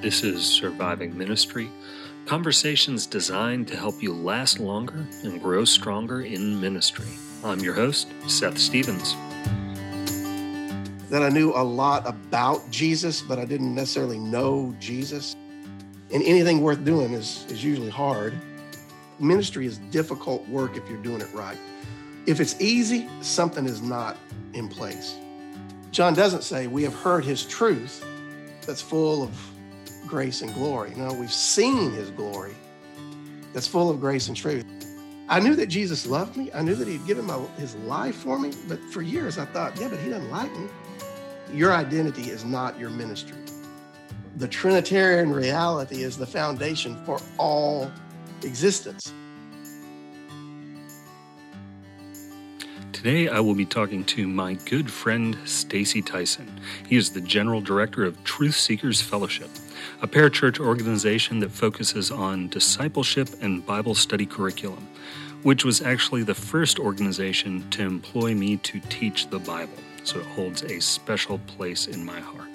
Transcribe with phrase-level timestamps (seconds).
[0.00, 1.68] This is Surviving Ministry,
[2.24, 7.08] conversations designed to help you last longer and grow stronger in ministry.
[7.42, 9.16] I'm your host, Seth Stevens.
[11.10, 15.34] That I knew a lot about Jesus, but I didn't necessarily know Jesus.
[16.14, 18.34] And anything worth doing is, is usually hard.
[19.18, 21.58] Ministry is difficult work if you're doing it right.
[22.24, 24.16] If it's easy, something is not
[24.54, 25.16] in place.
[25.90, 28.06] John doesn't say, We have heard his truth
[28.64, 29.57] that's full of
[30.08, 30.92] grace and glory.
[30.96, 32.54] No, we've seen his glory
[33.52, 34.64] that's full of grace and truth.
[35.28, 36.50] I knew that Jesus loved me.
[36.54, 38.52] I knew that he'd given my, his life for me.
[38.66, 40.68] But for years, I thought, yeah, but he doesn't like me.
[41.52, 43.36] Your identity is not your ministry.
[44.36, 47.90] The Trinitarian reality is the foundation for all
[48.42, 49.12] existence.
[52.92, 56.60] Today, I will be talking to my good friend Stacy Tyson.
[56.88, 59.50] He is the General Director of Truth Seekers Fellowship,
[60.02, 64.88] a parachurch organization that focuses on discipleship and Bible study curriculum,
[65.42, 70.26] which was actually the first organization to employ me to teach the Bible, so it
[70.26, 72.48] holds a special place in my heart.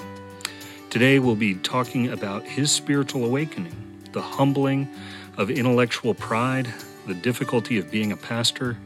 [0.90, 3.76] Today, we'll be talking about his spiritual awakening,
[4.12, 4.88] the humbling
[5.38, 6.72] of intellectual pride,
[7.08, 8.78] the difficulty of being a pastor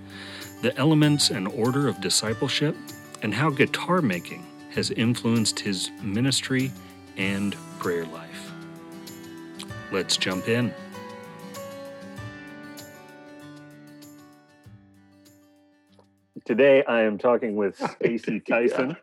[0.62, 2.76] the elements and order of discipleship,
[3.22, 6.72] and how guitar making has influenced his ministry
[7.18, 8.27] and prayer life.
[9.92, 10.74] Let's jump in.
[16.46, 18.98] Today, I am talking with Stacy Tyson.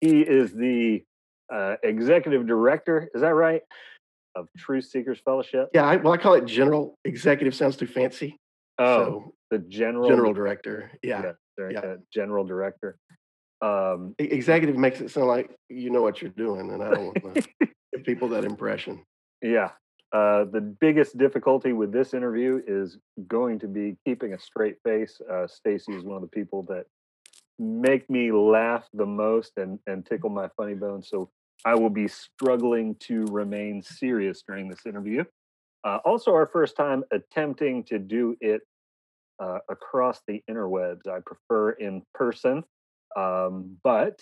[0.00, 1.02] He is the
[1.52, 3.62] uh, executive director, is that right?
[4.34, 5.68] Of Truth Seekers Fellowship?
[5.74, 8.36] Yeah, I, well, I call it general executive, sounds too fancy.
[8.78, 10.90] Oh, so, the general general director.
[11.02, 11.94] Yeah, yeah, yeah.
[12.12, 12.96] general director.
[13.60, 17.36] Um, Executive makes it sound like you know what you're doing, and I don't want
[17.36, 17.48] to
[17.94, 19.02] give people that impression.
[19.44, 19.70] Yeah.
[20.12, 25.20] Uh, the biggest difficulty with this interview is going to be keeping a straight face.
[25.30, 26.84] Uh, Stacy is one of the people that
[27.58, 31.08] make me laugh the most and, and tickle my funny bones.
[31.08, 31.30] So
[31.64, 35.24] I will be struggling to remain serious during this interview.
[35.84, 38.60] Uh, also, our first time attempting to do it
[39.42, 41.08] uh, across the interwebs.
[41.08, 42.62] I prefer in person,
[43.16, 44.20] um, but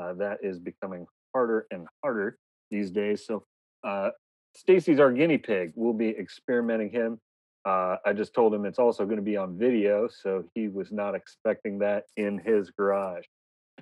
[0.00, 2.38] uh, that is becoming harder and harder
[2.70, 3.26] these days.
[3.26, 3.44] So
[3.82, 4.10] uh,
[4.54, 5.72] Stacy's our guinea pig.
[5.74, 7.18] We'll be experimenting him.
[7.64, 10.90] Uh, I just told him it's also going to be on video, so he was
[10.90, 13.24] not expecting that in his garage.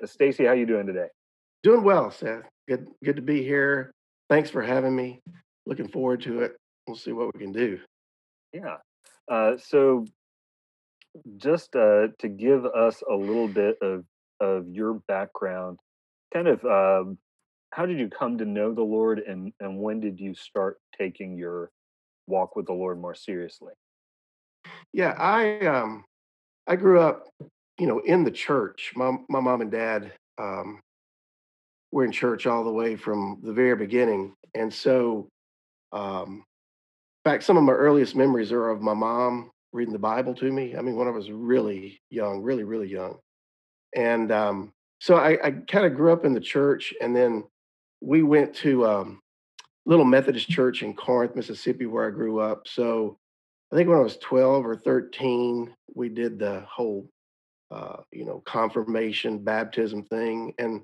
[0.02, 1.08] Uh, Stacy, how you doing today?
[1.62, 2.42] Doing well, Seth.
[2.66, 3.92] Good, good to be here.
[4.28, 5.20] Thanks for having me.
[5.66, 6.56] Looking forward to it.
[6.86, 7.78] We'll see what we can do.
[8.52, 8.76] Yeah.
[9.30, 10.04] Uh, so
[11.36, 14.04] just uh, to give us a little bit of
[14.40, 15.78] of your background,
[16.32, 17.18] kind of um,
[17.70, 21.36] how did you come to know the Lord, and and when did you start taking
[21.36, 21.70] your
[22.26, 23.72] walk with the Lord more seriously?
[24.92, 26.04] Yeah, I um,
[26.66, 27.28] I grew up,
[27.78, 28.92] you know, in the church.
[28.96, 30.80] My my mom and dad um,
[31.92, 35.28] were in church all the way from the very beginning, and so,
[35.92, 36.44] um,
[37.24, 40.50] in fact, some of my earliest memories are of my mom reading the Bible to
[40.50, 40.76] me.
[40.76, 43.18] I mean, when I was really young, really, really young.
[43.94, 47.44] And um, so I, I kind of grew up in the church, and then
[48.00, 49.20] we went to um,
[49.86, 52.68] little Methodist church in Corinth, Mississippi, where I grew up.
[52.68, 53.18] So
[53.72, 57.08] I think when I was 12 or 13, we did the whole,
[57.70, 60.54] uh, you know, confirmation, baptism thing.
[60.58, 60.82] And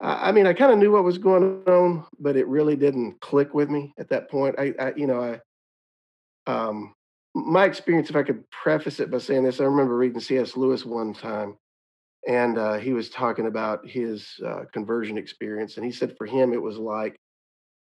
[0.00, 3.20] I, I mean, I kind of knew what was going on, but it really didn't
[3.20, 4.56] click with me at that point.
[4.58, 5.40] I, I you know,
[6.46, 6.94] I, um,
[7.34, 10.56] my experience, if I could preface it by saying this, I remember reading C.S.
[10.56, 11.56] Lewis one time,
[12.28, 16.52] and uh, he was talking about his uh, conversion experience, and he said for him
[16.52, 17.16] it was like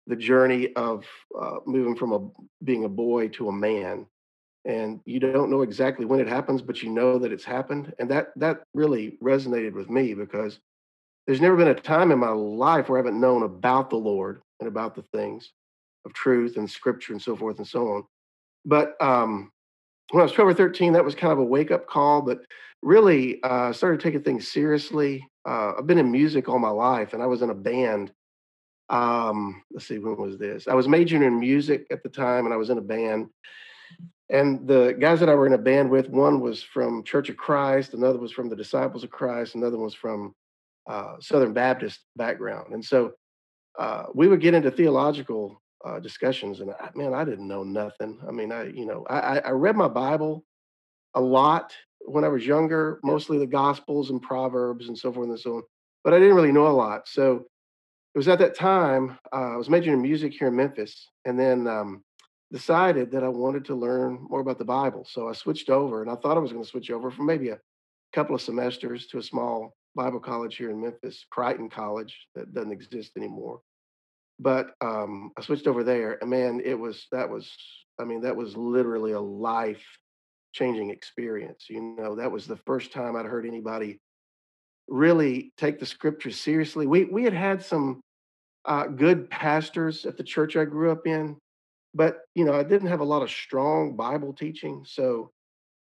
[0.08, 1.06] the journey of
[1.40, 2.30] uh, moving from a
[2.64, 4.06] being a boy to a man,
[4.66, 8.12] and you don't know exactly when it happens, but you know that it's happened, and
[8.12, 10.60] that that really resonated with me because
[11.26, 14.42] there's never been a time in my life where I haven't known about the Lord
[14.60, 15.52] and about the things
[16.06, 18.04] of truth and Scripture and so forth and so on
[18.66, 19.52] but um,
[20.12, 22.22] when I was 12 or 13, that was kind of a wake up call.
[22.22, 22.40] But
[22.82, 25.28] really, uh, started taking things seriously.
[25.48, 28.12] Uh, I've been in music all my life, and I was in a band.
[28.90, 30.68] Um, let's see, when was this?
[30.68, 33.30] I was majoring in music at the time, and I was in a band.
[34.30, 37.38] And the guys that I were in a band with, one was from Church of
[37.38, 40.34] Christ, another was from the Disciples of Christ, another was from
[40.88, 42.74] uh, Southern Baptist background.
[42.74, 43.14] And so
[43.78, 48.20] uh, we would get into theological uh, discussions, and I, man, I didn't know nothing.
[48.28, 50.44] I mean, I you know, I, I read my Bible
[51.14, 55.40] a lot when I was younger, mostly the Gospels and Proverbs and so forth and
[55.40, 55.64] so on,
[56.04, 57.08] but I didn't really know a lot.
[57.08, 57.46] So
[58.14, 61.40] it was at that time uh, I was majoring in music here in Memphis, and
[61.40, 62.04] then um,
[62.52, 65.06] decided that I wanted to learn more about the Bible.
[65.10, 67.50] So I switched over, and I thought I was going to switch over for maybe
[67.50, 67.60] a
[68.14, 72.72] couple of semesters to a small Bible college here in Memphis, Crichton College, that doesn't
[72.72, 73.62] exist anymore.
[74.40, 77.50] But um, I switched over there, and man, it was that was
[78.00, 79.86] I mean that was literally a life
[80.54, 81.66] changing experience.
[81.70, 84.00] You know, that was the first time I'd heard anybody
[84.88, 86.86] really take the scriptures seriously.
[86.86, 88.02] We we had had some
[88.66, 91.38] uh, good pastors at the church I grew up in,
[91.94, 94.84] but you know I didn't have a lot of strong Bible teaching.
[94.86, 95.32] So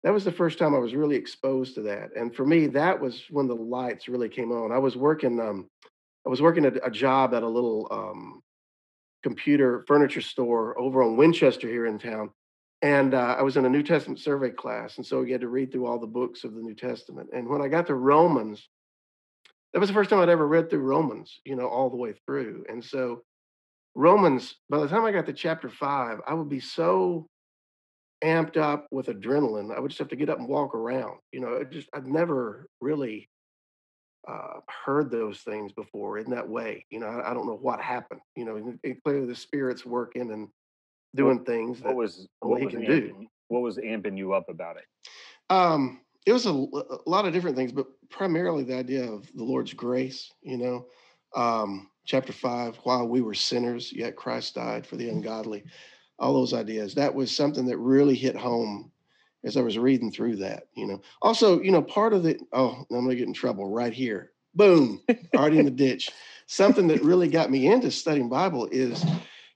[0.02, 2.10] that was the first time I was really exposed to that.
[2.16, 4.72] And for me, that was when the lights really came on.
[4.72, 5.68] I was working um,
[6.26, 8.42] I was working a, a job at a little um,
[9.22, 12.30] computer furniture store over on Winchester here in town.
[12.82, 14.96] And uh, I was in a New Testament survey class.
[14.96, 17.30] And so we had to read through all the books of the New Testament.
[17.32, 18.68] And when I got to Romans,
[19.72, 22.14] that was the first time I'd ever read through Romans, you know, all the way
[22.26, 22.64] through.
[22.68, 23.22] And so
[23.94, 27.28] Romans, by the time I got to chapter five, I would be so
[28.22, 29.74] amped up with adrenaline.
[29.74, 31.18] I would just have to get up and walk around.
[31.30, 33.28] You know, just I'd never really
[34.28, 36.86] uh, heard those things before in that way.
[36.90, 38.20] You know, I, I don't know what happened.
[38.36, 40.48] You know, and, and clearly the spirit's working and
[41.14, 43.26] What doing things what was what he was can do.
[43.48, 44.84] what was amping you up about it?
[45.50, 49.74] Um, it was a lot of different things, but primarily the idea of the Lord's
[49.74, 50.30] grace.
[50.42, 50.86] You know,
[51.34, 55.64] um, chapter five, while we were sinners, yet Christ died for the ungodly.
[56.18, 56.94] All those ideas.
[56.94, 58.91] That was something that really hit home
[59.44, 60.64] as I was reading through that.
[60.74, 63.92] You know, also, you know, part of the oh, I'm gonna get in trouble right
[63.92, 64.32] here.
[64.54, 65.00] Boom,
[65.34, 66.10] already in the ditch.
[66.46, 69.02] Something that really got me into studying Bible is,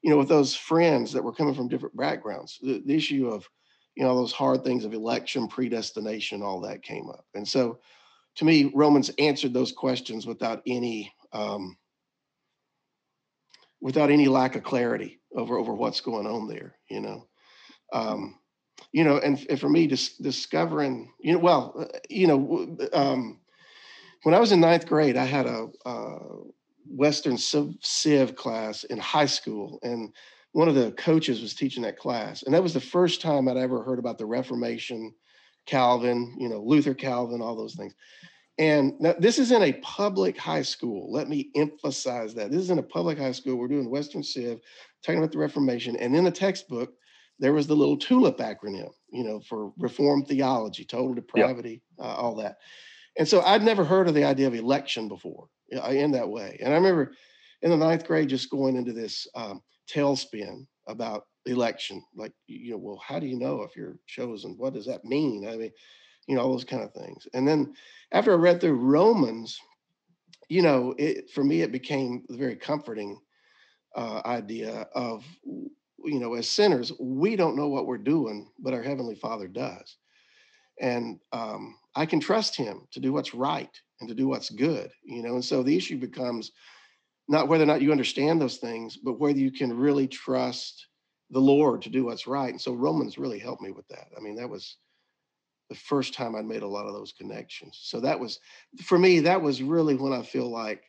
[0.03, 3.49] you know, with those friends that were coming from different backgrounds, the, the issue of
[3.97, 7.25] you know, those hard things of election, predestination, all that came up.
[7.35, 7.79] And so
[8.37, 11.77] to me, Romans answered those questions without any um,
[13.81, 17.27] without any lack of clarity over over what's going on there, you know.
[17.93, 18.38] Um,
[18.93, 23.40] you know, and, and for me, dis- discovering, you know, well, uh, you know, um,
[24.23, 26.19] when I was in ninth grade, I had a, uh
[26.88, 30.12] Western Civ, Civ class in high school, and
[30.52, 33.56] one of the coaches was teaching that class, and that was the first time I'd
[33.56, 35.12] ever heard about the Reformation,
[35.67, 37.94] Calvin, you know, Luther, Calvin, all those things.
[38.58, 41.12] And now, this is in a public high school.
[41.12, 43.56] Let me emphasize that this is in a public high school.
[43.56, 44.61] We're doing Western Civ,
[45.02, 46.94] talking about the Reformation, and in the textbook
[47.38, 52.35] there was the little TULIP acronym, you know, for Reformed theology, total depravity, uh, all
[52.37, 52.56] that.
[53.19, 56.59] And so I'd never heard of the idea of election before in that way.
[56.61, 57.12] And I remember
[57.62, 62.03] in the ninth grade just going into this um, tailspin about election.
[62.15, 64.55] Like, you know, well, how do you know if you're chosen?
[64.59, 65.49] What does that mean?
[65.49, 65.73] I mean,
[66.27, 67.27] you know, all those kind of things.
[67.35, 67.75] And then
[68.12, 69.59] after I read through Romans,
[70.49, 73.19] you know, it, for me, it became a very comforting
[73.94, 75.25] uh, idea of,
[76.05, 79.97] you know, as sinners, we don't know what we're doing, but our Heavenly Father does
[80.81, 83.71] and um, I can trust him to do what's right
[84.01, 85.35] and to do what's good, you know.
[85.35, 86.53] And so the issue becomes
[87.29, 90.87] not whether or not you understand those things, but whether you can really trust
[91.31, 92.51] the Lord to do what's right.
[92.51, 94.09] And so Romans really helped me with that.
[94.17, 94.77] I mean, that was
[95.71, 97.81] the first time I'd made a lot of those connections.
[97.83, 98.39] So that was
[98.85, 99.21] for me.
[99.21, 100.85] That was really when I feel like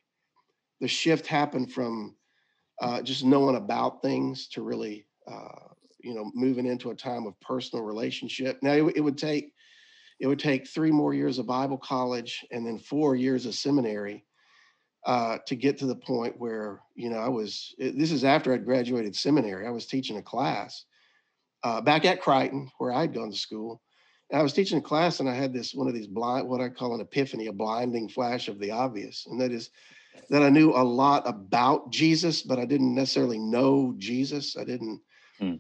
[0.80, 2.15] the shift happened from
[2.81, 7.40] uh, just knowing about things to really, uh, you know, moving into a time of
[7.40, 8.61] personal relationship.
[8.61, 9.54] Now it, it would take
[10.19, 14.25] it would take three more years of Bible college and then four years of seminary
[15.06, 17.75] uh, to get to the point where you know I was.
[17.78, 19.66] This is after I'd graduated seminary.
[19.66, 20.85] I was teaching a class
[21.63, 23.81] uh, back at Crichton where I'd gone to school.
[24.30, 26.59] And I was teaching a class, and I had this one of these blind, what
[26.59, 29.69] I call an epiphany, a blinding flash of the obvious, and that is
[30.30, 34.56] that I knew a lot about Jesus, but I didn't necessarily know Jesus.
[34.57, 35.02] I didn't.
[35.40, 35.56] Hmm.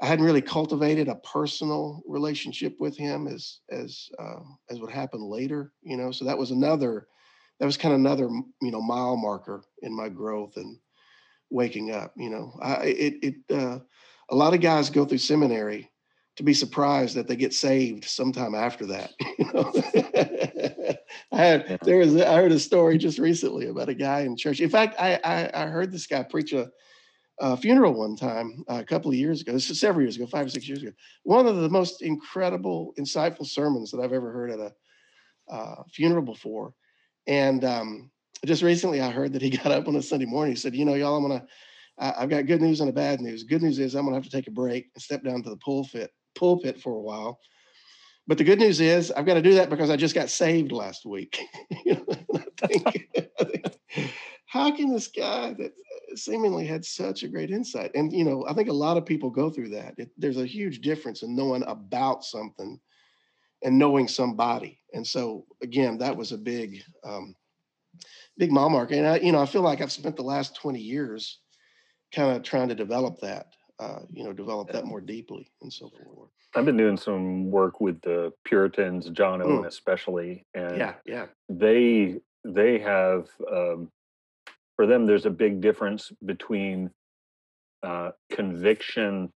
[0.00, 5.22] I hadn't really cultivated a personal relationship with him as as uh, as would happen
[5.22, 6.10] later, you know.
[6.10, 7.06] So that was another,
[7.60, 8.28] that was kind of another
[8.60, 10.78] you know mile marker in my growth and
[11.50, 12.12] waking up.
[12.16, 13.78] You know, I it it uh,
[14.30, 15.90] a lot of guys go through seminary
[16.36, 19.12] to be surprised that they get saved sometime after that.
[19.38, 19.72] You know,
[21.34, 24.60] I had there was I heard a story just recently about a guy in church.
[24.60, 26.70] In fact, I I, I heard this guy preach a,
[27.40, 29.52] a funeral one time uh, a couple of years ago.
[29.52, 30.92] This is several years ago, five or six years ago.
[31.24, 34.72] One of the most incredible, insightful sermons that I've ever heard at a
[35.48, 36.74] uh, funeral before.
[37.26, 38.10] And um,
[38.44, 40.52] just recently, I heard that he got up on a Sunday morning.
[40.52, 41.46] He said, "You know, y'all, I'm gonna.
[41.98, 43.44] I- I've got good news and a bad news.
[43.44, 45.56] Good news is I'm gonna have to take a break and step down to the
[45.56, 47.38] pulpit pulpit for a while.
[48.26, 50.72] But the good news is I've got to do that because I just got saved
[50.72, 51.38] last week.
[51.84, 53.78] You know, think-
[54.46, 55.72] how can this guy that
[56.14, 57.90] seemingly had such a great insight?
[57.94, 59.94] And you know, I think a lot of people go through that.
[59.98, 62.78] It, there's a huge difference in knowing about something
[63.64, 64.78] and knowing somebody.
[64.92, 67.34] And so again, that was a big, um,
[68.38, 68.94] big mile marker.
[68.94, 71.40] And I, you know, I feel like I've spent the last 20 years
[72.14, 73.46] kind of trying to develop that,
[73.78, 76.30] uh, you know, develop that more deeply and so forth.
[76.54, 79.66] I've been doing some work with the Puritans, John Owen mm.
[79.66, 83.90] especially, and yeah, yeah, they they have um,
[84.76, 86.90] for them there's a big difference between
[87.82, 89.30] uh, conviction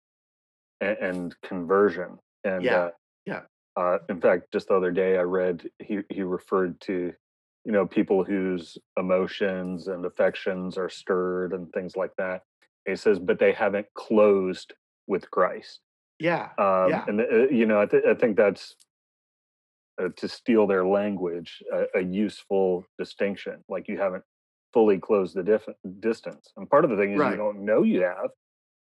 [0.81, 2.89] and, and, conversion, and yeah, uh,
[3.25, 3.41] yeah.
[3.77, 7.13] Uh, in fact, just the other day I read he he referred to
[7.63, 12.43] you know people whose emotions and affections are stirred and things like that.
[12.85, 14.73] He says, but they haven't closed
[15.07, 15.79] with Christ.
[16.19, 16.49] Yeah.
[16.57, 17.05] Um, yeah.
[17.07, 18.75] And, uh, you know, I, th- I think that's
[20.01, 23.63] uh, to steal their language, a, a, useful distinction.
[23.69, 24.23] Like you haven't
[24.73, 25.67] fully closed the diff-
[25.99, 26.51] distance.
[26.57, 27.31] And part of the thing is right.
[27.31, 28.29] you don't know you have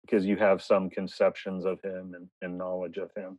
[0.03, 3.39] because you have some conceptions of him and, and knowledge of him.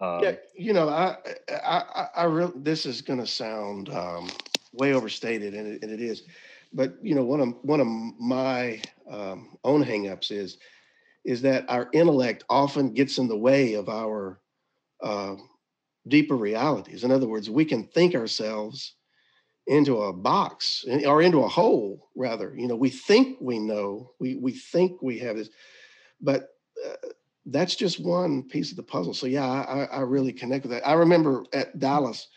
[0.00, 1.16] Um, yeah, you know, I,
[1.50, 4.30] I, I, I really, this is going to sound um,
[4.72, 6.22] way overstated, and it, and it is.
[6.72, 10.58] But you know, one of one of my um, own hangups is
[11.24, 14.40] is that our intellect often gets in the way of our
[15.02, 15.36] uh,
[16.06, 17.04] deeper realities.
[17.04, 18.94] In other words, we can think ourselves
[19.66, 22.54] into a box or into a hole, rather.
[22.56, 25.50] You know, we think we know, we we think we have this,
[26.20, 26.48] but
[26.84, 27.08] uh,
[27.46, 29.14] that's just one piece of the puzzle.
[29.14, 30.86] So yeah, I, I really connect with that.
[30.86, 32.28] I remember at Dallas,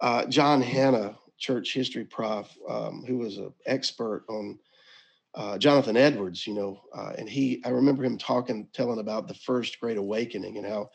[0.00, 4.58] uh, John Hannah, church history prof, um, who was an expert on
[5.34, 9.34] uh, Jonathan Edwards, you know, uh, and he, I remember him talking, telling about the
[9.34, 10.88] first Great Awakening and how,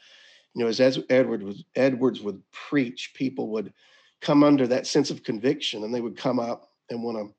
[0.55, 3.73] you know, as, as Edward was, Edwards would preach, people would
[4.21, 7.33] come under that sense of conviction and they would come up and want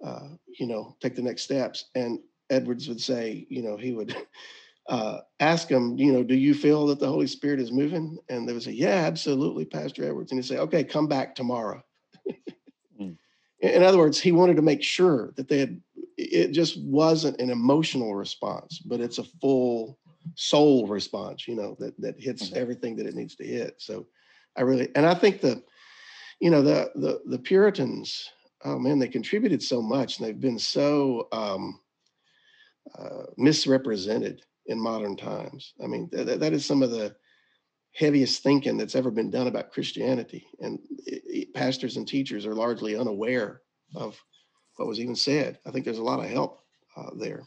[0.00, 0.28] to, uh,
[0.58, 1.86] you know, take the next steps.
[1.96, 4.14] And Edwards would say, you know, he would
[4.88, 8.16] uh, ask them, you know, do you feel that the Holy Spirit is moving?
[8.28, 10.30] And they would say, yeah, absolutely, Pastor Edwards.
[10.30, 11.82] And he'd say, okay, come back tomorrow.
[13.00, 13.16] Mm.
[13.60, 15.80] In other words, he wanted to make sure that they had
[16.18, 19.98] it just wasn't an emotional response, but it's a full
[20.34, 22.58] soul response, you know, that that hits mm-hmm.
[22.58, 23.76] everything that it needs to hit.
[23.78, 24.06] So
[24.56, 25.62] I really and I think the,
[26.40, 28.30] you know, the the the Puritans,
[28.64, 31.80] oh man, they contributed so much and they've been so um,
[32.98, 35.74] uh, misrepresented in modern times.
[35.82, 37.14] I mean, th- that is some of the
[37.98, 42.54] heaviest thinking that's ever been done about Christianity, and it, it, pastors and teachers are
[42.54, 43.62] largely unaware
[43.96, 44.16] of
[44.76, 45.58] what was even said.
[45.66, 46.60] I think there's a lot of help
[46.96, 47.42] uh, there.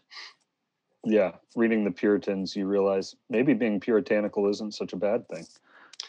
[1.06, 5.48] Yeah, reading the Puritans, you realize maybe being puritanical isn't such a bad thing.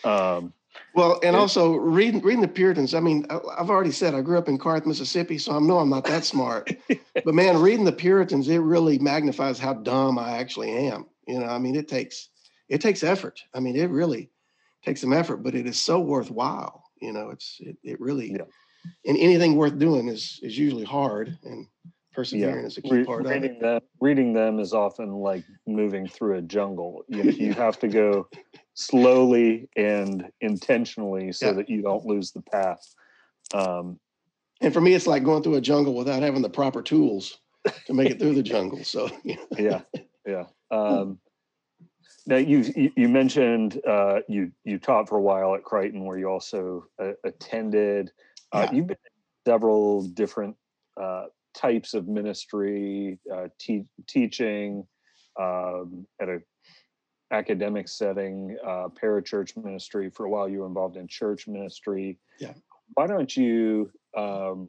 [0.04, 0.52] Um,
[0.94, 2.94] well, and also reading reading the Puritans.
[2.94, 5.78] I mean, I, have already said I grew up in Corinth, Mississippi, so I know
[5.78, 6.74] I'm not that smart.
[7.24, 11.06] but man, reading the Puritans, it really magnifies how dumb I actually am.
[11.28, 12.30] You know, I mean, it takes
[12.68, 13.40] it takes effort.
[13.54, 14.31] I mean, it really
[14.84, 16.84] takes some effort, but it is so worthwhile.
[17.00, 18.44] You know, it's it, it really yeah
[19.04, 21.66] and anything worth doing is is usually hard and
[22.12, 22.66] persevering yeah.
[22.66, 23.60] is a key Re- part reading of it.
[23.60, 27.04] Them, reading them is often like moving through a jungle.
[27.08, 28.28] You, you have to go
[28.74, 31.52] slowly and intentionally so yeah.
[31.52, 32.82] that you don't lose the path.
[33.54, 33.98] Um,
[34.60, 37.38] and for me, it's like going through a jungle without having the proper tools
[37.86, 38.84] to make it through the jungle.
[38.84, 39.08] So
[39.58, 39.80] yeah,
[40.26, 40.44] yeah.
[40.70, 41.18] Um,
[42.26, 46.28] now you you mentioned uh, you you taught for a while at Creighton, where you
[46.28, 48.10] also uh, attended.
[48.52, 50.56] Uh, You've been in several different
[51.00, 54.86] uh, types of ministry, uh, te- teaching
[55.40, 56.40] um, at a
[57.32, 60.10] academic setting, uh, parachurch ministry.
[60.10, 62.18] For a while, you were involved in church ministry.
[62.38, 62.52] Yeah.
[62.94, 64.68] Why don't you um,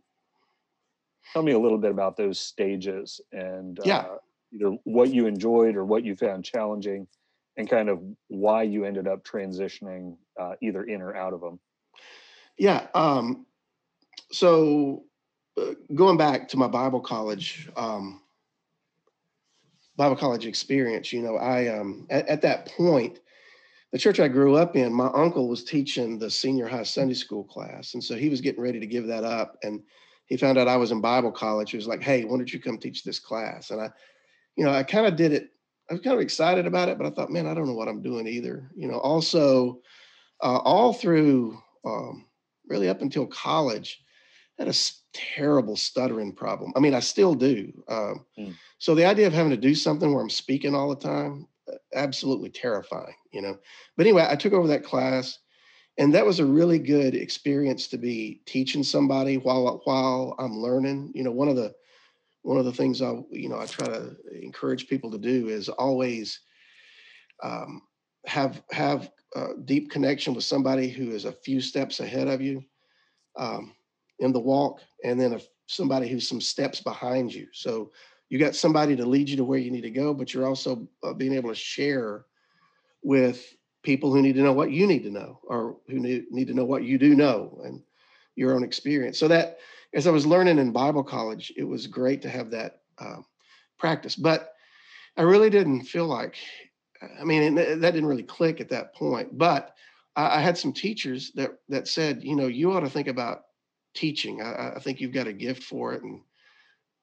[1.33, 4.05] tell me a little bit about those stages and yeah.
[4.53, 7.07] Either what you enjoyed or what you found challenging,
[7.57, 11.60] and kind of why you ended up transitioning uh, either in or out of them?
[12.57, 12.88] Yeah.
[12.93, 13.45] Um,
[14.31, 15.03] so
[15.60, 18.22] uh, going back to my Bible college, um,
[19.95, 23.19] Bible college experience, you know, I um, at, at, that point,
[23.91, 27.43] the church I grew up in, my uncle was teaching the senior high Sunday school
[27.43, 29.83] class, and so he was getting ready to give that up, and
[30.25, 31.69] he found out I was in Bible college.
[31.69, 33.91] He was like, "Hey, why don't you come teach this class?" And I,
[34.55, 35.51] you know, I kind of did it.
[35.90, 37.88] I was kind of excited about it, but I thought, man, I don't know what
[37.88, 38.70] I'm doing either.
[38.75, 39.82] You know, also,
[40.42, 42.25] uh, all through um,
[42.68, 44.02] really up until college,
[44.58, 44.74] had a
[45.13, 46.74] terrible stuttering problem.
[46.75, 47.72] I mean, I still do.
[47.88, 48.54] Um, mm.
[48.78, 51.75] So the idea of having to do something where I'm speaking all the time, uh,
[51.94, 53.58] absolutely terrifying, you know.
[53.98, 55.40] But anyway, I took over that class,
[55.98, 61.12] and that was a really good experience to be teaching somebody while while I'm learning.
[61.16, 61.74] You know, one of the
[62.43, 65.69] one of the things I, you know, I try to encourage people to do is
[65.69, 66.41] always
[67.41, 67.81] um,
[68.25, 72.63] have have a deep connection with somebody who is a few steps ahead of you
[73.38, 73.73] um,
[74.19, 77.47] in the walk, and then a, somebody who's some steps behind you.
[77.53, 77.91] So
[78.29, 80.88] you got somebody to lead you to where you need to go, but you're also
[81.03, 82.25] uh, being able to share
[83.03, 86.47] with people who need to know what you need to know, or who need, need
[86.47, 87.81] to know what you do know, and
[88.35, 89.17] your own experience.
[89.17, 89.59] So that
[89.93, 93.25] as I was learning in Bible college, it was great to have that um,
[93.77, 94.15] practice.
[94.15, 94.53] But
[95.17, 96.35] I really didn't feel like,
[97.19, 99.38] I mean, that didn't really click at that point.
[99.38, 99.75] But
[100.15, 103.41] I, I, had some teachers that that said, you know, you ought to think about
[103.93, 104.41] teaching.
[104.41, 106.21] I, I think you've got a gift for it, and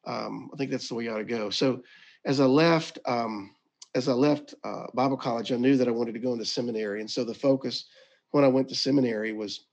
[0.06, 1.50] um, I think that's the way you ought to go.
[1.50, 1.82] So
[2.24, 3.54] as I left, um,
[3.94, 7.00] as I left uh, Bible college, I knew that I wanted to go into seminary,
[7.00, 7.86] and so the focus
[8.32, 9.66] when I went to seminary was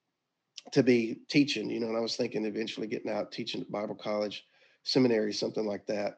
[0.72, 3.96] to be teaching, you know, and I was thinking eventually getting out teaching at Bible
[3.96, 4.46] college,
[4.84, 6.18] seminary, something like that.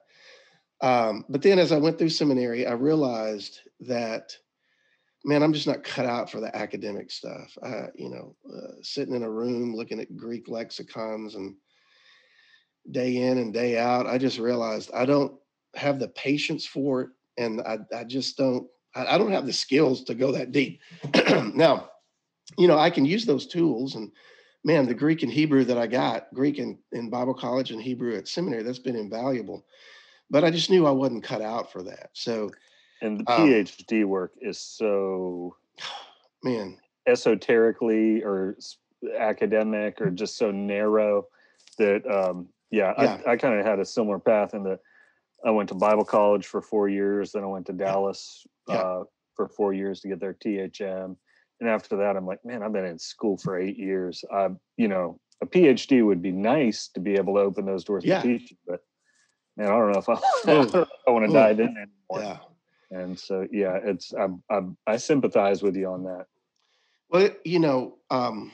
[0.82, 4.32] Um, but then as I went through seminary, I realized that,
[5.26, 7.58] man, I'm just not cut out for the academic stuff.
[7.62, 11.56] I, you know, uh, sitting in a room looking at Greek lexicons and
[12.92, 15.34] day in and day out, I just realized I don't
[15.76, 17.10] have the patience for it.
[17.38, 20.82] And I, I just don't, I, I don't have the skills to go that deep.
[21.54, 21.90] now,
[22.58, 24.12] you know, I can use those tools and
[24.64, 28.16] man, the Greek and Hebrew that I got, Greek in, in Bible college and Hebrew
[28.18, 29.66] at seminary, that's been invaluable.
[30.30, 32.10] But I just knew I wasn't cut out for that.
[32.14, 32.52] So,
[33.02, 35.56] and the um, PhD work is so,
[36.44, 38.58] man, esoterically or
[39.18, 41.26] academic or just so narrow
[41.78, 43.22] that, um, yeah, yeah.
[43.26, 44.80] I, I kind of had a similar path in that
[45.44, 48.46] I went to Bible college for four years, then I went to Dallas.
[48.68, 48.76] Yeah.
[48.76, 49.04] Uh,
[49.40, 51.16] for four years to get their THM
[51.60, 54.24] and after that i'm like man i've been in school for eight years.
[54.32, 58.04] I you know a phd would be nice to be able to open those doors
[58.06, 58.22] yeah.
[58.22, 58.82] to teach but
[59.58, 60.14] man i don't know if i,
[61.08, 61.90] I want to dive in anymore.
[62.18, 62.38] Yeah.
[62.92, 66.26] And so yeah it's I, I i sympathize with you on that.
[67.10, 68.52] Well you know um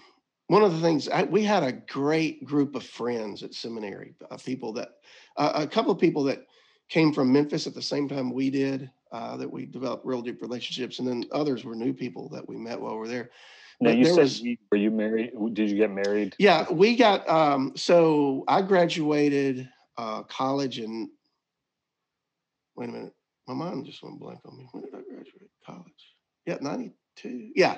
[0.48, 4.38] one of the things I, we had a great group of friends at seminary uh,
[4.38, 4.90] people that
[5.38, 6.46] uh, a couple of people that
[6.90, 10.42] came from memphis at the same time we did uh, that we developed real deep
[10.42, 13.30] relationships, and then others were new people that we met while we were there.
[13.82, 15.32] Now but you said was, were you married?
[15.54, 16.36] Did you get married?
[16.40, 17.28] Yeah, we got.
[17.28, 21.10] Um, so I graduated uh, college in.
[22.76, 23.14] Wait a minute,
[23.48, 24.68] my mind just went blank on me.
[24.72, 26.16] When did I graduate college?
[26.46, 27.52] Yeah, ninety two.
[27.56, 27.78] Yeah,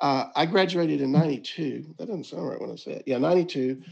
[0.00, 1.94] uh, I graduated in ninety two.
[1.98, 3.04] That doesn't sound right when I say it.
[3.06, 3.82] Yeah, ninety two.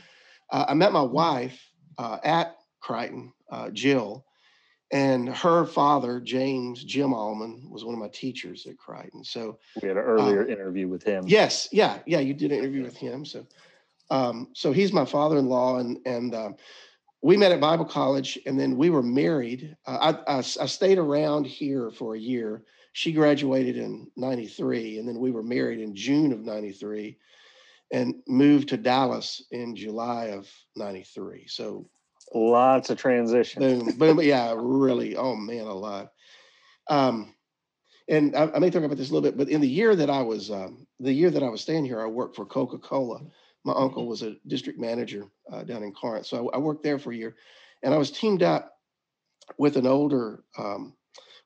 [0.51, 1.61] Uh, I met my wife
[1.99, 4.25] uh, at Crichton, uh, Jill,
[4.90, 9.22] and her father, James Jim Allman, was one of my teachers at Crichton.
[9.22, 11.24] So we had an earlier uh, interview with him.
[11.27, 13.24] Yes, yeah, yeah, you did an interview with him.
[13.24, 13.46] So,
[14.11, 16.57] um, so he's my father-in-law, and and um,
[17.20, 19.77] we met at Bible college, and then we were married.
[19.87, 22.62] Uh, I, I, I stayed around here for a year.
[22.94, 27.18] She graduated in '93, and then we were married in June of '93,
[27.92, 31.46] and moved to Dallas in July of '93.
[31.46, 31.90] So
[32.35, 33.61] Lots of transition.
[33.61, 34.21] Boom, boom.
[34.23, 35.17] Yeah, really.
[35.17, 36.12] Oh man, a lot.
[36.88, 37.35] Um,
[38.09, 40.09] and I, I, may talk about this a little bit, but in the year that
[40.09, 43.21] I was, um, the year that I was staying here, I worked for Coca Cola.
[43.64, 46.99] My uncle was a district manager uh, down in Corinth, so I, I, worked there
[46.99, 47.37] for a year,
[47.83, 48.73] and I was teamed up
[49.59, 50.95] with an older, um,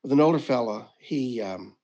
[0.02, 0.88] with an older fella.
[1.00, 1.76] He um,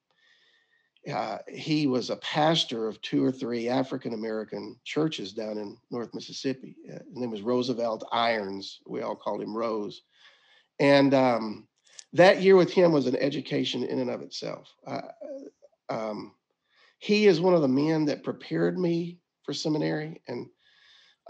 [1.12, 6.12] uh, he was a pastor of two or three African American churches down in North
[6.14, 6.76] Mississippi.
[6.88, 8.80] Uh, his name was Roosevelt Irons.
[8.86, 10.02] We all called him Rose.
[10.80, 11.66] And um,
[12.12, 14.72] that year with him was an education in and of itself.
[14.86, 15.00] Uh,
[15.88, 16.34] um,
[16.98, 20.46] he is one of the men that prepared me for seminary and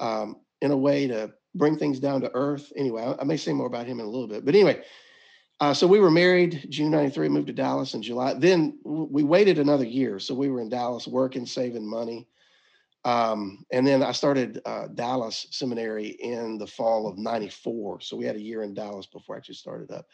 [0.00, 2.72] um, in a way to bring things down to earth.
[2.76, 4.44] Anyway, I, I may say more about him in a little bit.
[4.44, 4.82] But anyway,
[5.60, 8.34] uh, so we were married June 93, moved to Dallas in July.
[8.34, 10.18] Then we waited another year.
[10.20, 12.28] So we were in Dallas working, saving money.
[13.04, 18.00] Um, and then I started uh, Dallas Seminary in the fall of 94.
[18.00, 20.06] So we had a year in Dallas before I actually started up.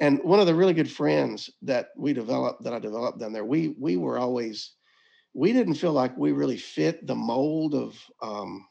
[0.00, 3.44] And one of the really good friends that we developed, that I developed down there,
[3.44, 4.72] we we were always,
[5.34, 8.66] we didn't feel like we really fit the mold of um,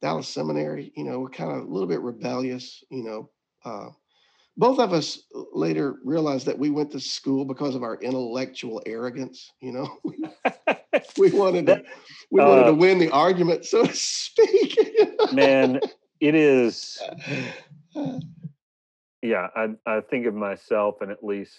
[0.00, 0.92] Dallas Seminary.
[0.96, 3.30] You know, we're kind of a little bit rebellious, you know,
[3.64, 3.90] uh,
[4.60, 5.22] both of us
[5.54, 9.52] later realized that we went to school because of our intellectual arrogance.
[9.62, 9.98] You know,
[11.18, 11.82] we wanted to
[12.30, 14.78] we wanted uh, to win the argument, so to speak.
[15.32, 15.80] man,
[16.20, 17.00] it is.
[19.22, 21.54] Yeah, I I think of myself and at least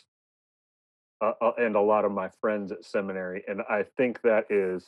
[1.22, 4.86] uh, uh, and a lot of my friends at seminary, and I think that is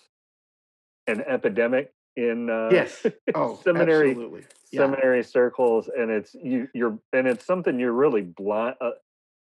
[1.07, 3.05] an epidemic in uh, Yes.
[3.35, 4.43] Oh, seminary absolutely.
[4.71, 4.81] Yeah.
[4.81, 8.75] seminary circles, and it's you you're and it's something you're really blind.
[8.81, 8.91] Uh,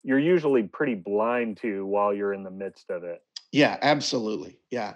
[0.02, 3.22] you're usually pretty blind to while you're in the midst of it.
[3.52, 4.58] Yeah, absolutely.
[4.70, 4.94] Yeah.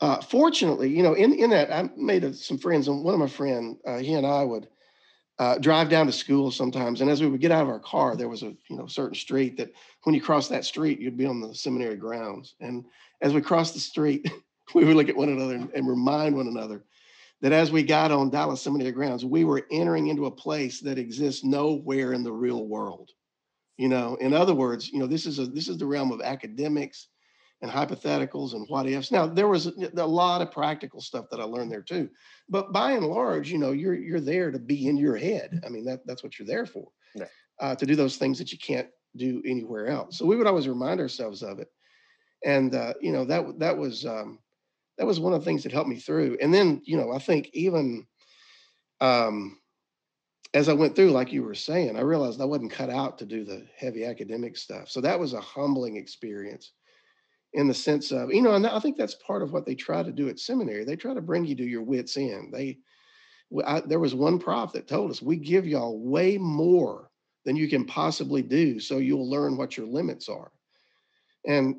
[0.00, 3.20] Uh, fortunately, you know, in in that I made a, some friends, and one of
[3.20, 4.68] my friend, uh, he and I would
[5.38, 7.00] uh, drive down to school sometimes.
[7.00, 9.14] And as we would get out of our car, there was a you know certain
[9.14, 9.72] street that
[10.04, 12.54] when you cross that street, you'd be on the seminary grounds.
[12.60, 12.84] And
[13.22, 14.30] as we crossed the street,
[14.74, 16.84] we would look at one another and, and remind one another
[17.40, 20.98] that as we got on Dallas Seminary grounds, we were entering into a place that
[20.98, 23.10] exists nowhere in the real world.
[23.76, 26.20] You know, in other words, you know, this is a this is the realm of
[26.20, 27.08] academics
[27.62, 29.12] and hypotheticals and what ifs.
[29.12, 32.08] Now there was a, a lot of practical stuff that I learned there too,
[32.48, 35.62] but by and large, you know, you're you're there to be in your head.
[35.64, 37.26] I mean, that that's what you're there for, Yeah.
[37.60, 40.18] uh, to do those things that you can't do anywhere else.
[40.18, 41.68] So we would always remind ourselves of it,
[42.44, 44.40] and uh, you know that that was um,
[44.98, 46.38] that was one of the things that helped me through.
[46.40, 48.06] And then you know I think even
[49.00, 49.58] um,
[50.54, 53.26] as I went through, like you were saying, I realized I wasn't cut out to
[53.26, 54.88] do the heavy academic stuff.
[54.88, 56.72] So that was a humbling experience
[57.52, 60.02] in the sense of, you know, and I think that's part of what they try
[60.02, 60.84] to do at seminary.
[60.84, 62.52] They try to bring you to your wits end.
[62.52, 62.78] They,
[63.64, 67.10] I, there was one prof that told us, we give y'all way more
[67.44, 70.50] than you can possibly do, so you'll learn what your limits are.
[71.46, 71.76] And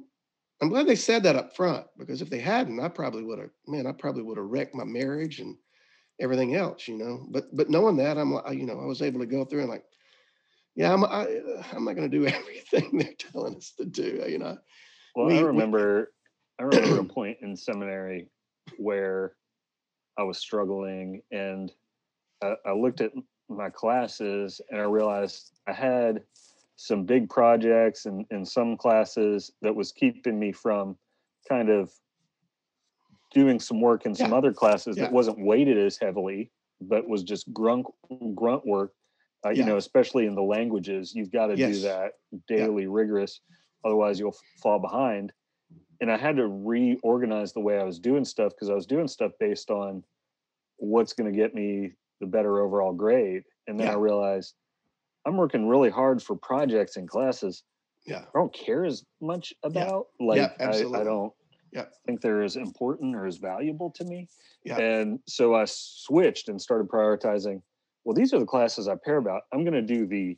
[0.62, 3.50] I'm glad they said that up front because if they hadn't, I probably would have,
[3.68, 5.56] man, I probably would have wrecked my marriage and
[6.20, 7.26] everything else, you know.
[7.32, 9.70] But but knowing that, I'm like, you know, I was able to go through and
[9.70, 9.86] like,
[10.76, 11.28] yeah, I'm I,
[11.74, 14.58] I'm not going to do everything they're telling us to do, you know.
[15.16, 16.12] Well, We- I we- remember
[16.60, 18.28] I remember a point in seminary
[18.78, 19.36] where
[20.18, 21.72] I was struggling and
[22.44, 23.12] I, I looked at
[23.48, 26.24] my classes and I realized I had
[26.82, 30.98] some big projects and, and some classes that was keeping me from
[31.50, 31.92] kind of
[33.34, 34.38] doing some work in some Yeah.
[34.38, 35.04] other classes Yeah.
[35.04, 37.86] that wasn't weighted as heavily, but was just grunt
[38.34, 38.94] grunt work.
[39.46, 39.66] Uh, you Yeah.
[39.66, 41.76] know, especially in the languages, you've got to Yes.
[41.76, 42.14] do that
[42.48, 43.42] daily, rigorous.
[43.84, 45.34] Otherwise, you'll f- fall behind.
[46.00, 49.10] And I had to reorganize the way I was doing stuff because I was doing
[49.10, 50.02] stuff based on
[50.78, 53.44] what's going to get me the better overall grade.
[53.68, 54.56] And then I realized
[55.26, 57.64] I'm working really hard for projects and classes
[58.06, 58.20] Yeah.
[58.22, 60.08] I don't care as much about.
[60.20, 61.00] Like I, absolutely.
[61.00, 61.34] I don't
[61.74, 61.86] Yeah.
[62.06, 64.28] think they're as important or as valuable to me.
[64.64, 64.78] Yeah.
[64.80, 67.62] And so I switched and started prioritizing.
[68.06, 69.44] Well, these are the classes I care about.
[69.54, 70.38] I'm going to do the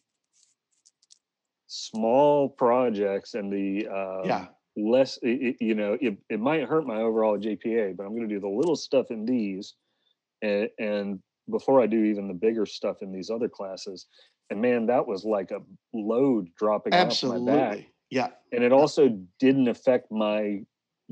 [1.67, 4.48] small projects and the um, Yeah.
[4.76, 5.17] less.
[5.22, 8.39] It- you know, it, it might hurt my overall GPA, but I'm going to do
[8.41, 9.76] the little stuff in these,
[10.41, 14.08] and, and before I do even the bigger stuff in these other classes.
[14.51, 15.61] And man, that was like a
[15.93, 17.87] load dropping off my back Absolutely.
[18.09, 18.27] Yeah.
[18.51, 19.07] and it also
[19.39, 20.61] didn't affect my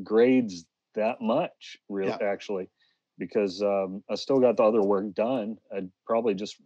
[0.04, 2.28] grades that much really Yeah.
[2.28, 2.70] actually
[3.18, 6.62] because um, i still got the other work done i'd probably just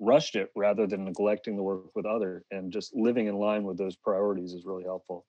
[0.00, 3.78] rushed it rather than neglecting the work with other and just living in line with
[3.78, 5.26] those priorities is really helpful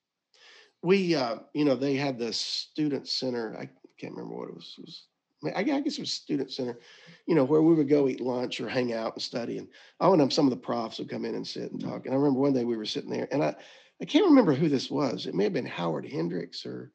[0.82, 4.76] we uh you know they had the student center i can't remember what it was,
[4.78, 5.08] it was
[5.56, 6.80] I I guess it was student center,
[7.28, 9.58] you know, where we would go eat lunch or hang out and study.
[9.58, 9.68] And
[10.00, 12.06] I and some of the profs would come in and sit and talk.
[12.06, 13.56] And I remember one day we were sitting there, and I
[14.02, 15.26] I can't remember who this was.
[15.26, 16.92] It may have been Howard Hendricks or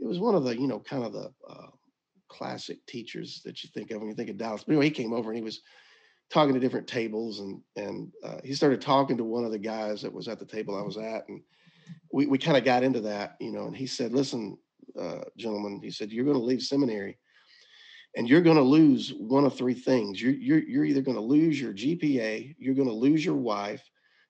[0.00, 1.68] it was one of the you know kind of the uh,
[2.28, 4.64] classic teachers that you think of when you think of Dallas.
[4.64, 5.62] But anyway, he came over and he was
[6.30, 10.02] talking to different tables, and and uh, he started talking to one of the guys
[10.02, 11.40] that was at the table I was at, and
[12.12, 13.66] we we kind of got into that, you know.
[13.66, 14.58] And he said, "Listen,
[14.98, 17.18] uh, gentlemen," he said, "you're going to leave seminary."
[18.16, 20.22] And you're going to lose one of three things.
[20.22, 23.82] You're, you're, you're either going to lose your GPA, you're going to lose your wife,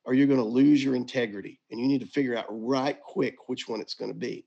[0.04, 1.60] or you're going to lose your integrity.
[1.70, 4.46] And you need to figure out right quick which one it's going to be.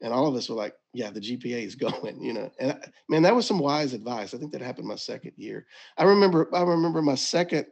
[0.00, 2.50] And all of us were like, yeah, the GPA is going, you know.
[2.58, 4.34] And I, man, that was some wise advice.
[4.34, 5.66] I think that happened my second year.
[5.96, 7.66] I remember, I remember my second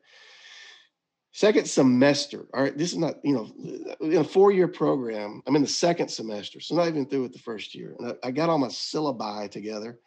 [1.33, 2.47] second semester.
[2.55, 5.43] All right, this is not, you know, in a four-year program.
[5.47, 7.95] I'm in the second semester, so not even through with the first year.
[7.99, 9.99] And I, I got all my syllabi together,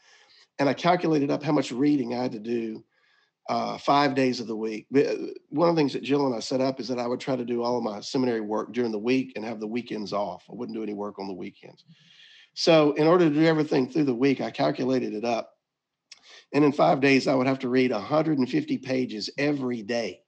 [0.60, 2.84] and I calculated up how much reading I had to do
[3.50, 4.88] uh, five days of the week.
[4.96, 5.02] Uh,
[5.50, 7.36] One of the things that Jill and I set up is that I would try
[7.36, 10.44] to do all of my seminary work during the week and have the weekends off.
[10.50, 11.84] I wouldn't do any work on the weekends.
[12.54, 15.50] So, in order to do everything through the week, I calculated it up.
[16.54, 20.22] And in five days, I would have to read 150 pages every day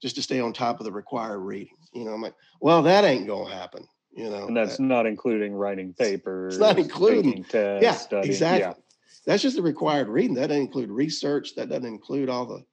[0.00, 1.76] just to stay on top of the required reading.
[1.92, 3.86] You know, I'm like, well, that ain't going to happen.
[4.12, 8.32] You know, and that's that- not including writing papers not including- tests yeah, studying.
[8.32, 8.60] exactly.
[8.60, 8.85] yeah
[9.26, 10.34] That's just the required reading.
[10.34, 11.54] That doesn't include research.
[11.56, 12.64] That doesn't include all the,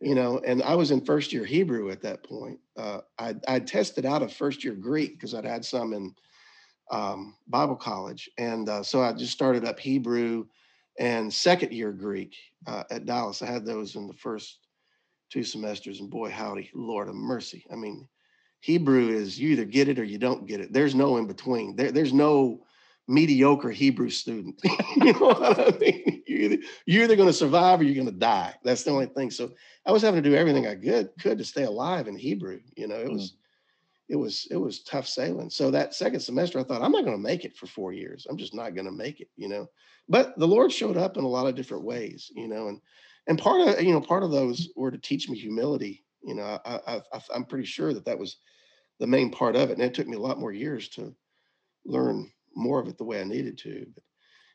[0.00, 0.40] you know.
[0.46, 2.58] And I was in first year Hebrew at that point.
[2.76, 6.14] Uh, I I tested out of first year Greek because I'd had some in
[6.90, 10.46] um, Bible college, and uh, so I just started up Hebrew,
[10.98, 12.34] and second year Greek
[12.66, 13.42] uh, at Dallas.
[13.42, 14.58] I had those in the first
[15.30, 17.64] two semesters, and boy, howdy, Lord of mercy.
[17.70, 18.08] I mean,
[18.60, 20.72] Hebrew is you either get it or you don't get it.
[20.72, 21.76] There's no in between.
[21.76, 22.64] There, there's no
[23.10, 24.60] mediocre Hebrew student.
[24.96, 26.22] you know what I mean?
[26.26, 28.54] You're either, you're either going to survive or you're going to die.
[28.62, 29.30] That's the only thing.
[29.30, 29.50] So
[29.84, 32.60] I was having to do everything I could could to stay alive in Hebrew.
[32.76, 33.14] You know, it mm.
[33.14, 33.34] was
[34.08, 35.50] it was it was tough sailing.
[35.50, 38.26] So that second semester, I thought I'm not going to make it for four years.
[38.30, 39.28] I'm just not going to make it.
[39.36, 39.66] You know,
[40.08, 42.30] but the Lord showed up in a lot of different ways.
[42.34, 42.80] You know, and
[43.26, 46.04] and part of you know part of those were to teach me humility.
[46.22, 48.36] You know, I, I, I I'm pretty sure that that was
[49.00, 51.14] the main part of it, and it took me a lot more years to
[51.84, 53.86] learn more of it the way I needed to.
[53.94, 54.02] But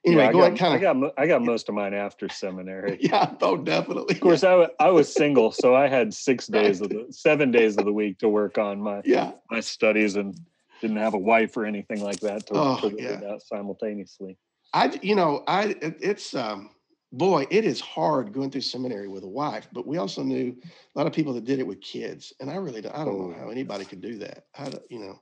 [0.06, 2.98] anyway, yeah, I, got, kind of, I got I got most of mine after seminary.
[3.02, 4.16] yeah, oh, definitely.
[4.16, 7.78] Of course, I, I was single, so I had six days of the seven days
[7.78, 10.38] of the week to work on my yeah my studies, and
[10.82, 13.16] didn't have a wife or anything like that to, oh, to yeah.
[13.18, 14.38] that simultaneously.
[14.74, 16.72] I you know I it, it's um
[17.12, 20.56] boy it is hard going through seminary with a wife, but we also knew
[20.96, 23.32] a lot of people that did it with kids, and I really don't, I don't
[23.32, 24.46] know how anybody could do that.
[24.58, 25.20] I do you know.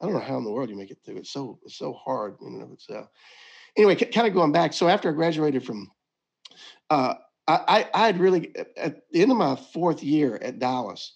[0.00, 1.16] I don't know how in the world you make it through.
[1.16, 3.08] It's so it's so hard in and of itself
[3.76, 4.72] anyway, c- kind of going back.
[4.72, 5.90] So after I graduated from,
[6.90, 7.14] uh,
[7.48, 11.14] I, I had really at the end of my fourth year at Dallas,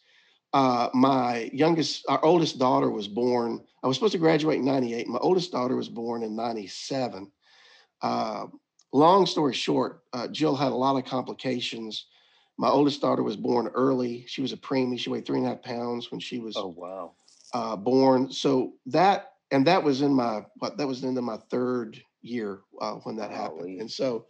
[0.53, 3.61] uh, my youngest, our oldest daughter was born.
[3.83, 5.09] I was supposed to graduate in '98.
[5.09, 7.31] My oldest daughter was born in '97.
[8.03, 8.47] Uh,
[8.93, 12.07] long story short, uh, Jill had a lot of complications.
[12.59, 14.25] My oldest daughter was born early.
[14.29, 14.99] She was a preemie.
[14.99, 16.57] She weighed three and a half pounds when she was.
[16.57, 17.15] Oh wow.
[17.53, 18.31] Uh, born.
[18.31, 22.95] So that and that was in my what that was into my third year uh,
[22.95, 23.81] when that happened.
[23.81, 24.27] And so,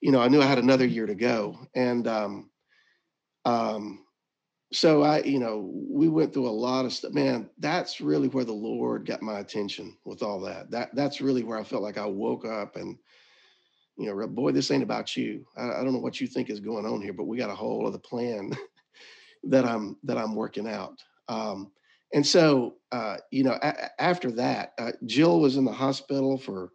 [0.00, 1.58] you know, I knew I had another year to go.
[1.74, 2.50] And um,
[3.44, 4.04] um,
[4.72, 7.12] so I, you know, we went through a lot of stuff.
[7.12, 10.70] Man, that's really where the Lord got my attention with all that.
[10.70, 12.98] That that's really where I felt like I woke up and,
[13.96, 15.46] you know, boy, this ain't about you.
[15.56, 17.54] I, I don't know what you think is going on here, but we got a
[17.54, 18.52] whole other plan
[19.44, 21.02] that I'm that I'm working out.
[21.28, 21.70] Um,
[22.14, 26.72] and so, uh, you know, a- after that, uh, Jill was in the hospital for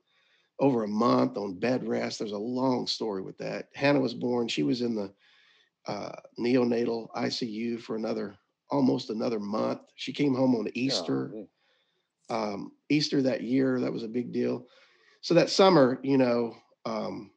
[0.60, 2.20] over a month on bed rest.
[2.20, 3.70] There's a long story with that.
[3.74, 4.48] Hannah was born.
[4.48, 5.14] She was in the
[5.88, 8.36] uh, neonatal ICU for another
[8.70, 9.80] almost another month.
[9.96, 11.32] She came home on Easter.
[11.36, 11.48] Oh,
[12.30, 14.68] um, Easter that year, that was a big deal.
[15.22, 17.32] So that summer, you know, um,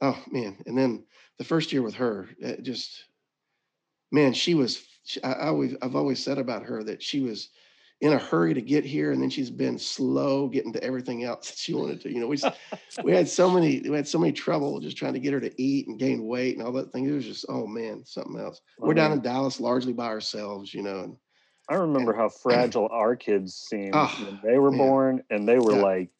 [0.00, 1.04] oh man, and then
[1.38, 3.04] the first year with her, it just
[4.12, 4.84] man, she was.
[5.22, 7.50] I, I always, I've always said about her that she was
[8.00, 11.50] in a hurry to get here, and then she's been slow getting to everything else
[11.50, 12.12] that she wanted to.
[12.12, 12.38] You know, we
[13.02, 15.62] we had so many we had so many trouble just trying to get her to
[15.62, 17.06] eat and gain weight and all that thing.
[17.06, 18.60] It was just oh man, something else.
[18.78, 21.00] We're down in Dallas largely by ourselves, you know.
[21.00, 21.16] And,
[21.68, 24.78] I remember and, how fragile our kids seemed oh, when they were man.
[24.78, 25.82] born, and they were yeah.
[25.82, 26.10] like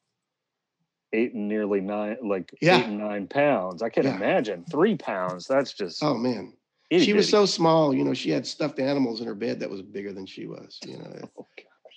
[1.12, 2.78] eight and nearly nine, like yeah.
[2.78, 3.82] eight and nine pounds.
[3.82, 4.16] I can yeah.
[4.16, 5.46] imagine three pounds.
[5.46, 6.54] That's just oh man.
[6.88, 7.16] Itty she bitty.
[7.18, 8.14] was so small, you know.
[8.14, 11.30] She had stuffed animals in her bed that was bigger than she was, you know.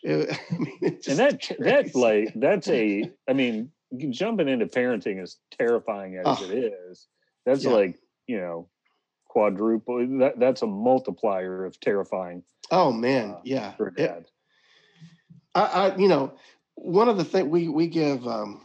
[0.07, 1.63] Oh, it, I mean, and that crazy.
[1.63, 3.11] that like that's a.
[3.27, 3.69] I mean,
[4.11, 7.07] jumping into parenting is terrifying as oh, it is.
[7.45, 7.71] That's yeah.
[7.71, 8.69] like you know,
[9.25, 10.19] quadruple.
[10.19, 12.43] That that's a multiplier of terrifying.
[12.71, 13.73] Oh man, uh, yeah.
[13.73, 14.19] For dad.
[14.19, 14.31] It,
[15.53, 16.33] I, I, you know,
[16.75, 18.25] one of the things we we give.
[18.25, 18.61] Um,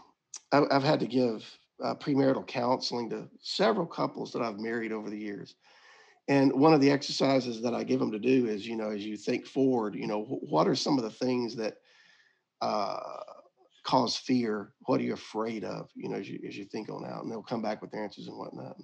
[0.52, 1.44] I, I've had to give
[1.82, 5.56] uh, premarital counseling to several couples that I've married over the years
[6.28, 9.04] and one of the exercises that I give them to do is, you know, as
[9.04, 11.76] you think forward, you know, what are some of the things that
[12.62, 12.96] uh,
[13.82, 14.72] cause fear?
[14.86, 15.90] What are you afraid of?
[15.94, 18.28] You know, as you as you think on out, and they'll come back with answers
[18.28, 18.76] and whatnot.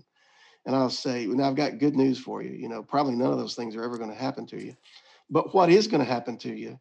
[0.66, 2.50] And I'll say, now I've got good news for you.
[2.50, 4.76] You know, probably none of those things are ever going to happen to you,
[5.31, 6.79] but what is going to happen to you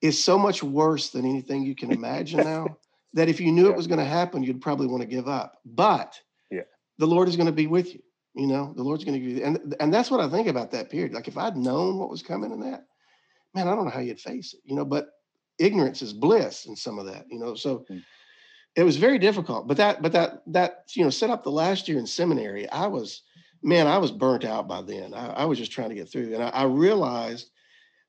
[0.00, 2.66] is so much worse than anything you can imagine now.
[3.14, 3.72] that if you knew yeah.
[3.72, 5.58] it was going to happen, you'd probably want to give up.
[5.66, 6.18] But
[6.50, 6.62] yeah.
[6.96, 8.00] the Lord is going to be with you
[8.34, 10.70] you know, the Lord's going to give you, and and that's what I think about
[10.70, 11.12] that period.
[11.12, 12.86] Like if I'd known what was coming in that,
[13.54, 14.84] man, I don't know how you'd face it, you know.
[14.84, 15.10] But
[15.58, 17.54] ignorance is bliss in some of that, you know.
[17.54, 18.02] So mm.
[18.74, 19.68] it was very difficult.
[19.68, 22.68] But that, but that, that you know, set up the last year in seminary.
[22.70, 23.22] I was,
[23.62, 25.12] man, I was burnt out by then.
[25.12, 27.50] I, I was just trying to get through, and I, I realized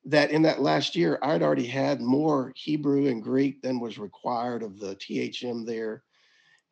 [0.06, 4.64] that in that last year, I'd already had more Hebrew and Greek than was required
[4.64, 6.04] of the THM there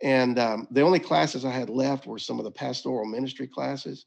[0.04, 4.06] and um, the only classes I had left were some of the pastoral ministry classes.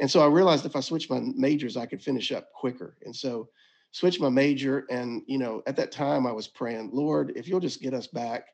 [0.00, 2.96] And so I realized if I switched my majors, I could finish up quicker.
[3.04, 3.48] And so
[3.92, 4.84] switched my major.
[4.90, 8.06] And, you know, at that time I was praying, Lord, if you'll just get us
[8.06, 8.48] back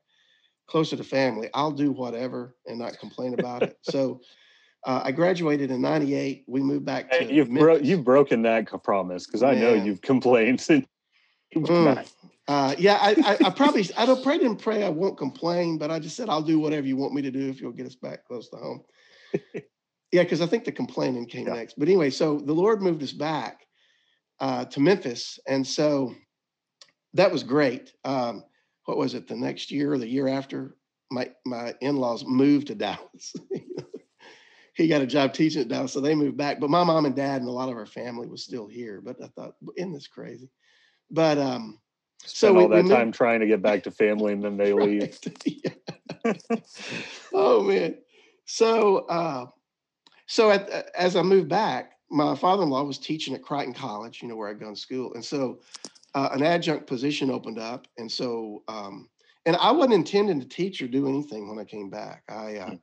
[0.68, 3.76] closer to family, I'll do whatever and not complain about it.
[3.82, 4.20] So
[4.86, 6.44] uh, I graduated in 98.
[6.46, 10.60] We moved back to you've, bro- you've broken that promise because I know you've complained
[10.60, 10.86] since
[11.54, 12.08] mm,
[12.48, 15.90] Uh, yeah, I, I, I probably I don't pray didn't pray I won't complain, but
[15.90, 17.94] I just said I'll do whatever you want me to do if you'll get us
[17.94, 18.82] back close to home.
[20.12, 21.54] yeah, because I think the complaining came Yeah.
[21.54, 21.78] next.
[21.78, 23.66] But anyway, so the Lord moved us back
[24.40, 26.14] uh, to Memphis, and so
[27.14, 27.92] that was great.
[28.04, 28.44] Um,
[28.86, 29.28] what was it?
[29.28, 30.76] The next year or the year after,
[31.10, 33.34] my my in-laws moved to Dallas.
[34.74, 36.58] he got a job teaching at Dallas, so they moved back.
[36.58, 39.00] But my mom and dad and a lot of our family was still here.
[39.00, 40.50] But I thought, isn't this crazy?
[41.10, 41.78] But um,
[42.24, 45.18] Spend we- all that time trying to get back to family and then they leave.
[47.34, 47.96] Oh man.
[48.44, 49.46] So uh,
[50.26, 54.36] so at, as I moved back, my father-in-law was teaching at Crichton College, you know
[54.36, 55.60] where I'd gone to school, and so
[56.14, 59.08] uh, an adjunct position opened up, and so um,
[59.46, 62.22] and I wasn't intending to teach or do anything when I came back.
[62.28, 62.76] I uh, Hmm.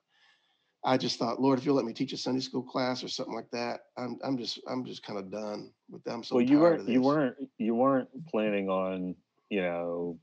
[0.83, 3.35] I just thought, Lord, if you'll let me teach a Sunday school class or something
[3.35, 6.23] like that, I'm I'm just I'm just kind of done with them.
[6.23, 9.15] So well, you weren't you weren't you weren't planning on
[9.49, 10.19] you know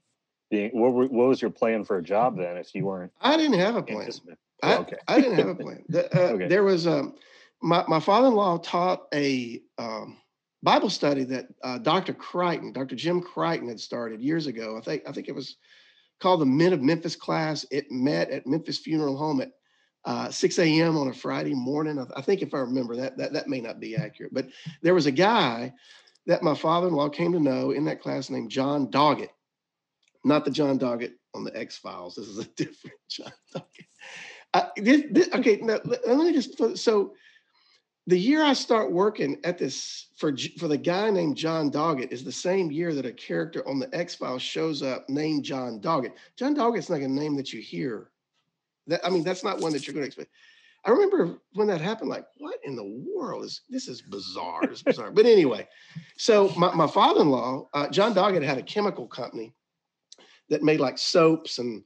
[0.51, 3.37] being what, were- what was your plan for a job then if you weren't I
[3.37, 4.09] didn't have a plan.
[4.63, 4.97] I, okay.
[5.07, 5.85] I didn't have a plan.
[5.89, 6.49] The- uh, Okay.
[6.49, 7.15] There was um,
[7.63, 10.17] my my father-in-law taught a um,
[10.63, 12.13] Bible study that uh, Dr.
[12.15, 12.97] Crichton, Dr.
[12.97, 14.77] Jim Crichton, had started years ago.
[14.77, 15.57] I think I think it was
[16.21, 17.67] called the Men of Memphis class.
[17.71, 19.51] It met at Memphis Funeral Home at
[20.07, 20.97] uh, 6 a.m.
[20.97, 21.99] on a Friday morning.
[21.99, 24.47] I, I think if I remember that, that that may not be accurate, but
[24.83, 25.73] there was a guy
[26.27, 29.31] that my father-in-law came to know in that class named John Doggett,
[30.25, 32.15] not the John Doggett on the X Files.
[32.15, 33.87] This is a different John Doggett.
[34.55, 37.15] Uh, this, this- okay, now, let, let me just so
[38.09, 42.23] the year I start working at this for for the guy named John Doggett is
[42.25, 46.13] the same year that a character on the X Files shows up named John Doggett.
[46.37, 48.11] John Doggett's not a name that you hear.
[48.87, 50.31] That I mean, that's not one that you're going to expect.
[50.87, 53.89] I remember when that happened, like, what in the world is this?
[53.89, 54.63] Is bizarre.
[54.65, 55.11] It's bizarre.
[55.11, 55.67] but anyway,
[56.17, 59.53] so my, my father-in-law, uh, John Doggett, had a chemical company
[60.49, 61.83] that made like soaps and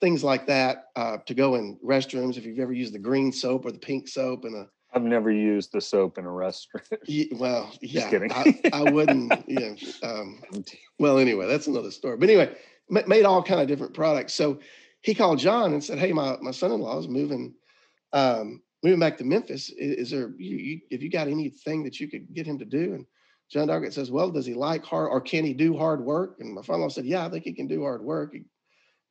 [0.00, 2.36] things like that uh, to go in restrooms.
[2.36, 5.32] If you've ever used the green soap or the pink soap, and a I've never
[5.32, 6.86] used the soap in a restaurant.
[7.06, 8.30] Ye- well, yeah, kidding.
[8.30, 9.48] I, I wouldn't.
[9.48, 9.74] Yeah.
[10.04, 10.40] Um,
[11.00, 12.16] well, anyway, that's another story.
[12.16, 12.54] But anyway,
[12.88, 14.34] ma- made all kind of different products.
[14.34, 14.60] So
[15.02, 17.54] he called John and said, "Hey, my my son-in-law is moving,
[18.14, 19.70] um, moving back to Memphis.
[19.78, 22.64] I- Is, there you, you if you got anything that you could get him to
[22.64, 23.04] do?" And
[23.50, 26.54] John Doggett says, "Well, does he like hard or can he do hard work?" And
[26.54, 28.32] my father-in-law said, "Yeah, I think he can do hard work.
[28.32, 28.44] He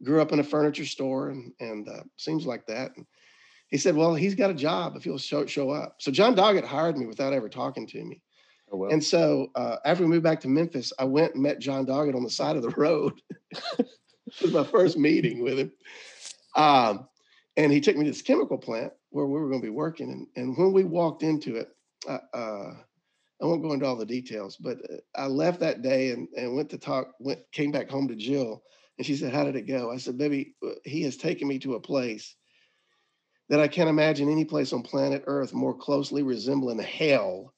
[0.04, 3.06] grew up in a furniture store and and uh, seems like that." And
[3.70, 6.66] he said, "Well, he's got a job if he'll show show up." So John Doggett
[6.66, 8.22] hired me without ever talking to me.
[8.72, 8.92] Oh, well.
[8.92, 12.16] And so uh, after we moved back to Memphis, I went and met John Doggett
[12.16, 13.14] on the side of the road.
[13.80, 13.88] it
[14.42, 15.72] was my first meeting with him.
[16.56, 17.08] Um,
[17.58, 20.12] and he took me to this chemical plant where we were going to be working.
[20.12, 21.70] And, and when we walked into it,
[22.08, 22.74] uh, uh,
[23.42, 26.56] I won't go into all the details, but uh, I left that day and, and
[26.56, 28.64] went to talk, went, came back home to Jill.
[28.98, 29.92] And she said, How did it go?
[29.92, 32.36] I said, Baby, uh, he has taken me to a place
[33.50, 37.54] that I can't imagine any place on planet Earth more closely resembling hell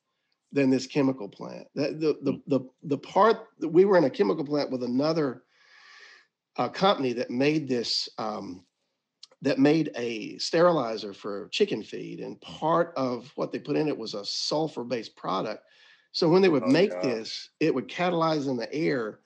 [0.51, 1.67] than this chemical plant.
[1.75, 5.43] That the the the the part that we were in a chemical plant with another
[6.57, 8.63] uh, company that made this um,
[9.41, 13.97] that made a sterilizer for chicken feed, and part of what they put in it
[13.97, 15.63] was a sulfur-based product.
[16.11, 19.19] So when they would Oh, make this, it would catalyze in the air,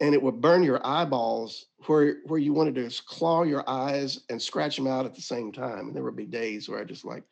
[0.00, 4.20] and it would burn your eyeballs where where you wanted to s- claw your eyes
[4.28, 5.86] and scratch them out at the same time.
[5.88, 7.24] And there would be days where I just like,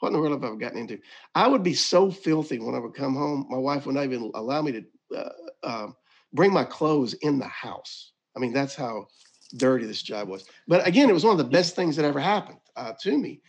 [0.00, 0.98] what in the world have I gotten into?
[1.34, 3.46] I would be so filthy when I would come home.
[3.50, 4.84] My wife would not even allow me to
[5.16, 5.30] uh,
[5.62, 5.96] um,
[6.32, 8.12] bring my clothes in the house.
[8.36, 9.06] I mean, that's how
[9.50, 10.44] dirty this job was.
[10.68, 13.40] But again, it was one of the best things that ever happened uh, to me.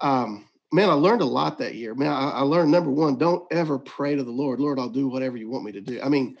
[0.00, 1.94] Um, man, I learned a lot that year.
[1.94, 4.60] Man, I, I learned number one, don't ever pray to the Lord.
[4.60, 6.00] Lord, I'll do whatever you want me to do.
[6.02, 6.36] I mean,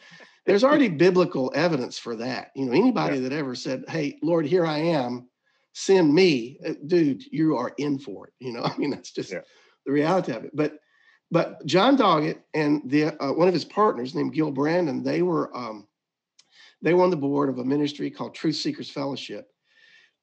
[0.46, 2.50] there's already biblical evidence for that.
[2.54, 5.28] You know, anybody that ever said, "Hey, Lord, here I am,
[5.72, 8.32] send me," uh, dude, you are in for it.
[8.40, 9.40] You know, I mean, that's just Yeah.
[9.86, 10.50] the reality of it.
[10.54, 10.78] But
[11.30, 15.56] but John Doggett and the uh, one of his partners named Gil Brandon, they were
[15.56, 15.86] um,
[16.84, 19.50] they were on the board of a ministry called Truth Seekers Fellowship.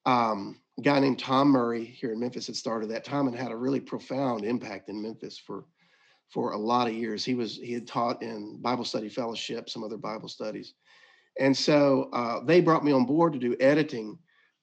[0.05, 3.03] Um, a guy named Tom Murray here in Memphis had started that.
[3.03, 5.65] Tom and had a really profound impact in Memphis for
[6.29, 7.25] for a lot of years.
[7.25, 10.75] He was he had taught in Bible study fellowship, some other Bible studies,
[11.39, 14.17] and so uh, they brought me on board to do editing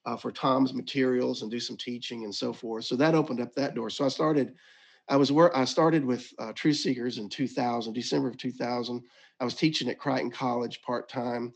[0.06, 2.84] uh, for Tom's materials and do some teaching and so forth.
[2.84, 3.90] So that opened up that door.
[3.90, 4.54] So I started.
[5.10, 9.02] I was where I started with uh, Truth Seekers in 2000, December of 2000.
[9.40, 11.54] I was teaching at Crichton College part time.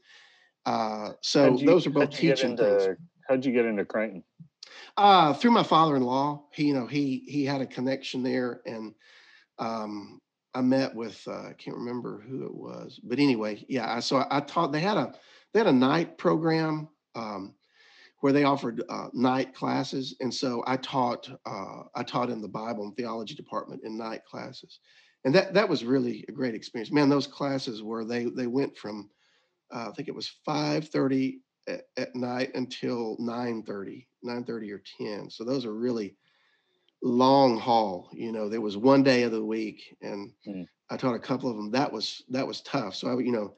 [0.65, 2.99] Uh, so you- those are both how'd you get teaching things.
[3.29, 4.25] How'd you get into Crichton?
[4.97, 8.95] Uh, through my father-in-law, he, you know, he he had a connection there, and
[9.59, 10.21] um,
[10.55, 13.95] I met with uh, I can't remember who it was, but anyway, yeah.
[13.95, 14.73] I, so I, I taught.
[14.73, 15.15] They had a
[15.53, 17.55] they had a night program um,
[18.21, 22.49] where they offered uh, night classes, and so I taught uh, I taught in the
[22.49, 24.81] Bible and theology department in night classes,
[25.25, 26.93] and that that was really a great experience.
[26.93, 29.09] Man, those classes were they they went from
[29.73, 34.73] uh, I think it was five thirty at, at night until 9 30 9 30
[34.73, 36.16] or 10 so those are really
[37.03, 38.09] long haul.
[38.12, 40.66] You know, there was one day of the week, and mm.
[40.91, 41.70] I taught a couple of them.
[41.70, 42.95] That was that was tough.
[42.95, 43.55] So I, you know,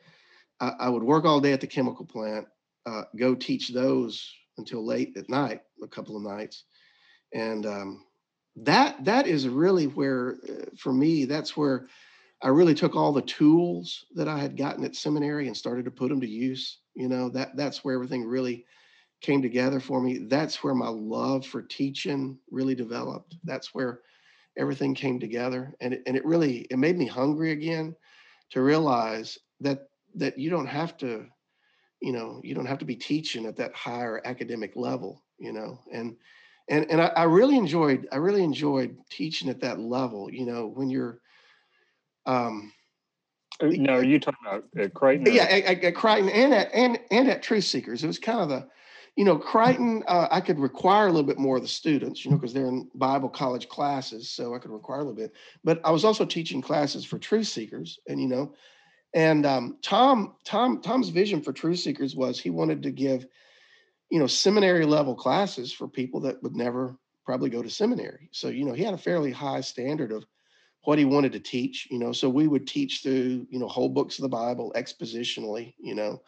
[0.61, 2.47] I, I would work all day at the chemical plant,
[2.87, 6.65] uh, go teach those until late at night, a couple of nights,
[7.33, 8.05] and um,
[8.57, 11.87] that that is really where, uh, for me, that's where
[12.45, 15.90] I really took all the tools that I had gotten at seminary and started to
[15.90, 16.78] put them to use.
[16.95, 18.66] You know, that that's where everything really
[19.22, 20.18] came together for me.
[20.18, 23.36] That's where my love for teaching really developed.
[23.45, 24.01] That's where
[24.59, 25.74] everything came together.
[25.80, 27.97] And it, and it really, it made me hungry again
[28.51, 31.24] to realize that, that you don't have to,
[32.03, 35.80] you know, you don't have to be teaching at that higher academic level, you know,
[35.90, 36.14] and,
[36.68, 40.66] and, and I, I really enjoyed, I really enjoyed teaching at that level, you know,
[40.66, 41.20] when you're,
[42.27, 42.72] um,
[43.61, 45.33] uh, no, are you talking about at Crichton?
[45.33, 48.03] Yeah, at, at, Crichton and at and and at Truth Seekers.
[48.03, 48.66] It was kind of the
[49.16, 50.03] you know, Crichton.
[50.09, 52.66] uh, I could require a little bit more of the students, you know, because they're
[52.66, 55.33] in Bible college classes, so I could require a little bit.
[55.62, 58.55] But I was also teaching classes for truth seekers, and you know,
[59.14, 63.27] and um, Tom, Tom, Tom's vision for truth seekers was he wanted to give,
[64.11, 68.29] you know, seminary level classes for people that would never probably go to seminary.
[68.33, 70.25] So you know, he had a fairly high standard of
[70.85, 71.89] what he wanted to teach.
[71.91, 75.74] You know, so we would teach through you know whole books of the Bible expositionally.
[75.78, 76.22] You know.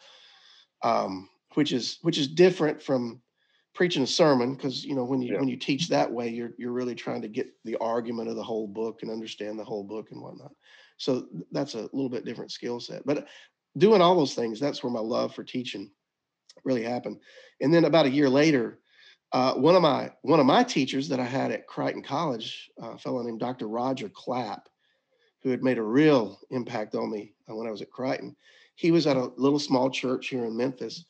[0.83, 3.19] Um, which is which is different from
[3.73, 5.39] preaching a sermon because you know when you yeah.
[5.39, 8.43] when you teach that way you're you're really trying to get the argument of the
[8.43, 10.51] whole book and understand the whole book and whatnot
[10.97, 13.27] so that's a little bit different skill set but
[13.77, 15.89] doing all those things that's where my love for teaching
[16.63, 17.19] really happened
[17.61, 18.79] and then about a year later
[19.33, 22.97] uh, one of my one of my teachers that i had at crichton college a
[22.97, 24.69] fellow named dr roger clapp
[25.43, 28.35] who had made a real impact on me uh, when i was at crichton.
[28.75, 31.05] He was at a little small church here in memphis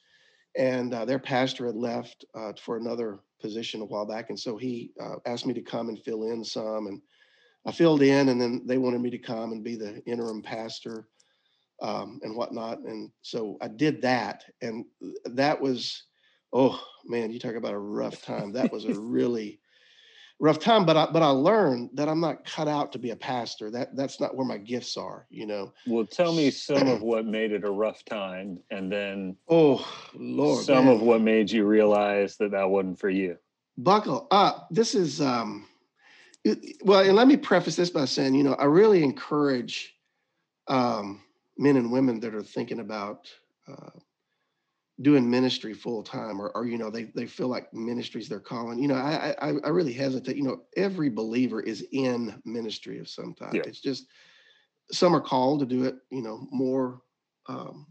[0.58, 4.58] and uh, their pastor had left uh, for another position a while back, and so
[4.58, 7.02] he uh, asked me to come and fill in some, and
[7.66, 11.08] I filled in, and then they wanted me to come and be the interim pastor
[11.82, 14.86] um, and whatnot, and so I did that, and
[15.26, 16.04] that was,
[16.54, 18.54] oh man, you talk about a rough time.
[18.54, 19.60] That was a really
[20.40, 23.16] rough time but i but i learned that i'm not cut out to be a
[23.16, 27.02] pastor that that's not where my gifts are you know well tell me some of
[27.02, 30.96] what made it a rough time and then oh lord some man.
[30.96, 33.36] of what made you realize that that wasn't for you
[33.80, 35.66] buckle up this is um
[36.84, 39.96] well and let me preface this by saying you know i really encourage
[40.68, 41.22] um
[41.58, 43.28] men and women that are thinking about
[43.68, 43.90] uh,
[45.02, 48.80] doing ministry full time or, or you know they, they feel like ministries they're calling
[48.80, 53.08] you know I, I i really hesitate you know every believer is in ministry of
[53.08, 53.54] some type.
[53.54, 53.62] Yeah.
[53.66, 54.08] it's just
[54.92, 57.02] some are called to do it you know more
[57.48, 57.88] um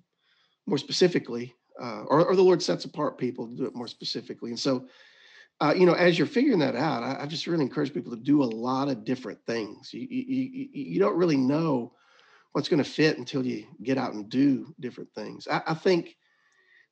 [0.67, 4.51] more specifically uh, or, or the lord sets apart people to do it more specifically.
[4.51, 4.89] And so
[5.61, 8.23] uh, you know as you're figuring that out I, I, just really encourage people to
[8.23, 9.93] do a lot of different things.
[9.95, 11.93] You you, you, you don't really know
[12.53, 15.47] what's going to fit until you get out and do different things.
[15.51, 16.17] I, I think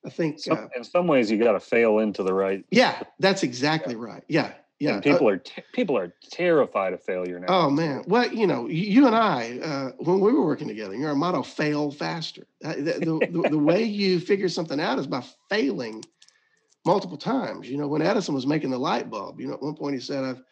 [0.04, 2.64] I think some, uh, in some ways you got to fail into the right.
[2.70, 4.22] Yeah, that's exactly right.
[4.28, 4.94] Yeah, yeah.
[4.94, 7.46] And people uh, are t- people are terrified of failure now.
[7.48, 11.14] Oh man, well you know you and I uh, when we were working together, your
[11.14, 15.24] motto "fail faster." Uh, the, the, the, the way you figure something out is by
[15.48, 16.04] failing
[16.84, 17.70] multiple times.
[17.70, 20.00] You know when Edison was making the light bulb, you know at one point he
[20.00, 20.42] said, "I've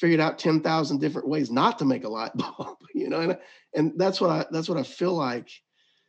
[0.00, 3.38] figured out ten thousand different ways not to make a light bulb." you know, and
[3.74, 5.48] and that's what I that's what I feel like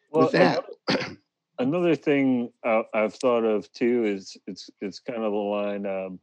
[0.09, 0.65] well, with that.
[1.59, 6.19] another thing uh, I've thought of too is it's it's kind of the line um,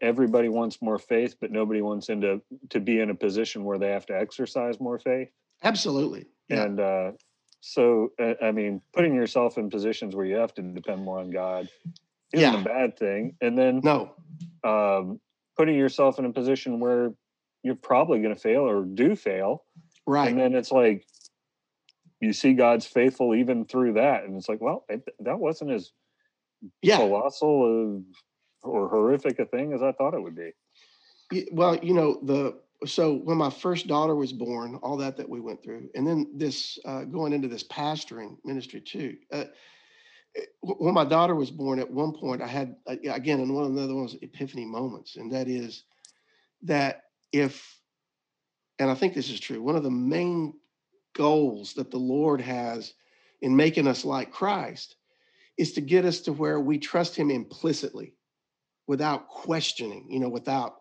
[0.00, 3.90] everybody wants more faith, but nobody wants into to be in a position where they
[3.90, 5.28] have to exercise more faith.
[5.62, 6.64] Absolutely, yeah.
[6.64, 7.12] and uh,
[7.60, 8.12] so
[8.42, 11.68] I mean, putting yourself in positions where you have to depend more on God
[12.32, 12.60] isn't yeah.
[12.60, 13.36] a bad thing.
[13.40, 14.14] And then no,
[14.64, 15.20] um,
[15.56, 17.12] putting yourself in a position where
[17.62, 19.64] you're probably going to fail or do fail,
[20.06, 20.28] right?
[20.28, 21.06] And then it's like
[22.20, 25.92] you see God's faithful even through that, and it's like, well, it, that wasn't as
[26.82, 26.98] yeah.
[26.98, 28.02] colossal
[28.62, 30.52] or horrific a thing as I thought it would be.
[31.52, 35.40] Well, you know the so when my first daughter was born, all that that we
[35.40, 39.16] went through, and then this uh, going into this pastoring ministry too.
[39.32, 39.44] Uh,
[40.62, 43.74] when my daughter was born, at one point I had uh, again, and one of
[43.74, 45.84] the other ones epiphany moments, and that is
[46.62, 47.78] that if
[48.78, 50.54] and I think this is true, one of the main
[51.14, 52.94] goals that the Lord has
[53.42, 54.96] in making us like Christ
[55.58, 58.14] is to get us to where we trust him implicitly
[58.86, 60.76] without questioning, you know, without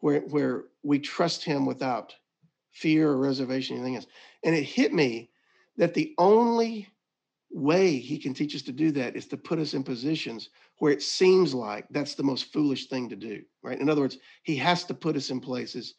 [0.00, 2.14] where where we trust him without
[2.72, 4.06] fear or reservation, anything else.
[4.42, 5.30] And it hit me
[5.76, 6.88] that the only
[7.50, 10.92] way he can teach us to do that is to put us in positions where
[10.92, 13.80] it seems like that's the most foolish thing to do, right?
[13.80, 15.94] In other words, he has to put us in places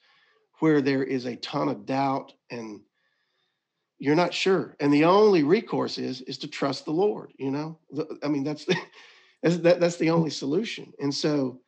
[0.59, 2.82] where there is a ton of doubt and
[3.99, 4.75] you're not sure.
[4.79, 7.79] And the only recourse is is to trust the Lord, you know?
[8.23, 8.75] I mean, that's the
[9.43, 10.91] that's, that, that's the only solution.
[10.99, 11.61] And so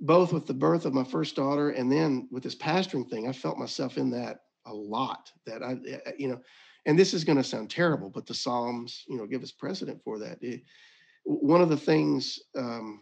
[0.00, 3.32] both with the birth of my first daughter and then with this pastoring thing, I
[3.32, 5.76] felt myself in that a lot that I,
[6.18, 6.40] you know,
[6.86, 10.02] and this is going to sound terrible, but the Psalms, you know, give us precedent
[10.02, 10.38] for that.
[10.42, 10.62] It,
[11.24, 13.00] one of the things um,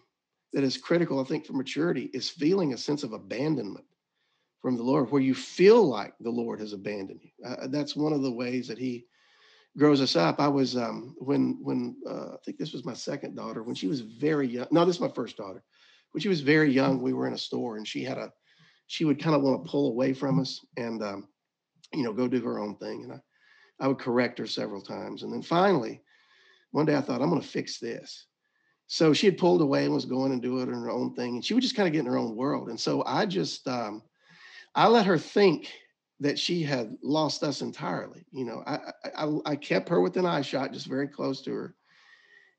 [0.53, 3.87] that is critical, I think, for maturity is feeling a sense of abandonment
[4.63, 7.31] from the Lord, where you feel like the Lord has abandoned you.
[7.45, 9.05] Uh, that's one of the ways that He
[9.77, 10.41] grows us up.
[10.41, 13.89] I was um, when when uh, I think this was my second daughter when she
[13.89, 14.69] was very young.
[14.71, 15.63] No, this is my first daughter.
[16.13, 18.31] When she was very young, we were in a store and she had a
[18.87, 21.29] she would kind of want to pull away from us and um,
[21.93, 23.05] you know go do her own thing.
[23.05, 23.21] And I
[23.83, 25.25] I would correct her several times.
[25.25, 26.03] And then finally,
[26.71, 28.27] one day I thought, I'm going to fix this.
[28.87, 31.35] So she had pulled away and was going and doing her own thing.
[31.35, 32.69] And she would just kind of get in her own world.
[32.69, 34.03] And so I just, um,
[34.75, 35.71] I let her think
[36.21, 38.25] that she had lost us entirely.
[38.31, 38.79] You know, I,
[39.17, 41.75] I, I kept her within eye shot, just very close to her.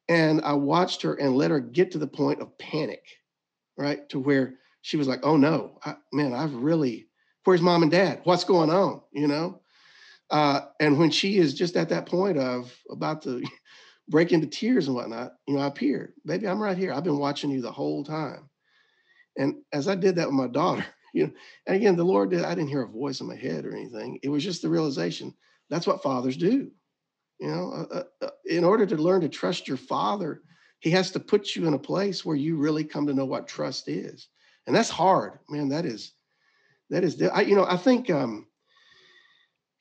[0.10, 3.04] And I watched her and let her get to the point of panic,
[3.78, 4.08] right?
[4.10, 7.08] To where she was like, oh no, I, man, I've really,
[7.46, 8.20] where's mom and dad?
[8.26, 9.02] What's going on?
[9.14, 9.62] You know?
[10.30, 13.42] Uh, and when she is just at that point of about to
[14.10, 16.92] break into tears and whatnot, you know, I appear, baby, I'm right here.
[16.92, 18.50] I've been watching you the whole time.
[19.38, 21.34] And as I did that with my daughter, you know,
[21.68, 24.20] and again, the Lord did, I didn't hear a voice in my head or anything.
[24.24, 25.34] It was just the realization
[25.70, 26.70] that's what fathers do.
[27.40, 30.42] You know, uh, uh, uh in order to learn to trust your father,
[30.80, 33.48] he has to put you in a place where you really come to know what
[33.48, 34.28] trust is.
[34.68, 35.70] And that's hard, man.
[35.70, 36.14] That is,
[36.90, 38.48] that is, I, you know, I think, um,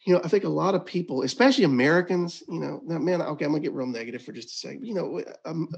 [0.06, 3.44] you know, I think a lot of people, especially Americans, you know, now, man, okay,
[3.44, 4.84] I'm gonna get real negative for just a second.
[4.84, 5.68] You know, um,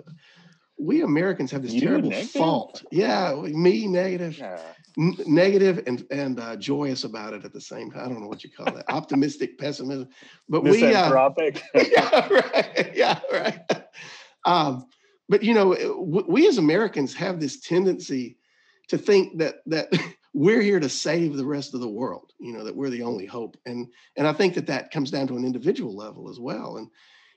[0.79, 2.85] we Americans have this you terrible fault.
[2.91, 4.61] Yeah, me negative, yeah.
[4.97, 8.05] N- negative and and uh, joyous about it at the same time.
[8.05, 8.85] I don't know what you call that.
[8.89, 10.09] Optimistic, pessimism,
[10.49, 11.11] but we uh,
[11.75, 12.93] yeah, right.
[12.95, 13.61] Yeah, right.
[14.45, 14.87] Um,
[15.29, 18.37] but you know, we as Americans have this tendency
[18.89, 19.93] to think that that
[20.35, 23.25] we're here to save the rest of the world you know that we're the only
[23.25, 23.87] hope and
[24.17, 26.89] and i think that that comes down to an individual level as well and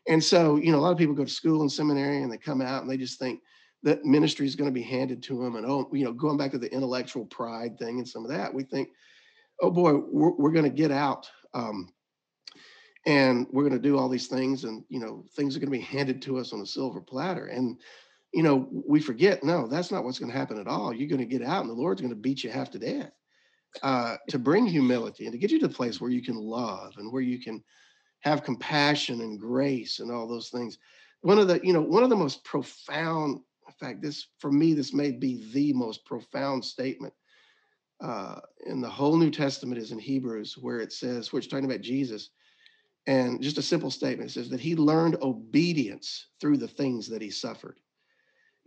[0.07, 2.37] and so you know a lot of people go to school and seminary and they
[2.37, 3.41] come out and they just think
[3.83, 6.51] that ministry is going to be handed to them and oh you know going back
[6.51, 8.89] to the intellectual pride thing and some of that we think
[9.61, 11.91] oh boy we're, we're going to get out um,
[13.05, 15.77] and we're going to do all these things and you know things are going to
[15.77, 17.77] be handed to us on a silver platter and
[18.33, 20.93] you know, we forget, no, that's not what's going to happen at all.
[20.93, 23.11] You're going to get out and the Lord's going to beat you half to death
[23.83, 26.93] uh, to bring humility and to get you to the place where you can love
[26.97, 27.63] and where you can
[28.21, 30.77] have compassion and grace and all those things.
[31.21, 34.73] One of the, you know, one of the most profound, in fact, this for me,
[34.73, 37.13] this may be the most profound statement
[38.01, 41.65] uh, in the whole New Testament is in Hebrews, where it says, where it's talking
[41.65, 42.29] about Jesus.
[43.07, 47.29] And just a simple statement says that he learned obedience through the things that he
[47.29, 47.79] suffered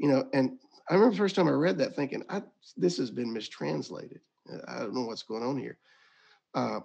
[0.01, 2.25] you know, and I remember the first time I read that thinking,
[2.77, 4.21] this has been mistranslated.
[4.67, 5.79] I don't know what's going on here.
[6.55, 6.81] Uh,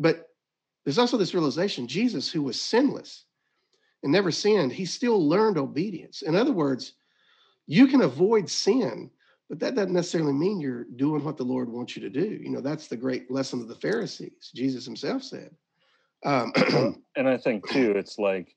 [0.00, 0.30] but
[0.84, 3.24] there's also this realization Jesus, who was sinless
[4.02, 6.22] and never sinned, he still learned obedience.
[6.22, 6.94] In other words,
[7.66, 9.10] you can avoid sin,
[9.48, 12.40] but that doesn't necessarily mean you're doing what the Lord wants you to do.
[12.42, 14.50] You know, that's the great lesson of the Pharisees.
[14.54, 15.50] Jesus himself said.
[16.24, 16.52] Um,
[17.16, 18.54] and I think too, it's like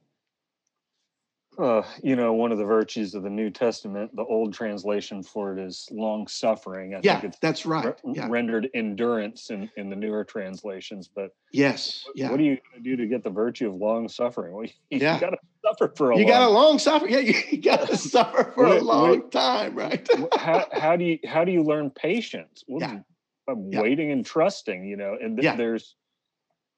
[1.60, 5.52] uh, you know, one of the virtues of the New Testament, the old translation for
[5.52, 6.96] it is long suffering.
[6.96, 7.86] I yeah, think it's that's right.
[8.04, 8.28] Re- yeah.
[8.30, 11.10] Rendered endurance in, in the newer translations.
[11.14, 12.32] But yes, yeah.
[12.32, 14.54] What are you going to do to get the virtue of long suffering?
[14.54, 15.20] Well, you, yeah.
[15.20, 17.08] got to suffer for a you got a long suffer.
[17.08, 17.20] Yeah,
[17.52, 20.08] you got to suffer for what, a long what, time, right?
[20.38, 22.64] how, how do you how do you learn patience?
[22.68, 23.58] Well, yeah.
[23.70, 23.82] yeah.
[23.82, 25.56] waiting and trusting, you know, and th- yeah.
[25.56, 25.96] there's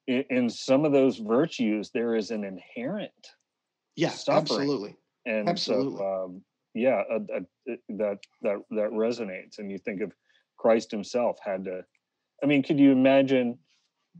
[0.08, 3.12] in, in some of those virtues there is an inherent
[3.96, 4.42] yeah, suffering.
[4.42, 4.96] absolutely.
[5.26, 5.98] And absolutely.
[5.98, 6.42] so, um,
[6.74, 9.58] yeah, uh, uh, that that that resonates.
[9.58, 10.12] And you think of
[10.58, 11.84] Christ Himself had to.
[12.42, 13.58] I mean, could you imagine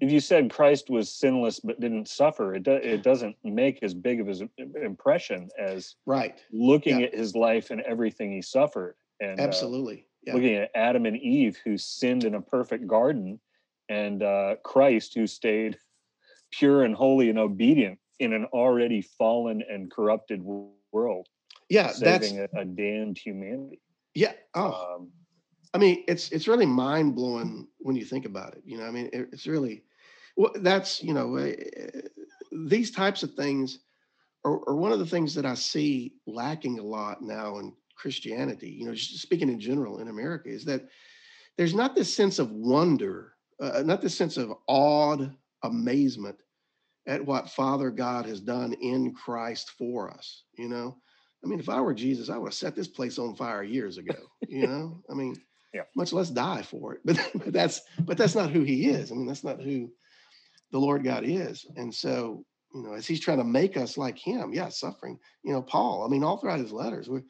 [0.01, 2.55] if you said Christ was sinless but didn't suffer?
[2.55, 4.51] It do, it doesn't make as big of an
[4.83, 7.07] impression as right looking yeah.
[7.07, 8.97] at His life and everything He suffered.
[9.21, 9.99] And uh, absolutely.
[9.99, 10.35] Uh, yeah.
[10.35, 13.41] looking at Adam and Eve who sinned in a perfect garden
[13.89, 15.79] and uh, Christ, who stayed
[16.53, 20.41] pure and holy and obedient in an already fallen and corrupted
[20.93, 21.27] world.
[21.69, 23.81] Yeah, that's saving a, a damned humanity.
[24.15, 24.33] yeah.
[24.55, 25.11] Oh, Um,
[25.75, 28.63] I mean, it's it's really mind blowing when you think about it.
[28.65, 29.83] You know, I mean, it, it's really
[30.37, 30.53] well.
[30.55, 31.57] That's you know, eh,
[32.67, 33.81] these types of things
[34.45, 38.71] are, are one of the things that I see lacking a lot now in Christianity.
[38.71, 40.89] You know, just speaking in general in America, is that
[41.57, 46.42] there's not this sense of wonder, uh, not this sense of awed amazement
[47.07, 50.45] at what Father God has done in Christ for us.
[50.57, 50.97] You know,
[51.45, 53.99] I mean, if I were Jesus, I would have set this place on fire years
[53.99, 54.15] ago.
[54.49, 55.35] You know, I mean,
[55.75, 55.83] Yeah.
[55.97, 57.01] much less die for it.
[57.05, 59.11] But, but that's but that's not who He is.
[59.11, 59.91] I mean, that's not who
[60.71, 61.67] the Lord God is.
[61.77, 62.45] And so,
[62.75, 65.19] you know, as He's trying to make us like Him, yeah, suffering.
[65.45, 66.05] You know, Paul.
[66.05, 67.21] I mean, all throughout His letters, we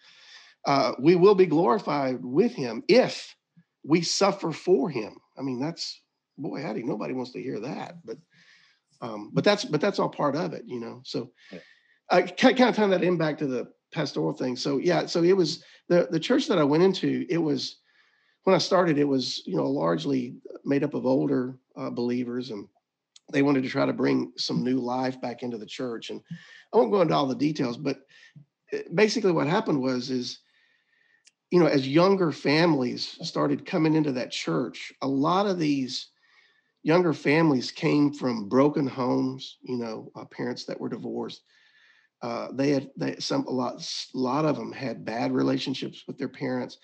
[0.66, 3.34] uh, we will be glorified with Him if
[3.84, 5.16] we suffer for Him.
[5.38, 6.00] I mean, that's
[6.38, 8.16] boy, howdy, nobody wants to hear that, but
[9.02, 11.02] um, but that's but that's all part of it, you know.
[11.04, 11.30] So.
[12.10, 14.54] I kind of tying that in back to the pastoral thing.
[14.54, 17.26] So yeah, so it was the the church that I went into.
[17.28, 17.78] It was
[18.44, 18.98] when I started.
[18.98, 22.68] It was you know largely made up of older uh, believers, and
[23.32, 26.10] they wanted to try to bring some new life back into the church.
[26.10, 26.20] And
[26.72, 28.00] I won't go into all the details, but
[28.72, 30.40] uh, basically what happened was is
[31.50, 36.08] you know as younger families started coming into that church, a lot of these
[36.82, 41.42] younger families came from broken homes, you know, uh, parents that were divorced.
[42.22, 43.74] Uh, they had they, some a lot
[44.14, 46.78] a lot of them had bad relationships with their parents,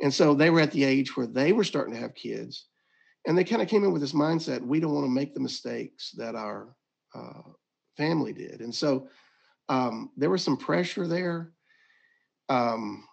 [0.00, 2.66] and so they were at the age where they were starting to have kids,
[3.26, 5.40] and they kind of came in with this mindset: we don't want to make the
[5.40, 6.76] mistakes that our
[7.14, 7.42] uh,
[7.96, 9.08] family did, and so
[9.68, 11.52] um, there was some pressure there
[12.48, 13.04] um,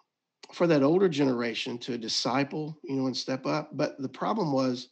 [0.52, 3.70] for that older generation to disciple, you know, and step up.
[3.72, 4.90] But the problem was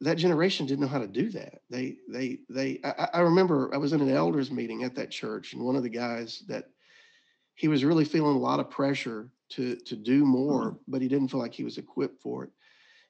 [0.00, 1.60] that generation didn't know how to do that.
[1.68, 2.80] They, they, they.
[2.84, 5.82] I, I remember I was in an elders meeting at that church, and one of
[5.82, 6.66] the guys that
[7.54, 11.28] he was really feeling a lot of pressure to to do more, but he didn't
[11.28, 12.50] feel like he was equipped for it.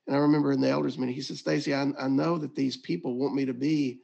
[0.07, 2.77] And I remember in the elders meeting, he said, "Stacy, I, I know that these
[2.77, 4.01] people want me to be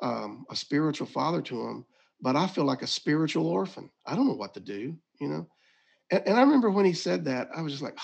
[0.00, 1.84] um, a spiritual father to them,
[2.20, 3.90] but I feel like a spiritual orphan.
[4.06, 5.48] I don't know what to do, you know."
[6.12, 7.98] And, and I remember when he said that, I was just like.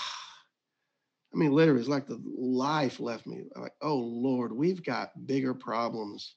[1.33, 3.43] I mean, literally, it's like the life left me.
[3.55, 6.35] Like, oh Lord, we've got bigger problems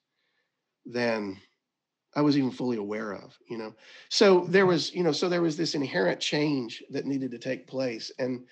[0.84, 1.38] than
[2.14, 3.74] I was even fully aware of, you know.
[4.10, 7.66] So there was, you know, so there was this inherent change that needed to take
[7.66, 8.44] place, and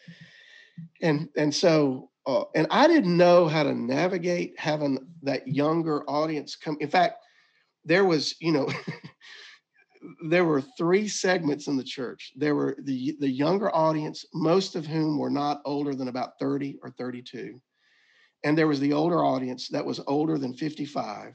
[1.02, 6.56] and and so uh, and I didn't know how to navigate having that younger audience
[6.56, 6.78] come.
[6.80, 7.24] In fact,
[7.84, 8.68] there was, you know.
[10.24, 12.32] there were three segments in the church.
[12.36, 16.78] There were the the younger audience, most of whom were not older than about 30
[16.82, 17.60] or 32.
[18.44, 21.34] And there was the older audience that was older than 55.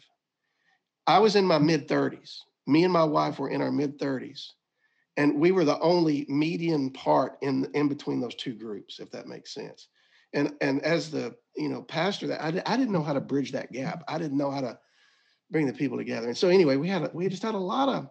[1.06, 2.38] I was in my mid 30s.
[2.68, 4.44] Me and my wife were in our mid 30s.
[5.18, 9.28] And we were the only median part in in between those two groups, if that
[9.28, 9.88] makes sense.
[10.34, 13.52] And and as the you know pastor, that I, I didn't know how to bridge
[13.52, 14.04] that gap.
[14.08, 14.80] I didn't know how to
[15.52, 16.28] bring the people together.
[16.28, 18.10] And so anyway, we had a, we just had a lot of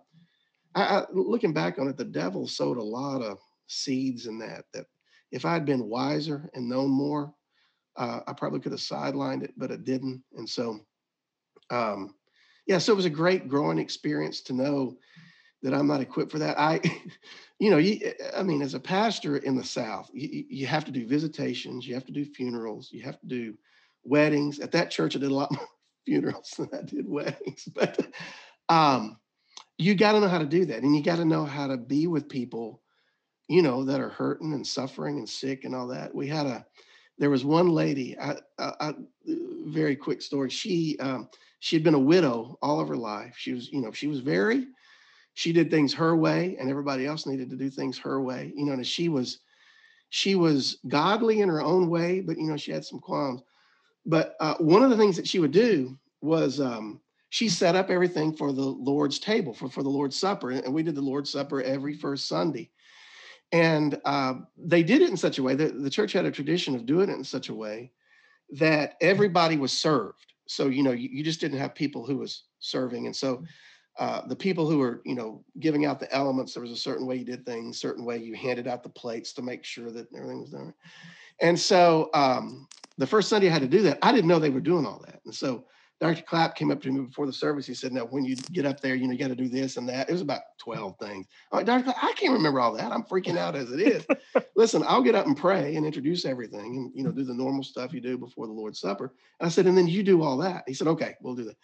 [0.75, 4.65] I, I, looking back on it, the devil sowed a lot of seeds in that.
[4.73, 4.87] That
[5.33, 7.33] if I had been wiser and known more,
[7.97, 10.23] uh, I probably could have sidelined it, but it didn't.
[10.37, 10.81] And so,
[11.71, 12.15] um,
[12.67, 14.97] yeah, so it was a great growing experience to know
[15.63, 16.59] that I'm not equipped for that.
[16.59, 16.81] I,
[17.59, 20.91] you know, you, I mean, as a pastor in the South, you, you have to
[20.91, 23.55] do visitations, you have to do funerals, you have to do
[24.03, 24.59] weddings.
[24.59, 25.69] At that church, I did a lot more
[26.05, 28.07] funerals than I did weddings, but.
[28.71, 29.19] Um,
[29.79, 31.77] you got to know how to do that and you got to know how to
[31.77, 32.81] be with people
[33.49, 36.15] you know that are hurting and suffering and sick and all that.
[36.15, 36.67] We had a
[37.19, 38.95] there was one lady I, I, I
[39.67, 40.51] very quick story.
[40.51, 41.29] She um,
[41.61, 43.35] she had been a widow all of her life.
[43.39, 44.67] She was you know she was very
[45.35, 48.65] she did things her way and everybody else needed to do things her way you
[48.65, 49.41] know and she was
[50.11, 53.43] she was godly in her own way but you know she had some qualms.
[54.07, 57.01] But uh, one of the things that she would do was um,
[57.35, 60.53] she set up everything for the Lord's table, for, for the Lord's Supper.
[60.53, 62.71] And we did the Lord's Supper every first Sunday.
[63.51, 66.77] And uh, they did it in such a way that the church had a tradition
[66.77, 67.91] of doing it in such a way
[68.51, 70.33] that everybody was served.
[70.47, 73.07] So, you know, you, you just didn't have people who was serving.
[73.07, 73.43] And so
[73.99, 77.05] uh, the people who were, you know, giving out the elements, there was a certain
[77.05, 80.07] way you did things, certain way you handed out the plates to make sure that
[80.15, 80.73] everything was done.
[81.41, 83.99] And so um, the first Sunday I had to do that.
[84.03, 85.21] I didn't know they were doing all that.
[85.25, 85.65] And so
[86.05, 86.21] Dr.
[86.21, 87.67] Clapp came up to me before the service.
[87.67, 89.79] He said, "Now, when you get up there, you know, you got to do this
[89.79, 91.27] and that." It was about twelve things.
[91.51, 91.85] I'm like, Dr.
[91.85, 92.93] Clapp, I can't remember all that.
[92.93, 94.07] I'm freaking out as it is.
[94.55, 97.63] Listen, I'll get up and pray and introduce everything, and you know, do the normal
[97.63, 99.15] stuff you do before the Lord's Supper.
[99.41, 100.65] And I said, and then you do all that.
[100.67, 101.57] He said, "Okay, we'll do that."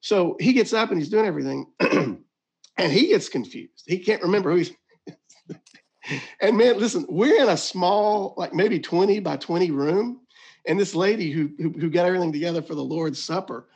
[0.00, 3.84] So he gets up and he's doing everything, and he gets confused.
[3.84, 4.72] He can't remember who he's.
[6.40, 10.22] and man, listen, we're in a small, like maybe 20 by 20 room
[10.66, 13.68] and this lady who, who, who got everything together for the Lord's Supper,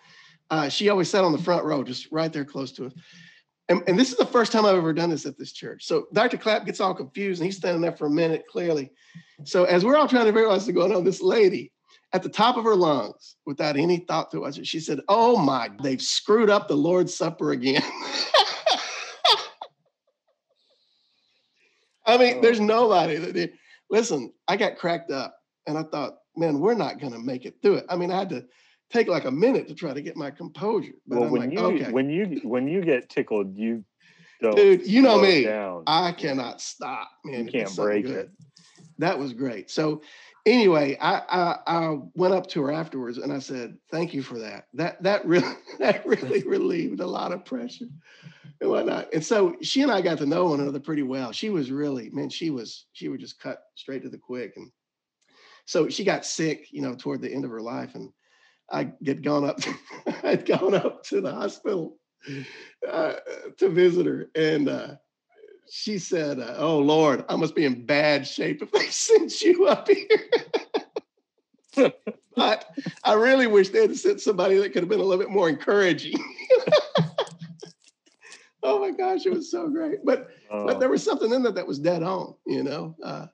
[0.50, 2.92] uh, she always sat on the front row, just right there close to us.
[3.68, 5.86] And, and this is the first time I've ever done this at this church.
[5.86, 6.36] So Dr.
[6.36, 8.90] Clapp gets all confused and he's standing there for a minute clearly.
[9.44, 11.72] So as we're all trying to figure out what's going on, this lady
[12.12, 15.70] at the top of her lungs, without any thought to us, she said, Oh my,
[15.80, 17.84] they've screwed up the Lord's Supper again.
[22.06, 22.64] I mean, there's oh.
[22.64, 23.52] nobody that did.
[23.88, 25.36] Listen, I got cracked up
[25.68, 27.86] and I thought, man, we're not going to make it through it.
[27.88, 28.44] I mean, I had to
[28.90, 30.92] take like a minute to try to get my composure.
[31.06, 31.90] But well, I'm when like, you okay.
[31.90, 33.84] when you when you get tickled, you
[34.40, 35.44] dude, you know me.
[35.44, 35.84] Down.
[35.86, 37.46] I cannot stop, man.
[37.46, 38.16] You can't break good.
[38.16, 38.30] it.
[38.98, 39.70] That was great.
[39.70, 40.02] So
[40.44, 44.38] anyway, I, I, I went up to her afterwards and I said, "Thank you for
[44.38, 44.66] that.
[44.74, 47.86] That that really that really relieved a lot of pressure
[48.60, 51.32] and whatnot." And so she and I got to know one another pretty well.
[51.32, 52.28] She was really man.
[52.28, 54.70] She was she would just cut straight to the quick and
[55.66, 58.10] so she got sick, you know, toward the end of her life, and
[58.70, 59.60] I get gone up.
[60.22, 61.98] I'd gone up to the hospital
[62.88, 63.14] uh,
[63.58, 64.94] to visit her, and uh,
[65.70, 69.66] she said, uh, "Oh Lord, I must be in bad shape if they sent you
[69.66, 70.08] up here."
[72.36, 72.66] but
[73.04, 75.48] I really wish they had sent somebody that could have been a little bit more
[75.48, 76.14] encouraging.
[78.62, 80.04] oh my gosh, it was so great.
[80.04, 82.96] But but there was something in that that was dead on, you know.
[83.02, 83.26] Uh,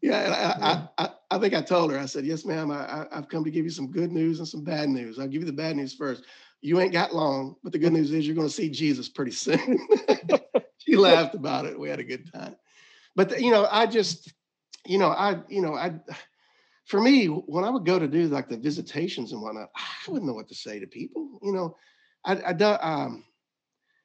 [0.00, 3.06] yeah, and I, I, I, I, think I told her, I said, yes, ma'am, I,
[3.10, 5.18] I've come to give you some good news and some bad news.
[5.18, 6.24] I'll give you the bad news first.
[6.60, 9.32] You ain't got long, but the good news is you're going to see Jesus pretty
[9.32, 9.88] soon.
[10.78, 11.78] she laughed about it.
[11.78, 12.56] We had a good time.
[13.16, 14.32] But, the, you know, I just,
[14.86, 15.94] you know, I, you know, I,
[16.86, 20.26] for me, when I would go to do like the visitations and whatnot, I wouldn't
[20.26, 21.38] know what to say to people.
[21.42, 21.76] You know,
[22.24, 23.24] I, I, um,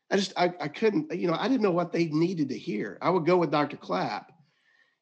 [0.10, 2.98] I just, I, I couldn't, you know, I didn't know what they needed to hear.
[3.02, 3.78] I would go with Dr.
[3.78, 4.32] Clapp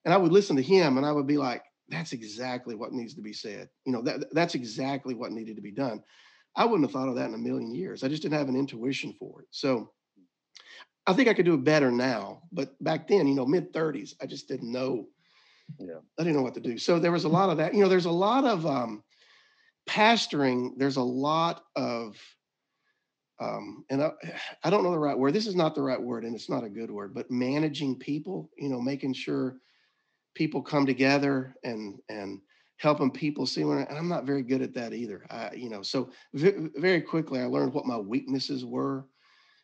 [0.03, 3.13] and I would listen to him and I would be like, that's exactly what needs
[3.15, 3.69] to be said.
[3.85, 6.01] You know, that that's exactly what needed to be done.
[6.55, 8.03] I wouldn't have thought of that in a million years.
[8.03, 9.47] I just didn't have an intuition for it.
[9.51, 9.91] So
[11.05, 12.41] I think I could do it better now.
[12.51, 15.07] But back then, you know, mid 30s, I just didn't know.
[15.79, 15.99] Yeah.
[16.17, 16.77] I didn't know what to do.
[16.77, 17.73] So there was a lot of that.
[17.73, 19.03] You know, there's a lot of um
[19.87, 22.17] pastoring, there's a lot of
[23.39, 24.11] um, and I,
[24.63, 25.33] I don't know the right word.
[25.33, 28.49] This is not the right word, and it's not a good word, but managing people,
[28.57, 29.57] you know, making sure
[30.35, 32.41] people come together and and
[32.77, 35.25] helping people see when and I'm not very good at that either.
[35.29, 39.07] I, you know, so v- very quickly I learned what my weaknesses were,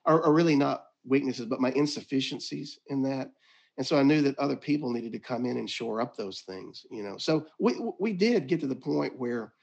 [0.05, 3.29] or, or, really not weaknesses, but my insufficiencies in that.
[3.77, 6.41] And so I knew that other people needed to come in and shore up those
[6.41, 6.85] things.
[6.89, 9.53] You know, so we we did get to the point where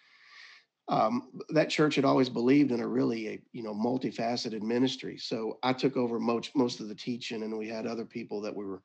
[0.88, 5.18] um, that church had always believed in a really a you know multifaceted ministry.
[5.18, 8.54] So I took over most most of the teaching, and we had other people that
[8.54, 8.82] we were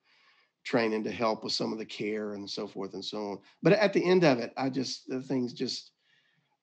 [0.63, 3.39] training to help with some of the care and so forth and so on.
[3.61, 5.91] But at the end of it, I just the things just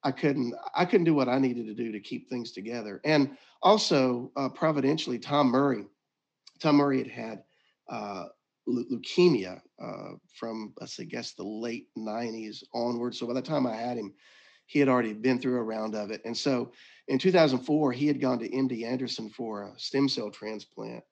[0.02, 3.00] I couldn't I couldn't do what I needed to do to keep things together.
[3.04, 5.84] And also, uh, providentially, Tom Murray,
[6.58, 7.42] Tom Murray had had
[7.88, 8.24] uh,
[8.68, 13.14] leukemia uh, from I guess the late '90s onward.
[13.14, 14.14] So by the time I had him,
[14.66, 16.22] he had already been through a round of it.
[16.24, 16.72] And so
[17.08, 21.02] in 2004, he had gone to MD Anderson for a stem cell transplant.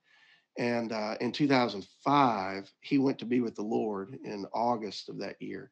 [0.58, 5.40] And uh, in 2005, he went to be with the Lord in August of that
[5.40, 5.70] year.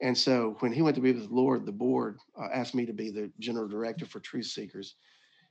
[0.00, 2.86] And so when he went to be with the Lord, the board uh, asked me
[2.86, 4.94] to be the general director for Truth Seekers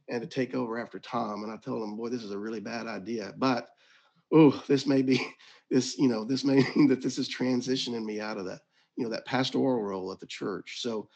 [0.10, 1.44] and to take over after Tom.
[1.44, 3.34] And I told him, boy, this is a really bad idea.
[3.38, 3.68] But
[4.32, 5.22] oh, this may be
[5.70, 8.62] this, you know, this may mean that this is transitioning me out of that,
[8.96, 10.80] you know, that pastoral role at the church.
[10.82, 11.10] So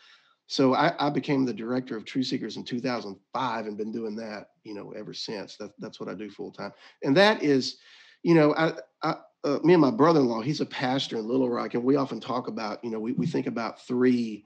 [0.52, 4.50] so I, I, became the director of Truth Seekers in 2005 and been doing that,
[4.66, 5.56] you know, ever since.
[5.56, 6.74] That, that's what I do full time.
[7.04, 7.78] And that is,
[8.22, 11.74] you know, I, I uh, me and my brother-in-law, he's a pastor in Little Rock,
[11.74, 14.44] and we often talk about, you know, we, we think about three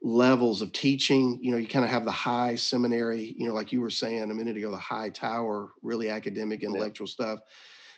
[0.00, 1.38] levels of teaching.
[1.42, 4.22] You know, you kind of have the high seminary, you know, like you were saying
[4.22, 7.12] a minute ago, the high tower, really academic, intellectual yeah.
[7.12, 7.38] stuff.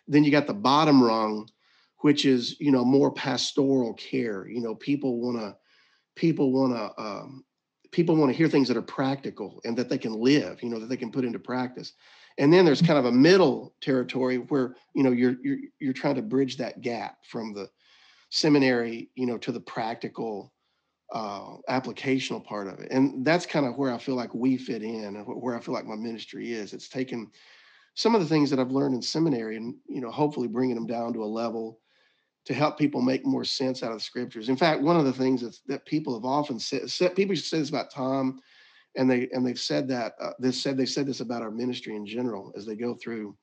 [0.08, 1.48] Then you got the bottom rung,
[1.98, 4.48] which is, you know, more pastoral care.
[4.48, 5.56] You know, people want to
[6.16, 7.44] people want to um,
[7.92, 10.80] people want to hear things that are practical and that they can live you know
[10.80, 11.92] that they can put into practice
[12.38, 16.16] and then there's kind of a middle territory where you know you're you're you're trying
[16.16, 17.68] to bridge that gap from the
[18.30, 20.52] seminary you know to the practical
[21.12, 22.88] uh, applicational part of it.
[22.90, 25.74] And that's kind of where I feel like we fit in and where I feel
[25.74, 26.72] like my ministry is.
[26.72, 27.30] It's taken
[27.94, 30.86] some of the things that I've learned in seminary and, you know, hopefully bringing them
[30.86, 31.80] down to a level
[32.46, 34.48] to help people make more sense out of the scriptures.
[34.48, 37.68] In fact, one of the things that, that people have often said, people say this
[37.68, 38.40] about Tom
[38.96, 41.96] and they, and they've said that, uh, they said, they said this about our ministry
[41.96, 43.36] in general, as they go through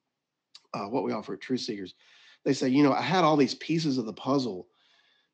[0.74, 1.94] uh, what we offer at Truth Seekers.
[2.46, 4.68] They say, you know, I had all these pieces of the puzzle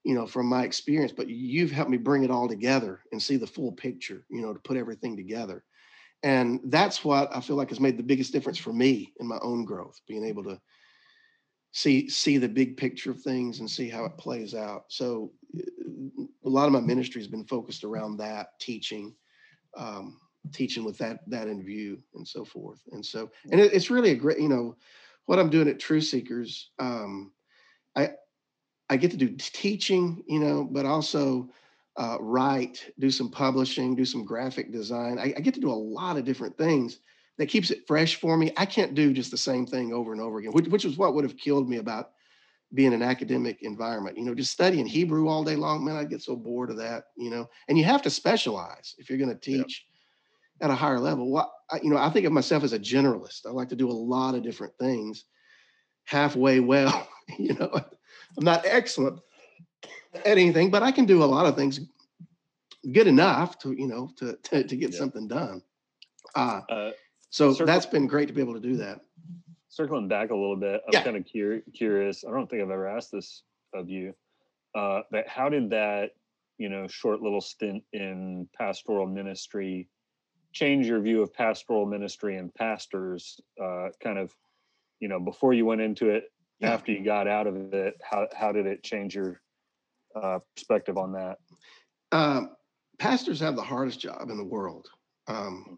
[0.03, 3.35] you know, from my experience, but you've helped me bring it all together and see
[3.35, 5.63] the full picture, you know, to put everything together.
[6.23, 9.39] And that's what I feel like has made the biggest difference for me in my
[9.41, 10.59] own growth, being able to
[11.71, 14.85] see see the big picture of things and see how it plays out.
[14.87, 19.13] So uh, a lot of my ministry has been focused around that teaching,
[19.77, 20.19] um,
[20.51, 22.81] teaching with that that in view and so forth.
[22.91, 24.75] And so, and it, it's really a great, you know,
[25.25, 26.71] what I'm doing at Truth Seekers.
[26.79, 27.31] Um,
[27.95, 28.11] I
[28.89, 31.49] I get to do teaching, you know, but also
[31.97, 35.19] uh, write, do some publishing, do some graphic design.
[35.19, 36.99] I, I, get to do a lot of different things
[37.39, 38.51] that keeps it fresh for me.
[38.57, 41.15] I can't do just the same thing over and over again, which, which is what
[41.15, 42.11] would have killed me about
[42.73, 44.17] being an academic environment.
[44.17, 47.05] You know, just studying Hebrew all day long, man, I get so bored of that.
[47.17, 49.85] You know, and you have to specialize if you're going to teach
[50.59, 50.69] yep.
[50.69, 51.31] at a higher level.
[51.31, 53.45] Well, I, you know, I think of myself as a generalist.
[53.47, 55.23] I like to do a lot of different things
[56.05, 57.07] halfway well.
[57.37, 59.19] You know, I'm not excellent
[60.15, 61.79] at anything, but I can do a lot of things
[62.91, 64.97] good enough to, you know, to to, to get yeah.
[64.97, 65.61] something done.
[66.33, 66.91] Uh, uh,
[67.29, 69.01] so circle, that's been great to be able to do that.
[69.69, 71.03] Circling back a little bit, I'm yeah.
[71.03, 72.23] kind of cur- curious.
[72.27, 74.13] I don't think I've ever asked this of you,
[74.75, 76.11] uh, but how did that,
[76.57, 79.87] you know, short little stint in pastoral ministry
[80.51, 83.39] change your view of pastoral ministry and pastors?
[83.61, 84.35] Uh, kind of,
[84.99, 86.73] you know, before you went into it, yeah.
[86.73, 89.41] after you got out of it how how did it change your
[90.15, 91.37] uh, perspective on that
[92.11, 92.51] um,
[92.97, 94.87] pastors have the hardest job in the world
[95.27, 95.77] um,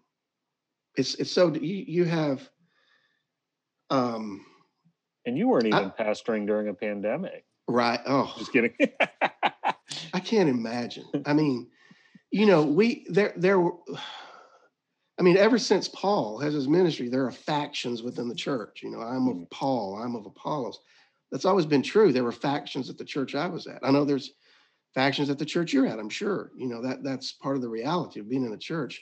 [0.96, 2.48] it's it's so you you have
[3.90, 4.46] um
[5.26, 8.74] and you weren't even I, pastoring during a pandemic right oh just kidding
[10.14, 11.68] i can't imagine i mean
[12.32, 13.62] you know we there there
[15.22, 18.82] I mean, ever since Paul has his ministry, there are factions within the church.
[18.82, 19.52] You know, I'm of mm.
[19.52, 20.80] Paul, I'm of Apollos.
[21.32, 22.12] That's always been true.
[22.12, 23.82] There were factions at the church I was at.
[23.84, 24.32] I know there's
[24.96, 26.00] factions at the church you're at.
[26.00, 26.50] I'm sure.
[26.58, 29.00] You know that that's part of the reality of being in a church.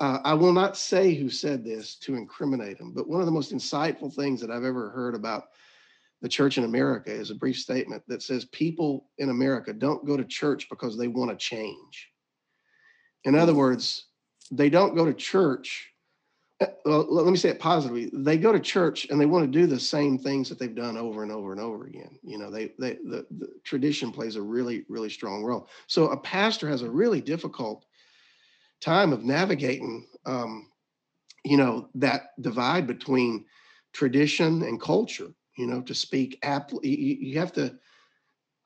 [0.00, 3.32] Uh, I will not say who said this to incriminate him, but one of the
[3.32, 5.44] most insightful things that I've ever heard about
[6.22, 10.16] the church in America is a brief statement that says people in America don't go
[10.16, 12.10] to church because they want to change.
[13.24, 13.56] In other mm.
[13.56, 14.06] words,
[14.50, 15.90] they don't go to church.
[16.60, 18.10] Uh, well, let me say it positively.
[18.12, 20.96] They go to church and they want to do the same things that they've done
[20.96, 22.18] over and over and over again.
[22.22, 25.68] You know, they they the, the tradition plays a really really strong role.
[25.86, 27.86] So a pastor has a really difficult
[28.80, 30.70] time of navigating, um,
[31.44, 33.44] you know, that divide between
[33.92, 35.28] tradition and culture.
[35.56, 37.76] You know, to speak aptly, you, you have to.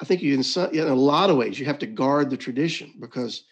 [0.00, 2.36] I think you in, some, in a lot of ways you have to guard the
[2.36, 3.44] tradition because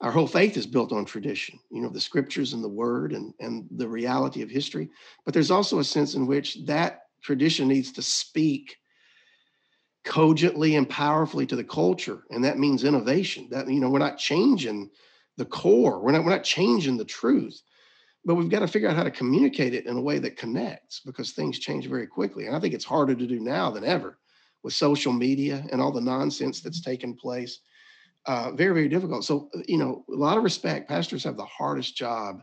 [0.00, 3.34] our whole faith is built on tradition you know the scriptures and the word and
[3.40, 4.88] and the reality of history
[5.24, 8.76] but there's also a sense in which that tradition needs to speak
[10.04, 14.18] cogently and powerfully to the culture and that means innovation that you know we're not
[14.18, 14.90] changing
[15.36, 17.62] the core we're not we're not changing the truth
[18.24, 21.00] but we've got to figure out how to communicate it in a way that connects
[21.00, 24.18] because things change very quickly and i think it's harder to do now than ever
[24.62, 27.60] with social media and all the nonsense that's taken place
[28.26, 29.24] uh, very, very difficult.
[29.24, 30.88] So, uh, you know, a lot of respect.
[30.88, 32.42] Pastors have the hardest job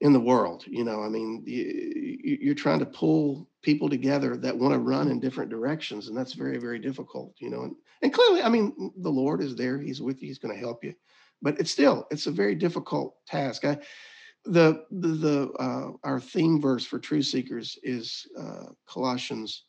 [0.00, 0.64] in the world.
[0.66, 5.08] You know, I mean, you, are trying to pull people together that want to run
[5.08, 7.34] in different directions, and that's very, very difficult.
[7.38, 10.38] You know, and, and clearly, I mean, the Lord is there; He's with you; He's
[10.38, 10.94] going to help you.
[11.42, 13.64] But it's still, it's a very difficult task.
[13.64, 13.78] I,
[14.44, 19.64] the the, the uh, our theme verse for truth seekers is uh, Colossians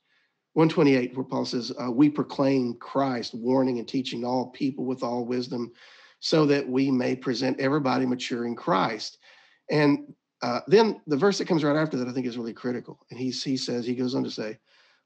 [0.54, 5.26] 128, where Paul says, uh, We proclaim Christ, warning and teaching all people with all
[5.26, 5.72] wisdom,
[6.20, 9.18] so that we may present everybody mature in Christ.
[9.70, 13.00] And uh, then the verse that comes right after that, I think, is really critical.
[13.10, 14.58] And he, he says, he goes on to say,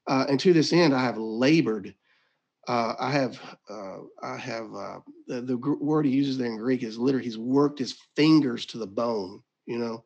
[0.06, 1.94] uh, And to this end, I have labored.
[2.68, 3.40] Uh, I have,
[3.70, 7.38] uh, I have, uh, the, the word he uses there in Greek is literally, he's
[7.38, 10.04] worked his fingers to the bone, you know,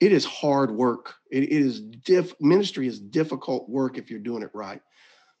[0.00, 1.14] it is hard work.
[1.30, 4.82] It is diff ministry is difficult work if you're doing it right.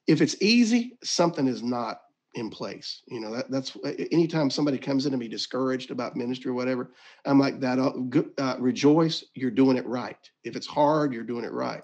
[0.06, 2.00] If it's easy, something is not
[2.34, 3.02] in place.
[3.08, 3.76] You know, that, that's
[4.10, 6.92] anytime somebody comes in and be discouraged about ministry or whatever,
[7.24, 7.78] I'm like that.
[7.78, 7.92] Uh,
[8.38, 10.16] uh, rejoice, you're doing it right.
[10.44, 11.82] If it's hard, you're doing it right.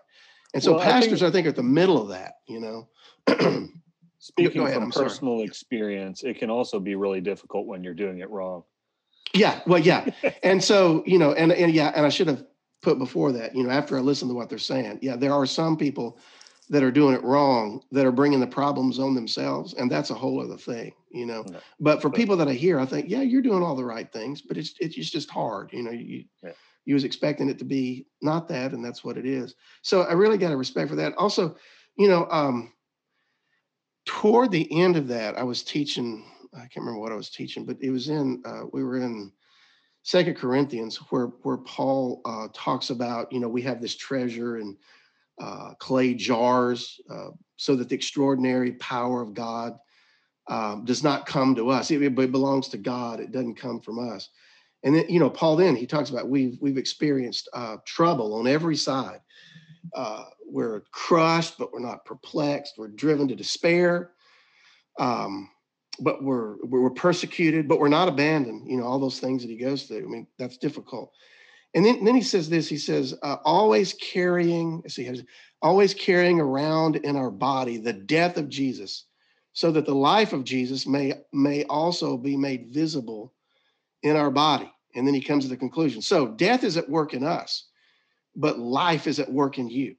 [0.55, 2.35] And so well, pastors, I think, I think, are at the middle of that.
[2.49, 3.69] You know.
[4.21, 5.47] Speaking ahead, from I'm personal sorry.
[5.47, 8.65] experience, it can also be really difficult when you're doing it wrong.
[9.33, 10.11] Yeah, well, yeah,
[10.43, 12.45] and so you know, and and yeah, and I should have
[12.83, 15.47] put before that, you know, after I listen to what they're saying, yeah, there are
[15.47, 16.19] some people
[16.69, 20.15] that are doing it wrong that are bringing the problems on themselves, and that's a
[20.15, 21.43] whole other thing, you know.
[21.51, 21.59] No.
[21.81, 24.43] But for people that I hear, I think, yeah, you're doing all the right things,
[24.43, 25.93] but it's it's just hard, you know.
[25.93, 26.53] You yeah.
[26.85, 29.55] you was expecting it to be not that, and that's what it is.
[29.81, 31.15] So I really got a respect for that.
[31.17, 31.57] Also,
[31.97, 32.73] you know, um,
[34.11, 36.25] toward the end of that, I was teaching.
[36.53, 38.43] I can't remember what I was teaching, but it was in.
[38.45, 39.31] Uh, we were in
[40.03, 44.77] Second Corinthians, where where Paul uh, talks about, you know, we have this treasure in
[45.41, 49.79] uh, clay jars, uh, so that the extraordinary power of God
[50.49, 51.93] um, does not come to us.
[51.93, 53.21] It, it belongs to God.
[53.21, 54.29] It doesn't come from us.
[54.83, 58.49] And then, you know, Paul then he talks about we've we've experienced uh, trouble on
[58.49, 59.21] every side.
[59.95, 62.75] Uh, we're crushed, but we're not perplexed.
[62.79, 64.13] We're driven to despair.
[64.99, 65.51] Um,
[66.01, 68.71] but we're we're persecuted, but we're not abandoned.
[68.71, 70.05] You know, all those things that he goes through.
[70.05, 71.13] I mean, that's difficult.
[71.75, 72.69] And then, then he says this.
[72.69, 75.23] He says, uh, always carrying, see,
[75.63, 79.05] always carrying around in our body the death of Jesus,
[79.53, 83.35] so that the life of Jesus may may also be made visible
[84.03, 84.73] in our body.
[84.95, 86.03] And then he comes to the conclusion.
[86.03, 87.69] So death is at work in us,
[88.37, 89.97] but life is at work in you.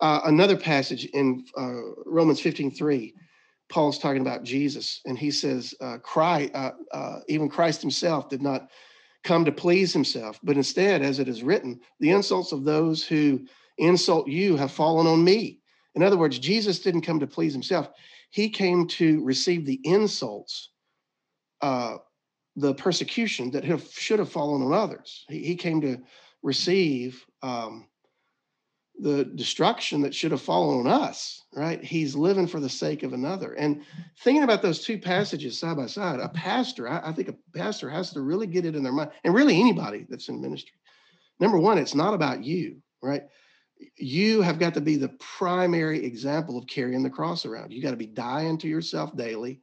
[0.00, 3.14] Uh, another passage in uh, Romans 15, 3,
[3.68, 8.42] Paul's talking about Jesus, and he says, uh, Christ, uh, uh, even Christ himself did
[8.42, 8.68] not
[9.24, 13.46] come to please himself, but instead, as it is written, the insults of those who
[13.78, 15.60] insult you have fallen on me.
[15.94, 17.88] In other words, Jesus didn't come to please himself,
[18.30, 20.70] he came to receive the insults,
[21.60, 21.98] uh,
[22.56, 25.24] the persecution that have, should have fallen on others.
[25.28, 25.98] He, he came to
[26.42, 27.86] receive um,
[28.98, 31.82] the destruction that should have fallen on us, right?
[31.82, 33.54] He's living for the sake of another.
[33.54, 33.82] And
[34.20, 37.88] thinking about those two passages side by side, a pastor, I, I, think a pastor
[37.88, 40.78] has to really get it in their mind, and really anybody that's in ministry.
[41.40, 43.22] Number one, it's not about you, right?
[43.96, 47.72] You have got to be the primary example of carrying the cross around.
[47.72, 49.60] You got to be dying to yourself daily,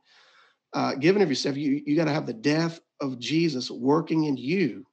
[0.73, 1.55] uh, giving of yourself.
[1.55, 4.85] You, you got to have the death of Jesus working in you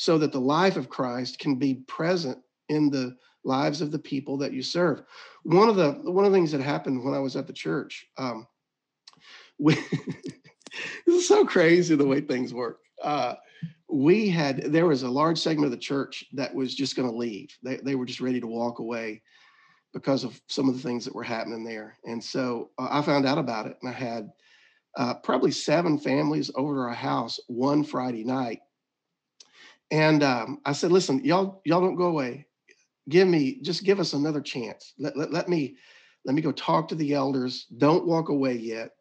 [0.00, 2.38] so that the life of Christ can be present
[2.70, 5.02] in the lives of the people that you serve.
[5.42, 8.06] One of the one of the things that happened when I was at the church,
[8.16, 8.46] um,
[9.58, 12.78] we, this is so crazy the way things work.
[13.04, 13.34] Uh,
[13.90, 17.14] we had there was a large segment of the church that was just going to
[17.14, 17.54] leave.
[17.62, 19.20] They they were just ready to walk away
[19.92, 21.98] because of some of the things that were happening there.
[22.06, 24.30] And so uh, I found out about it, and I had
[24.96, 28.60] uh, probably seven families over to our house one Friday night.
[29.90, 32.46] And um, I said, "Listen, y'all y'all don't go away.
[33.08, 34.94] Give me just give us another chance.
[34.98, 35.76] Let, let, let me
[36.24, 37.66] let me go talk to the elders.
[37.78, 38.92] Don't walk away yet.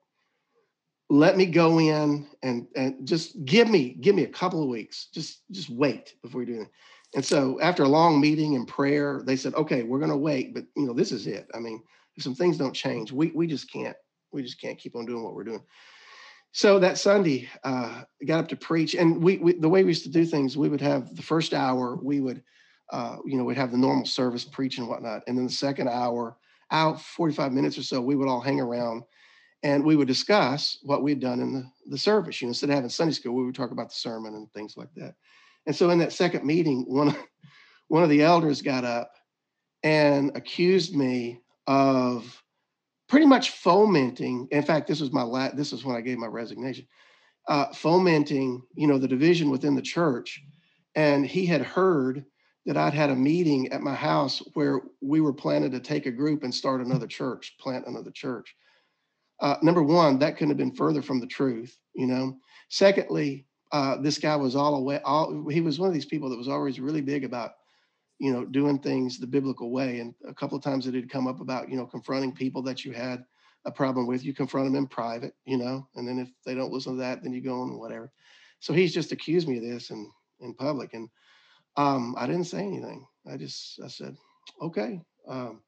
[1.09, 5.07] Let me go in and and just give me give me a couple of weeks.
[5.13, 6.69] Just just wait before you do it
[7.15, 10.53] and so after a long meeting and prayer they said okay we're going to wait
[10.53, 11.47] but you know this is it.
[11.53, 11.81] I mean
[12.15, 13.95] if some things don't change we we just can't
[14.31, 15.63] we just can't keep on doing what we're doing
[16.51, 20.03] so that sunday uh got up to preach and we, we the way we used
[20.03, 22.43] to do things we would have the first hour we would
[22.91, 25.21] uh, you know, we'd have the normal service, preach and whatnot.
[25.27, 26.37] And then the second hour,
[26.71, 29.03] out 45 minutes or so, we would all hang around
[29.63, 32.41] and we would discuss what we'd done in the, the service.
[32.41, 34.75] You know, instead of having Sunday school, we would talk about the sermon and things
[34.77, 35.15] like that.
[35.65, 37.15] And so in that second meeting, one,
[37.89, 39.11] one of the elders got up
[39.83, 42.41] and accused me of
[43.09, 44.47] pretty much fomenting.
[44.51, 46.87] In fact, this was my last, this is when I gave my resignation,
[47.47, 50.41] uh, fomenting, you know, the division within the church.
[50.95, 52.23] And he had heard
[52.65, 56.11] that I'd had a meeting at my house where we were planning to take a
[56.11, 58.55] group and start another church, plant another church.
[59.39, 62.37] Uh, number one, that couldn't have been further from the truth, you know.
[62.69, 64.99] Secondly, uh, this guy was all away.
[65.03, 67.51] All he was one of these people that was always really big about,
[68.19, 69.99] you know, doing things the biblical way.
[69.99, 72.83] And a couple of times it had come up about, you know, confronting people that
[72.83, 73.23] you had
[73.65, 74.23] a problem with.
[74.23, 77.23] You confront them in private, you know, and then if they don't listen to that,
[77.23, 78.11] then you go on whatever.
[78.59, 80.07] So he's just accused me of this and
[80.41, 80.93] in public.
[80.93, 81.09] And
[81.77, 83.05] um, I didn't say anything.
[83.29, 84.15] I just I said,
[84.61, 85.61] okay, um,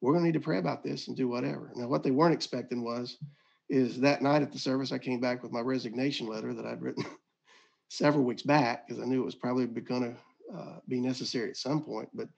[0.00, 1.70] we're gonna need to pray about this and do whatever.
[1.76, 3.18] Now, what they weren't expecting was,
[3.68, 6.82] is that night at the service, I came back with my resignation letter that I'd
[6.82, 7.04] written
[7.88, 10.16] several weeks back because I knew it was probably going to
[10.52, 12.28] uh, be necessary at some point, but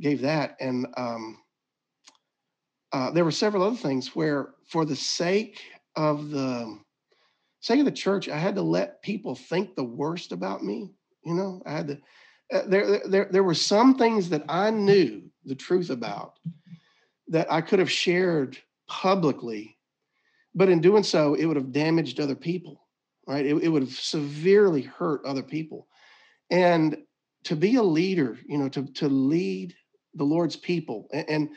[0.00, 0.56] gave that.
[0.60, 1.38] And um,
[2.92, 5.60] uh, there were several other things where, for the sake
[5.96, 6.78] of the
[7.60, 10.92] sake of the church, I had to let people think the worst about me.
[11.24, 11.98] You know, I had to
[12.52, 16.38] uh, there, there, there were some things that I knew the truth about
[17.28, 18.56] that I could have shared
[18.86, 19.76] publicly,
[20.54, 22.86] but in doing so, it would have damaged other people,
[23.26, 23.44] right?
[23.44, 25.88] It, it would have severely hurt other people.
[26.50, 26.96] And
[27.46, 29.72] to be a leader, you know, to, to lead
[30.14, 31.48] the Lord's people, and, and,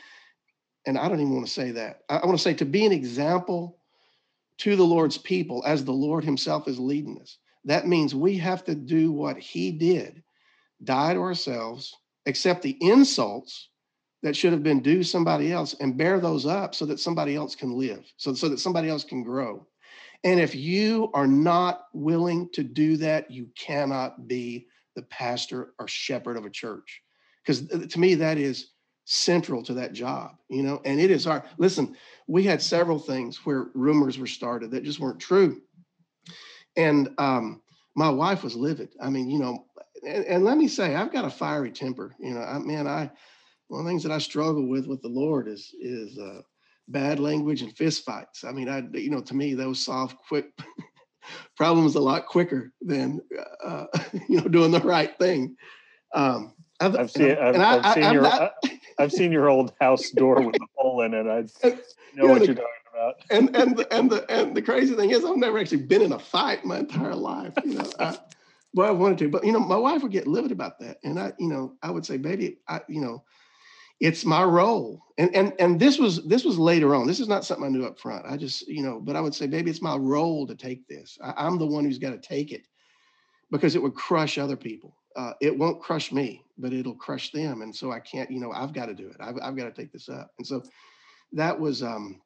[0.86, 2.02] and I don't even want to say that.
[2.08, 3.78] I, want to say to be an example
[4.58, 7.38] to the Lord's people as the Lord Himself is leading us.
[7.64, 10.22] That means we have to do what He did
[10.84, 11.92] die to ourselves,
[12.26, 13.68] accept the insults
[14.22, 17.56] that should have been due somebody else, and bear those up so that somebody else
[17.56, 19.66] can live, so, so that somebody else can grow.
[20.22, 25.88] And if you are not willing to do that, you cannot be the pastor or
[25.88, 27.02] shepherd of a church.
[27.42, 28.70] Because uh, to me, that is
[29.04, 31.42] central to that job, you know, and it is hard.
[31.58, 31.96] Listen,
[32.28, 35.60] we had several things where rumors were started that just weren't true.
[36.76, 37.62] And um,
[37.96, 38.90] my wife was livid.
[39.02, 39.64] I mean, you know,
[40.06, 42.14] and, and, let me say, I've got a fiery temper.
[42.20, 43.10] You know, I man, I
[43.68, 46.40] one of the things that I struggle with with the Lord is is uh,
[46.88, 48.44] bad language and fist fights.
[48.44, 50.52] I mean, I you know, to me, those solve quick
[51.56, 53.20] problems a lot quicker than
[53.64, 53.86] uh,
[54.28, 55.56] you know doing the right thing.
[56.14, 58.52] Um, I've, I've seen, I've, I've I, seen your, not,
[58.98, 61.26] I've seen your old house door with a hole in it.
[61.26, 61.68] I
[62.14, 63.14] know what you're talking about.
[63.30, 66.12] And and the, and the and the crazy thing is, I've never actually been in
[66.12, 67.52] a fight my entire life.
[67.64, 68.18] You know, I,
[68.72, 71.18] well, I wanted to, but you know, my wife would get livid about that, and
[71.18, 73.24] I, you know, I would say, baby, I, you know,
[74.00, 77.06] it's my role, and and and this was this was later on.
[77.06, 78.26] This is not something I knew up front.
[78.26, 81.18] I just, you know, but I would say, baby, it's my role to take this.
[81.22, 82.66] I, I'm the one who's got to take it
[83.50, 87.62] because it would crush other people uh, it won't crush me, but it'll crush them.
[87.62, 89.16] And so I can't, you know, I've got to do it.
[89.20, 90.32] I've, I've got to take this up.
[90.38, 90.62] And so
[91.32, 92.20] that was, um,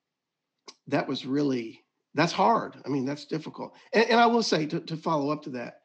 [0.89, 1.83] that was really,
[2.14, 2.77] that's hard.
[2.85, 3.75] I mean, that's difficult.
[3.93, 5.81] And, and I will say to, to follow up to that,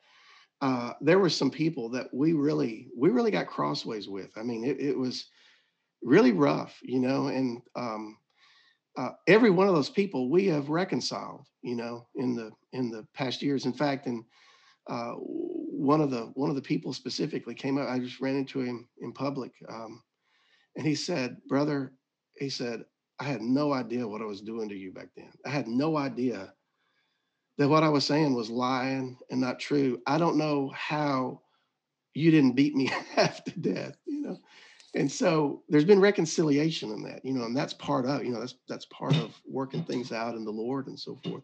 [0.61, 4.37] uh, there were some people that we really, we really got crossways with.
[4.37, 5.27] I mean, it, it was
[6.01, 8.17] really rough, you know, and, um,
[8.97, 13.05] uh, every one of those people we have reconciled, you know, in the in the
[13.13, 13.65] past years.
[13.65, 14.23] In fact, and
[14.87, 17.87] uh, one of the one of the people specifically came up.
[17.87, 20.03] I just ran into him in public, um,
[20.75, 21.93] and he said, "Brother,"
[22.37, 22.83] he said,
[23.19, 25.31] "I had no idea what I was doing to you back then.
[25.45, 26.53] I had no idea
[27.57, 30.01] that what I was saying was lying and not true.
[30.07, 31.41] I don't know how
[32.13, 34.37] you didn't beat me half to death, you know."
[34.95, 38.39] And so there's been reconciliation in that, you know, and that's part of, you know,
[38.39, 41.43] that's that's part of working things out in the Lord and so forth.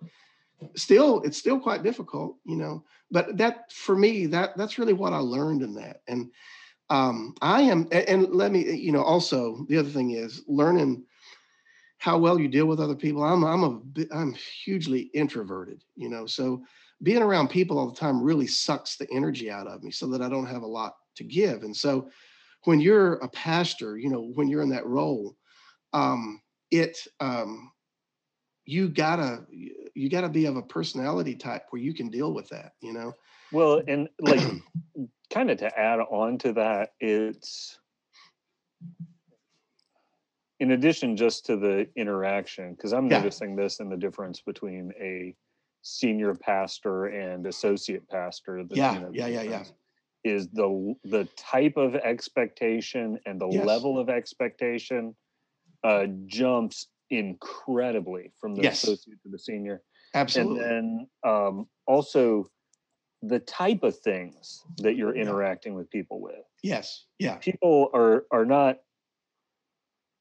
[0.75, 5.11] Still it's still quite difficult you know but that for me that that's really what
[5.11, 6.01] i learned in that.
[6.07, 6.31] And
[6.89, 11.03] um i am and let me you know also the other thing is learning
[11.97, 13.23] how well you deal with other people.
[13.23, 16.63] I'm i'm a i'm hugely introverted you know so
[17.03, 20.21] being around people all the time really sucks the energy out of me so that
[20.21, 21.63] i don't have a lot to give.
[21.63, 22.09] And so
[22.65, 25.35] when you're a pastor you know when you're in that role
[25.93, 26.41] um
[26.71, 27.71] it um
[28.65, 32.73] you gotta you gotta be of a personality type where you can deal with that
[32.81, 33.13] you know?
[33.51, 34.41] Well and like
[35.31, 37.79] kind of to add on to that it's
[40.59, 43.17] in addition just to the interaction because i'm yeah.
[43.17, 45.35] noticing this in the difference between a
[45.81, 49.63] senior pastor and associate pastor the, yeah you know, yeah yeah yeah
[50.25, 53.65] is the the type of expectation and the yes.
[53.65, 55.15] level of expectation
[55.83, 58.83] uh, jumps incredibly from the yes.
[58.83, 59.81] associate to the senior.
[60.15, 60.63] Absolutely.
[60.63, 62.49] And then um, also
[63.21, 65.77] the type of things that you're interacting yeah.
[65.77, 66.43] with people with.
[66.63, 67.05] Yes.
[67.19, 67.35] Yeah.
[67.35, 68.77] People are are not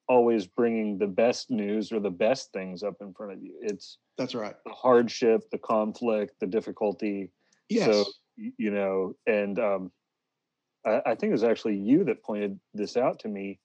[0.07, 3.55] always bringing the best news or the best things up in front of you.
[3.63, 4.55] It's that's right.
[4.67, 7.31] The hardship, the conflict, the difficulty.
[7.71, 7.87] Yes.
[7.87, 8.05] So
[8.37, 9.93] you know, and um,
[10.87, 13.59] I, I think it was actually you that pointed this out to me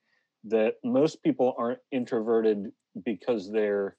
[0.46, 2.72] that most people aren't introverted
[3.04, 3.98] because they're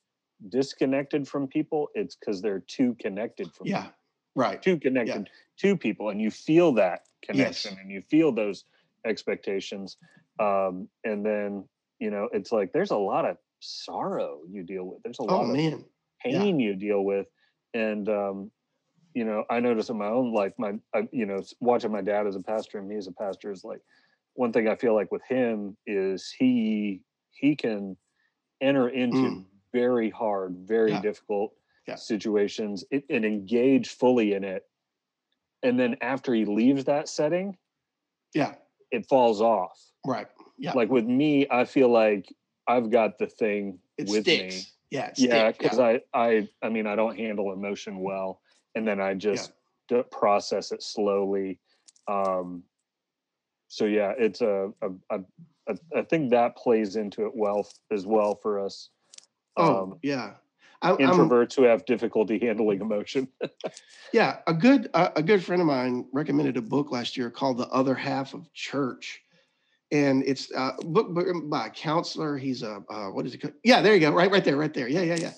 [0.48, 3.94] disconnected from people it's because they're too connected from yeah people.
[4.36, 5.70] right too connected yeah.
[5.70, 7.80] to people and you feel that connection yes.
[7.80, 8.64] and you feel those
[9.06, 9.98] expectations
[10.38, 11.62] um, and then
[11.98, 15.42] you know it's like there's a lot of sorrow you deal with there's a lot
[15.42, 15.84] oh, of man.
[16.22, 16.66] pain yeah.
[16.68, 17.26] you deal with
[17.74, 18.50] and um,
[19.14, 22.26] you know i notice in my own life my I, you know watching my dad
[22.26, 23.80] as a pastor and me as a pastor is like
[24.34, 27.96] one thing i feel like with him is he he can
[28.60, 29.44] enter into mm.
[29.72, 31.00] very hard, very yeah.
[31.00, 31.52] difficult
[31.86, 31.96] yeah.
[31.96, 34.64] situations it, and engage fully in it.
[35.62, 37.56] And then after he leaves that setting,
[38.34, 38.54] yeah,
[38.90, 39.78] it falls off.
[40.06, 40.26] Right.
[40.58, 40.72] Yeah.
[40.72, 42.32] Like with me, I feel like
[42.68, 44.54] I've got the thing it with sticks.
[44.54, 44.62] me.
[44.90, 45.10] Yeah.
[45.16, 45.52] yeah.
[45.52, 45.98] Because yeah.
[46.14, 48.39] I, I, I mean, I don't handle emotion well,
[48.74, 49.52] and then I just
[49.90, 50.02] yeah.
[50.10, 51.58] process it slowly.
[52.08, 52.62] Um,
[53.68, 55.20] so yeah, it's a, a, a
[55.68, 58.88] I, I think that plays into it well as well for us.
[59.56, 60.32] Oh, um, yeah.
[60.82, 63.28] I, I'm, introverts who have difficulty handling emotion.
[64.12, 67.58] yeah, a good a, a good friend of mine recommended a book last year called
[67.58, 69.20] The Other Half of Church,
[69.92, 71.08] and it's a book
[71.50, 72.38] by a counselor.
[72.38, 73.42] He's a uh, what is it?
[73.42, 73.54] called?
[73.62, 74.10] Yeah, there you go.
[74.10, 74.88] Right, right there, right there.
[74.88, 75.32] Yeah, yeah, yeah.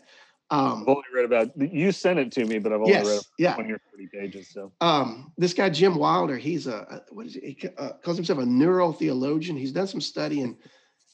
[0.53, 3.31] Um, I've only read about you sent it to me, but I've only read yes,
[3.39, 3.55] yeah.
[3.55, 4.51] 20 or 30 pages.
[4.51, 7.57] So Um, this guy Jim Wilder, he's a what is he?
[7.59, 9.59] He uh, calls himself a neurotheologian.
[9.59, 10.59] He's done some study in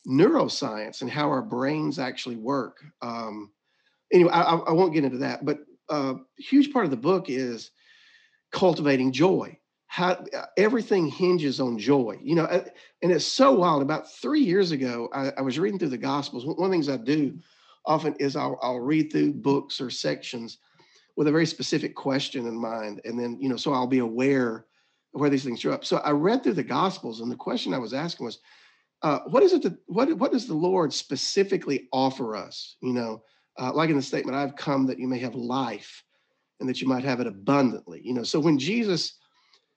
[0.09, 2.79] neuroscience and how our brains actually work.
[3.01, 3.53] Um,
[4.13, 7.31] anyway, I, I won't get into that, but uh, a huge part of the book
[7.31, 7.71] is
[8.51, 9.57] cultivating joy.
[9.87, 12.65] How uh, everything hinges on joy, you know, uh,
[13.03, 13.83] and it's so wild.
[13.83, 16.45] About three years ago, I, I was reading through the Gospels.
[16.45, 17.39] One one of the things I do
[17.89, 20.59] often is I'll, I'll read through books or sections
[21.17, 24.67] with a very specific question in mind, and then you know, so I'll be aware
[25.15, 25.85] of where these things show up.
[25.85, 28.39] So I read through the Gospels, and the question I was asking was,
[29.03, 32.77] uh, what is it that what what does the Lord specifically offer us?
[32.83, 33.23] You know,
[33.59, 36.05] uh, like in the statement, "I've come that you may have life,
[36.61, 39.15] and that you might have it abundantly." You know, so when Jesus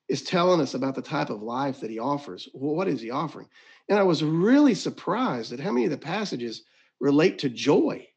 [0.09, 3.09] is telling us about the type of life that He offers, well, what is He
[3.09, 3.47] offering?
[3.89, 6.63] And I was really surprised at how many of the passages
[7.01, 8.07] relate to joy,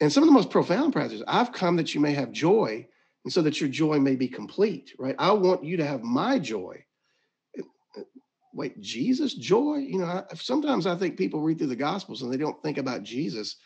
[0.00, 1.22] and some of the most profound passages.
[1.26, 2.86] I've come that you may have joy,
[3.24, 4.92] and so that your joy may be complete.
[4.98, 5.14] Right?
[5.18, 6.84] I want you to have my joy
[8.54, 9.76] wait, Jesus joy?
[9.76, 12.78] You know, I, sometimes I think people read through the Gospels and they don't think
[12.78, 13.56] about Jesus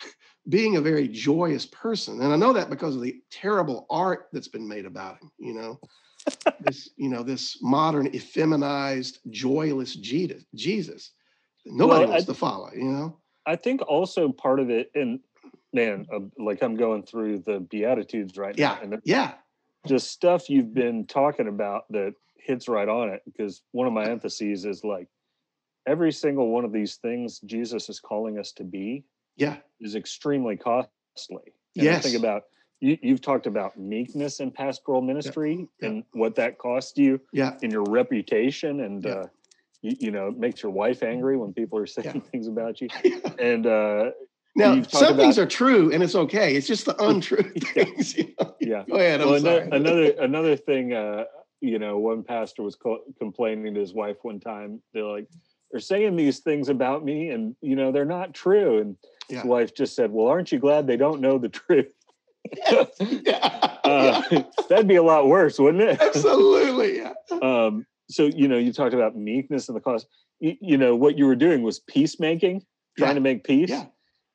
[0.48, 2.20] being a very joyous person.
[2.20, 5.54] And I know that because of the terrible art that's been made about him, you
[5.54, 5.80] know.
[6.60, 10.44] this, you know, this modern effeminized, joyless Jesus.
[10.54, 11.12] Jesus.
[11.66, 13.18] Nobody Well, wants I- to follow, you know.
[13.46, 15.20] I think also part of it, and
[15.72, 18.74] man, uh, like I'm going through the Beatitudes right Yeah.
[18.76, 19.34] now, and Yeah.
[19.86, 23.22] just stuff you've been talking about that hits right on it.
[23.26, 25.08] Because one of my emphases is like
[25.86, 29.04] every single one of these things Jesus is calling us to be
[29.36, 29.58] Yeah.
[29.80, 31.52] is extremely costly.
[31.76, 32.02] And I Yes.
[32.04, 32.44] think about
[32.80, 35.88] you, you've talked about meekness in pastoral ministry yeah.
[35.88, 37.58] and what that costs you Yeah.
[37.62, 39.10] in your reputation and Yeah.
[39.12, 39.28] uh
[39.84, 42.30] you, you know it makes your wife angry when people are saying Yeah.
[42.32, 42.88] things about you
[43.38, 44.10] and uh
[44.56, 46.54] now, some things are true and it's okay.
[46.54, 47.84] It's just the untrue Yeah.
[47.84, 48.16] things.
[48.16, 48.54] You know?
[48.60, 49.20] yeah Go ahead.
[49.20, 49.68] I'm well, sorry.
[49.72, 51.24] another another thing uh
[51.60, 55.26] you know one pastor was co- complaining to his wife one time they're like
[55.70, 58.96] they're saying these things about me and you know they're not true and
[59.28, 59.38] Yeah.
[59.38, 61.92] his wife just said well aren't you glad they don't know the truth
[62.56, 62.84] yeah.
[63.84, 64.42] uh, yeah.
[64.68, 66.98] that'd be a lot worse wouldn't it Absolutely.
[66.98, 67.14] Yeah.
[67.42, 70.06] um so you know you talked about meekness and the cost
[70.40, 72.62] you, you know what you were doing was peacemaking
[72.98, 73.14] trying Yeah.
[73.14, 73.86] to make peace Yeah.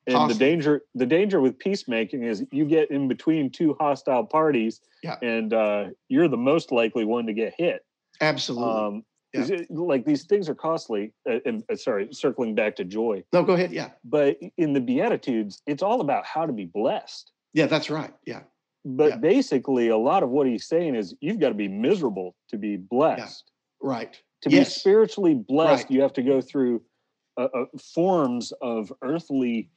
[0.07, 4.81] and the danger the danger with peacemaking is you get in between two hostile parties
[5.03, 5.17] Yeah.
[5.21, 7.85] and uh you're the most likely one to get hit
[8.21, 8.69] Absolutely.
[8.71, 9.45] um Yeah.
[9.47, 13.43] it- like these things are costly uh, and uh, sorry circling back to joy no,
[13.43, 13.71] go ahead.
[13.71, 13.91] Yeah.
[14.03, 18.13] but in the beatitudes it's all about how to be blessed Yeah, that's right.
[18.25, 18.43] Yeah.
[18.85, 19.17] but Yeah.
[19.17, 22.77] basically a lot of what he's saying is you've got to be miserable to be
[22.77, 23.51] blessed
[23.81, 24.17] Right.
[24.41, 25.91] to be spiritually blessed Right.
[25.91, 26.81] you have to go through
[27.37, 29.69] uh, uh, forms of earthly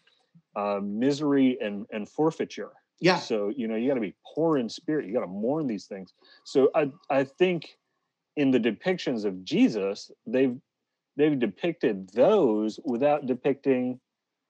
[0.57, 3.16] uh, misery and and forfeiture Yeah.
[3.19, 5.87] so you know you got to be poor in spirit you got to mourn these
[5.87, 6.12] things
[6.45, 7.77] so i i think
[8.37, 10.57] in the depictions of jesus they've
[11.16, 14.01] they've depicted those without depicting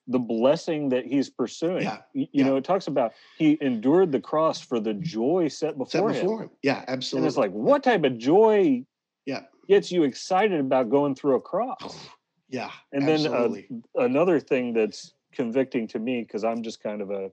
[0.09, 2.45] the blessing that he's pursuing Yeah, you yeah.
[2.47, 6.09] know it talks about he endured the cross for the joy set before, Set him
[6.13, 6.51] before him.
[6.63, 7.19] Yeah, absolutely.
[7.25, 8.85] and it's like what type of joy
[9.27, 9.43] Yeah.
[9.69, 12.09] gets you excited about going through a cross
[12.49, 12.71] Yeah.
[12.93, 13.49] and then uh,
[13.95, 17.31] another thing that's convicting to me because i'm just kind of a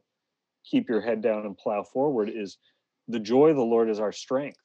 [0.63, 2.57] keep your head down and plow forward is
[3.09, 4.59] the joy of the lord is our strength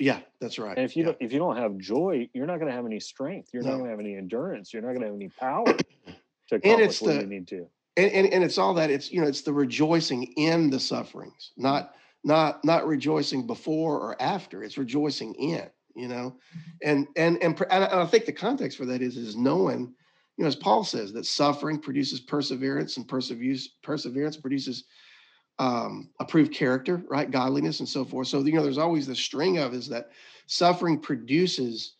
[0.00, 0.76] yeah, that's right.
[0.76, 1.06] and if you yeah.
[1.06, 3.72] don't if you don't have joy you're not going to have any strength you're not
[3.72, 5.64] going to have any endurance you're not going to have any power
[6.48, 7.66] to accomplish it's what the- you need to
[7.96, 11.52] and, and and it's all that it's you know it's the rejoicing in the sufferings
[11.56, 11.94] not
[12.24, 15.68] not not rejoicing before or after it's rejoicing in
[15.98, 16.36] you know?
[16.82, 19.94] And and and, and I- think the context for that is is knowing
[20.36, 24.84] you know as paul says that suffering produces perseverance and perseverance perseverance produces
[25.58, 27.30] um approved character right?
[27.30, 28.28] Godliness and so forth.
[28.28, 30.10] So you know there's always the string of is that
[30.46, 31.94] suffering produces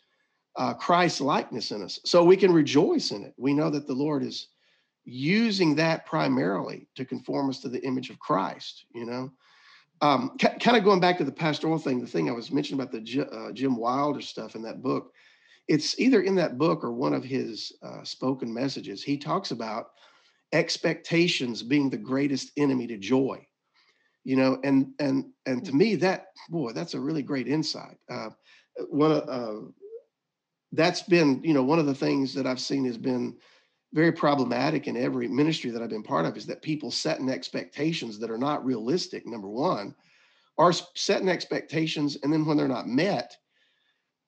[0.56, 1.98] uh christ likeness in us.
[2.04, 3.34] So we can rejoice in it.
[3.36, 4.48] We know that the lord is
[5.04, 9.30] using that primarily to conform us to the image of Christ, you know.
[10.00, 12.92] Um, kind of going back to the pastoral thing, the thing I was mentioning about
[12.92, 15.12] the uh, Jim Wilder stuff in that book,
[15.66, 19.02] it's either in that book or one of his uh, spoken messages.
[19.02, 19.90] He talks about
[20.52, 23.46] expectations being the greatest enemy to joy,
[24.24, 27.96] you know, and and and to me that boy, that's a really great insight.
[28.10, 28.30] Uh,
[28.88, 29.68] one of uh,
[30.72, 33.36] that's been you know one of the things that I've seen has been
[33.92, 38.18] very problematic in every ministry that I've been part of is that people setting expectations
[38.18, 39.26] that are not realistic.
[39.26, 39.94] Number one,
[40.58, 43.36] are setting expectations, and then when they're not met,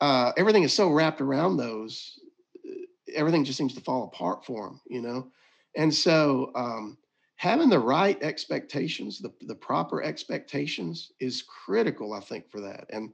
[0.01, 2.19] uh, everything is so wrapped around those,
[2.67, 2.85] uh,
[3.15, 5.31] everything just seems to fall apart for them, you know.
[5.77, 6.97] And so, um,
[7.37, 12.87] having the right expectations, the the proper expectations, is critical, I think, for that.
[12.91, 13.13] And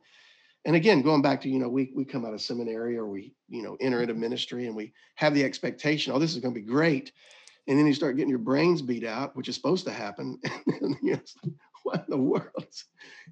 [0.66, 3.32] and again going back to you know we we come out of seminary or we
[3.48, 6.60] you know enter into ministry and we have the expectation oh this is going to
[6.60, 7.12] be great.
[7.68, 10.96] And then you start getting your brains beat out which is supposed to happen and
[11.02, 11.52] you know,
[11.84, 12.66] what in the world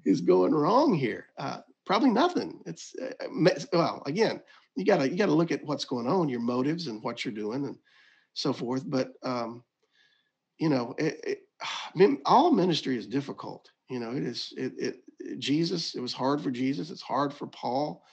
[0.05, 1.27] is going wrong here?
[1.37, 2.61] Uh, probably nothing.
[2.65, 4.41] It's uh, uh well again
[4.75, 7.65] you gotta you gotta look at what's going on your motives and what you're doing
[7.65, 7.77] and
[8.33, 9.63] so forth but um
[10.57, 11.39] you know it,
[11.97, 14.95] it, all ministry is difficult you know it is it, it
[15.39, 15.95] Jesus.
[15.95, 16.89] It was hard for Jesus.
[16.89, 18.03] It's hard for Paul.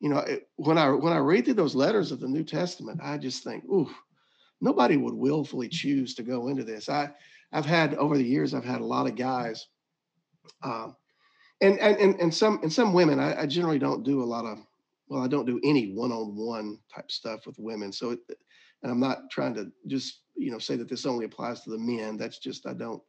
[0.00, 3.00] You know, it, when I when I read through those letters of the New Testament,
[3.02, 3.90] I just think, ooh,
[4.60, 6.88] nobody would willfully choose to go into this.
[6.88, 7.10] I
[7.52, 9.66] I've had over the years, I've had a lot of guys,
[10.62, 10.96] um,
[11.60, 13.20] and and and some and some women.
[13.20, 14.58] I, I generally don't do a lot of
[15.08, 17.92] well, I don't do any one-on-one type stuff with women.
[17.92, 18.20] So, it,
[18.82, 21.78] and I'm not trying to just you know say that this only applies to the
[21.78, 22.16] men.
[22.16, 23.02] That's just I don't,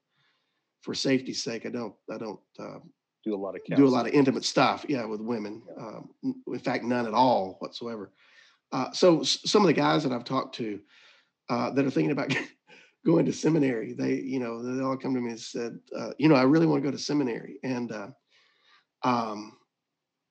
[0.82, 2.80] for safety's sake, I don't I don't uh,
[3.24, 4.86] do a lot of do a lot of intimate stuff.
[4.88, 5.62] Yeah, with women.
[5.78, 8.12] Um, in fact, none at all whatsoever.
[8.72, 10.80] Uh, so some of the guys that I've talked to
[11.50, 12.36] uh, that are thinking about
[13.06, 16.30] going to seminary, they you know they all come to me and said, uh, you
[16.30, 18.08] know, I really want to go to seminary and uh,
[19.04, 19.58] um,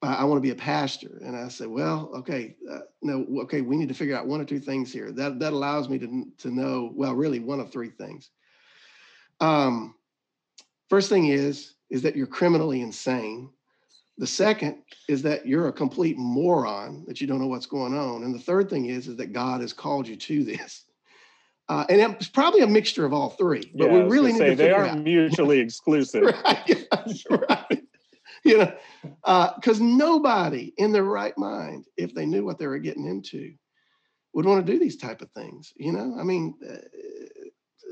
[0.02, 1.20] I, I want to be a pastor.
[1.24, 4.44] And I said, well, okay, uh, no, okay, we need to figure out one or
[4.44, 5.12] two things here.
[5.12, 8.30] That that allows me to to know well, really one of three things.
[9.40, 9.94] Um,
[10.90, 13.50] first thing is is that you're criminally insane.
[14.18, 18.22] The second is that you're a complete moron, that you don't know what's going on.
[18.22, 20.84] And the third thing is, is that God has called you to this.
[21.68, 24.50] Uh, and it's probably a mixture of all three, but yeah, we really need say,
[24.50, 24.98] to they aren't out.
[24.98, 26.22] mutually exclusive.
[26.44, 26.86] right,
[27.30, 27.82] right.
[28.44, 28.72] You know,
[29.54, 33.54] because uh, nobody in their right mind, if they knew what they were getting into,
[34.34, 35.72] would want to do these type of things.
[35.76, 36.76] You know, I mean, uh,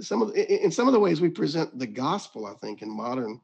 [0.01, 2.91] some of the, in some of the ways we present the gospel, I think, in
[2.91, 3.41] modern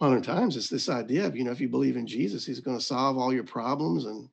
[0.00, 2.78] modern times it's this idea of you know if you believe in jesus he's going
[2.78, 4.28] to solve all your problems and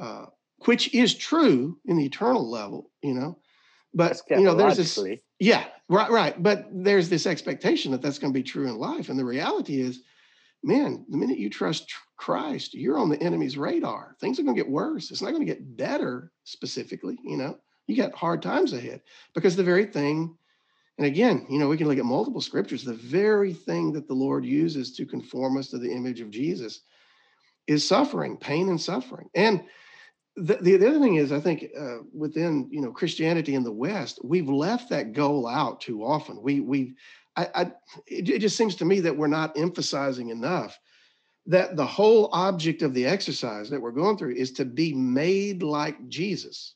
[0.00, 0.26] uh,
[0.64, 3.38] which is true in the eternal level you know
[3.94, 4.98] but you know there's this
[5.38, 9.08] yeah right right but there's this expectation that that's going to be true in life
[9.08, 10.00] and the reality is
[10.64, 14.16] man the minute you trust christ you're on the enemy's radar.
[14.20, 15.10] Things are going to get worse.
[15.10, 17.58] It's not going to get better specifically you know
[17.92, 19.02] you got hard times ahead
[19.34, 20.36] because the very thing
[20.98, 22.84] and again, you know, we can look at multiple scriptures.
[22.84, 26.82] The very thing that the Lord uses to conform us to the image of Jesus
[27.66, 29.28] is suffering, pain and suffering.
[29.34, 29.64] And
[30.36, 34.20] the, the, other thing is, I think uh, within you know Christianity in the West,
[34.22, 36.42] we've left that goal out too often.
[36.42, 36.94] We we
[37.36, 37.62] I, I
[38.06, 40.78] it, it just seems to me that we're not emphasizing enough
[41.46, 45.62] that the whole object of the exercise that we're going through is to be made
[45.62, 46.74] like Jesus.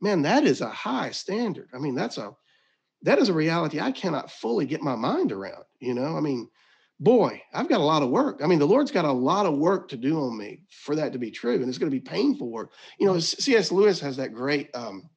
[0.00, 1.68] Man, that is a high standard.
[1.74, 2.34] I mean, that's a
[3.02, 5.64] that is a reality I cannot fully get my mind around.
[5.80, 6.48] You know, I mean,
[7.00, 8.40] boy, I've got a lot of work.
[8.42, 11.12] I mean, the Lord's got a lot of work to do on me for that
[11.12, 12.72] to be true, and it's going to be painful work.
[12.98, 13.70] You know, C.S.
[13.70, 15.08] Lewis has that great, um,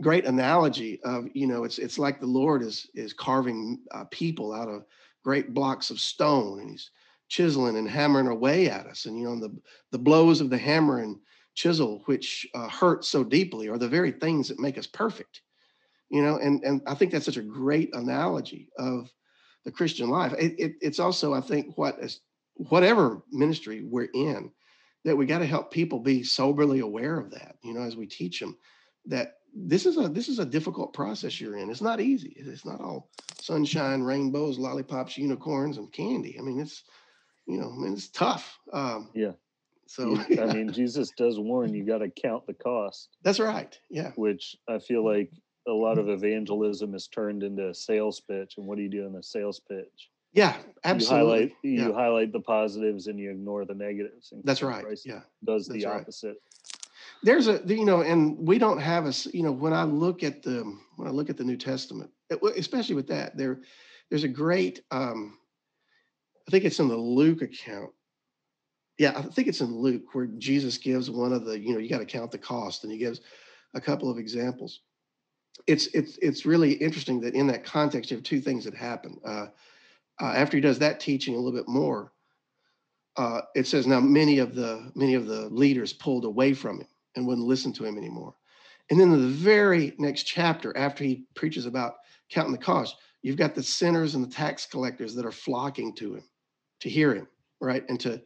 [0.00, 4.52] great analogy of you know, it's it's like the Lord is is carving uh, people
[4.52, 4.84] out of
[5.24, 6.90] great blocks of stone, and He's
[7.28, 9.56] chiseling and hammering away at us, and you know, the
[9.90, 11.18] the blows of the hammer and
[11.54, 15.42] chisel, which uh, hurt so deeply, are the very things that make us perfect
[16.12, 19.10] you know and and i think that's such a great analogy of
[19.64, 20.32] the christian life.
[20.38, 22.20] It, it, it's also i think what is
[22.54, 24.52] whatever ministry we're in
[25.04, 28.06] that we got to help people be soberly aware of that you know as we
[28.06, 28.56] teach them
[29.06, 31.68] that this is a this is a difficult process you're in.
[31.68, 32.34] It's not easy.
[32.38, 36.38] It's not all sunshine rainbows lollipops unicorns and candy.
[36.38, 36.84] I mean it's
[37.46, 38.58] you know I mean, it's tough.
[38.72, 39.32] Um, yeah
[39.92, 44.10] so i mean jesus does warn you got to count the cost that's right yeah
[44.16, 45.30] which i feel like
[45.68, 48.54] a lot of evangelism is turned into a sales pitch.
[48.56, 50.10] And what do you do in a sales pitch?
[50.32, 51.18] Yeah, absolutely.
[51.18, 51.86] You highlight, yeah.
[51.86, 54.32] you highlight the positives and you ignore the negatives.
[54.44, 54.84] That's right.
[55.04, 56.28] yeah, does the opposite.
[56.28, 56.36] Right.
[57.22, 60.42] There's a you know, and we don't have a you know when I look at
[60.42, 60.64] the
[60.96, 62.10] when I look at the New Testament,
[62.56, 63.60] especially with that there,
[64.08, 65.38] there's a great um,
[66.48, 67.90] I think it's in the Luke account.
[68.98, 71.88] Yeah, I think it's in Luke where Jesus gives one of the you know you
[71.88, 73.20] got to count the cost, and he gives
[73.74, 74.80] a couple of examples
[75.66, 79.20] it's it's it's really interesting that in that context you have two things that happen.
[79.24, 79.46] Uh,
[80.20, 82.12] uh, after he does that teaching a little bit more,
[83.16, 86.88] uh, it says now many of the many of the leaders pulled away from him
[87.16, 88.34] and wouldn't listen to him anymore.
[88.90, 91.96] And then in the very next chapter, after he preaches about
[92.30, 96.14] counting the cost, you've got the sinners and the tax collectors that are flocking to
[96.14, 96.24] him
[96.80, 97.28] to hear him,
[97.60, 97.84] right?
[97.88, 98.20] And to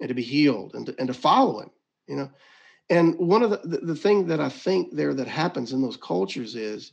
[0.00, 1.70] and to be healed and to, and to follow him,
[2.06, 2.30] you know.
[2.88, 5.96] And one of the, the, the thing that I think there that happens in those
[5.96, 6.92] cultures is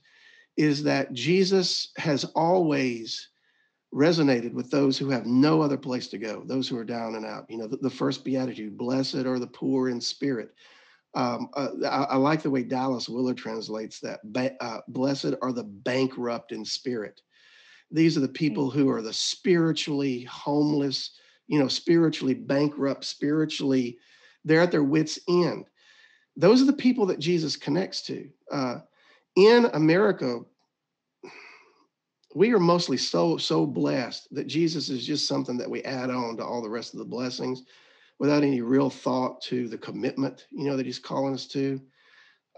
[0.56, 3.30] is that Jesus has always
[3.94, 7.26] resonated with those who have no other place to go, those who are down and
[7.26, 7.46] out.
[7.50, 10.54] You know, the, the first beatitude, blessed are the poor in spirit.
[11.14, 14.20] Um, uh, I, I, like the way Dallas Willard translates that.
[14.60, 17.22] Uh, blessed are the bankrupt in spirit.
[17.90, 18.34] These are the hmm.
[18.34, 21.12] people who are the spiritually homeless,
[21.48, 23.98] you know, spiritually bankrupt, spiritually,
[24.44, 25.66] they're at their wits' end.
[26.36, 28.30] Those are the people that Jesus connects to.
[28.52, 28.80] Uh,
[29.36, 30.42] in America,
[32.36, 36.38] we are mostly so so blessed that Jesus is just something that we add on
[36.38, 37.64] to all the rest of the blessings
[38.20, 41.82] without any real thought to the commitment, you know, that he's calling us to.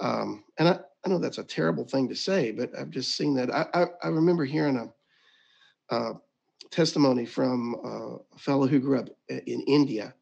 [0.01, 3.35] Um, and I, I know that's a terrible thing to say, but I've just seen
[3.35, 3.53] that.
[3.53, 6.13] I, I, I remember hearing a, a,
[6.71, 10.13] testimony from uh, a fellow who grew up in India,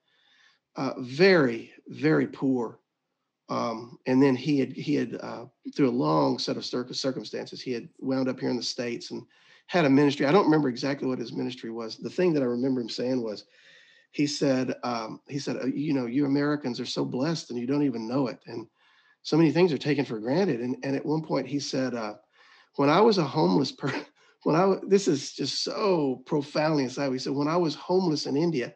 [0.76, 2.80] uh, very, very poor.
[3.50, 5.46] Um, and then he had, he had uh,
[5.76, 9.24] through a long set of circumstances, he had wound up here in the States and
[9.68, 10.26] had a ministry.
[10.26, 11.98] I don't remember exactly what his ministry was.
[11.98, 13.46] The thing that I remember him saying was,
[14.12, 17.68] he said, um, he said, uh, you know, you Americans are so blessed and you
[17.68, 18.40] don't even know it.
[18.48, 18.68] And
[19.22, 20.62] so many things are taken for granted.
[20.62, 22.16] And, and at one point he said, uh,
[22.76, 24.06] when I was a homeless person,
[24.48, 27.12] when I, this is just so profoundly inside.
[27.12, 28.74] He said, when I was homeless in India,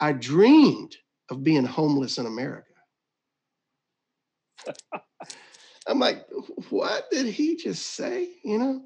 [0.00, 0.96] I dreamed
[1.30, 2.72] of being homeless in America.
[5.86, 6.26] I'm like,
[6.70, 8.30] what did he just say?
[8.42, 8.82] You know,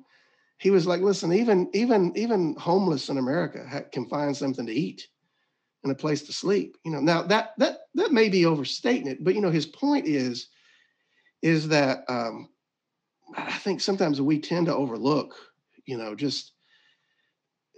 [0.59, 5.09] he was like, listen, even even even homeless in America can find something to eat
[5.85, 6.77] and a place to sleep.
[6.85, 10.07] You know, now that that that may be overstating it, but you know, his point
[10.07, 10.49] is
[11.41, 12.51] is that um,
[13.35, 15.35] I think sometimes we tend to overlook,
[15.87, 16.53] you know, just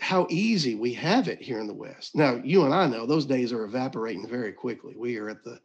[0.01, 2.15] how easy we have it here in the West.
[2.15, 4.95] Now, you and I know those days are evaporating very quickly.
[4.97, 5.61] We are at the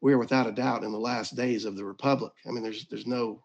[0.00, 2.32] we are without a doubt in the last days of the republic.
[2.46, 3.42] I mean, there's there's no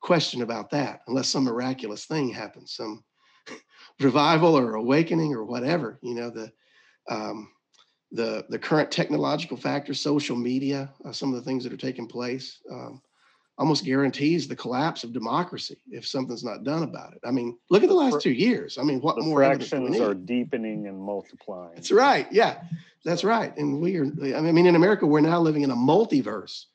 [0.00, 3.04] question about that, unless some miraculous thing happens, some
[4.00, 5.98] revival or awakening or whatever.
[6.02, 6.52] You know, the
[7.10, 7.50] um,
[8.12, 12.06] the the current technological factors, social media, uh, some of the things that are taking
[12.06, 13.00] place, um,
[13.58, 17.20] almost guarantees the collapse of democracy if something's not done about it.
[17.24, 18.78] I mean, look at the last two years.
[18.78, 21.74] I mean, what the more fractions are deepening and multiplying.
[21.74, 22.28] That's right.
[22.30, 22.62] Yeah,
[23.04, 23.56] that's right.
[23.56, 24.04] And we are.
[24.04, 26.66] I mean, in America, we're now living in a multiverse.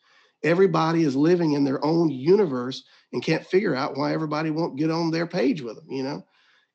[0.44, 2.84] Everybody is living in their own universe
[3.14, 5.90] and can't figure out why everybody won't get on their page with them.
[5.90, 6.26] You know,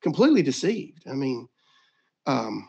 [0.01, 1.03] completely deceived.
[1.07, 1.49] I mean,
[2.27, 2.67] um,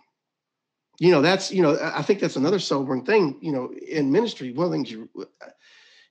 [0.99, 3.40] you know, that's you know, I think that's another sobering thing.
[3.41, 5.10] You know, in ministry, one of the things you,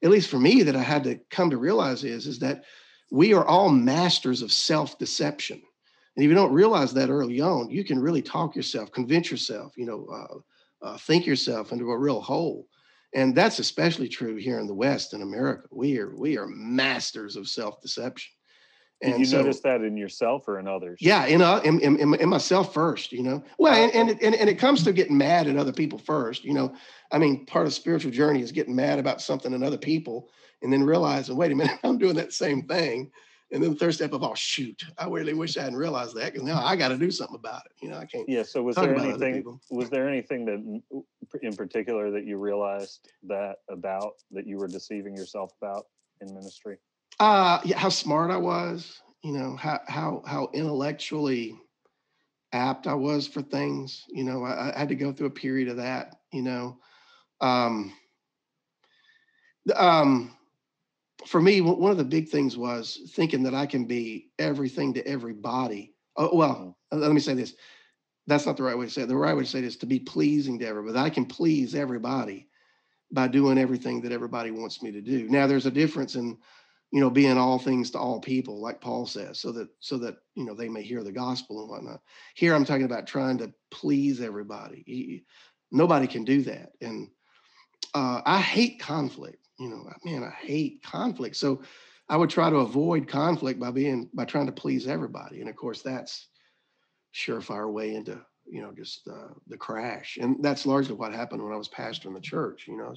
[0.03, 2.65] at least for me, that I had to come to realize is is that
[3.11, 5.61] we are all masters of self deception.
[6.17, 9.73] And if you don't realize that early on, you can really talk yourself, convince yourself,
[9.77, 12.67] you know, uh, uh, think yourself into a real hole
[13.15, 15.67] and that's especially true here in the West in America.
[15.71, 18.33] We are we are masters of self deception.
[19.01, 20.99] And Did you so, notice that in yourself or in others?
[21.01, 23.45] Yeah, in, uh, in, in, in myself first, you know.
[23.57, 26.45] Well, and, and, it, and, and it comes to getting mad at other people first,
[26.45, 26.75] you know.
[27.13, 30.29] I mean, part of spiritual journey is getting mad about something in other people
[30.63, 33.13] and then realizing, wait a minute, I'm doing that same thing.
[33.51, 36.33] And then the third step of, oh shoot, I really wish I hadn't realized that
[36.33, 37.73] because now I got to do something about it.
[37.81, 38.29] You know, I can't.
[38.29, 38.43] Yeah.
[38.43, 39.59] So was there anything?
[39.71, 41.03] Was there anything that,
[41.41, 45.87] in particular, that you realized that about that you were deceiving yourself about
[46.21, 46.77] in ministry?
[47.21, 49.01] Uh, yeah, how smart I was.
[49.23, 51.57] You know, how how how intellectually
[52.53, 54.05] apt I was for things.
[54.09, 56.17] You know, I, I had to go through a period of that.
[56.33, 56.79] You know,
[57.41, 57.93] um,
[59.75, 60.37] um
[61.27, 65.07] for me, one of the big things was thinking that I can be everything to
[65.07, 65.95] everybody.
[66.17, 67.01] Oh, well, mm.
[67.01, 67.55] let me say this.
[68.27, 69.09] That's not the right way to say it.
[69.09, 70.99] The right way to say it is to be pleasing to everybody.
[70.99, 72.49] I can please everybody
[73.11, 75.29] by doing everything that everybody wants me to do.
[75.29, 76.37] Now, there's a difference in,
[76.91, 80.17] you know, being all things to all people, like Paul says, so that so that
[80.35, 82.01] you know they may hear the gospel and whatnot.
[82.35, 85.25] Here, I'm talking about trying to please everybody.
[85.71, 87.09] Nobody can do that, and
[87.95, 91.37] uh, I hate conflict you know, man, I hate conflict.
[91.37, 91.63] So
[92.09, 95.41] I would try to avoid conflict by being by trying to please everybody.
[95.41, 96.29] And of course, that's
[97.15, 100.19] surefire way into you know just uh, the crash.
[100.21, 102.67] And that's largely what happened when I was pastor in the church.
[102.69, 102.95] You know,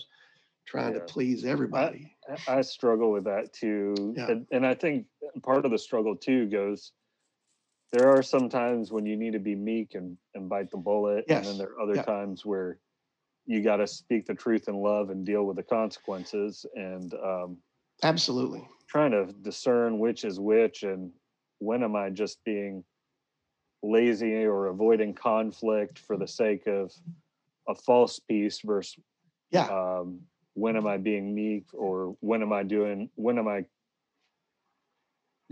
[0.67, 0.99] trying yeah.
[0.99, 2.15] to please everybody.
[2.47, 4.27] I, I, struggle with that too, yeah.
[4.27, 5.05] and, and I think
[5.43, 6.91] part of the struggle too goes.
[7.91, 11.25] There are some times when you need to be meek and, and bite the bullet,
[11.27, 11.39] yes.
[11.39, 12.03] and then there are other yeah.
[12.03, 12.79] times where
[13.45, 16.65] you got to speak the truth in love and deal with the consequences.
[16.75, 17.57] And um,
[18.03, 18.67] Absolutely.
[18.87, 21.11] Trying to discern which is which and
[21.59, 22.83] when am I just being
[23.83, 26.93] lazy or avoiding conflict for the sake of
[27.67, 28.95] a false peace versus
[29.51, 30.19] yeah um,
[30.61, 33.65] when am i being meek or when am i doing when am i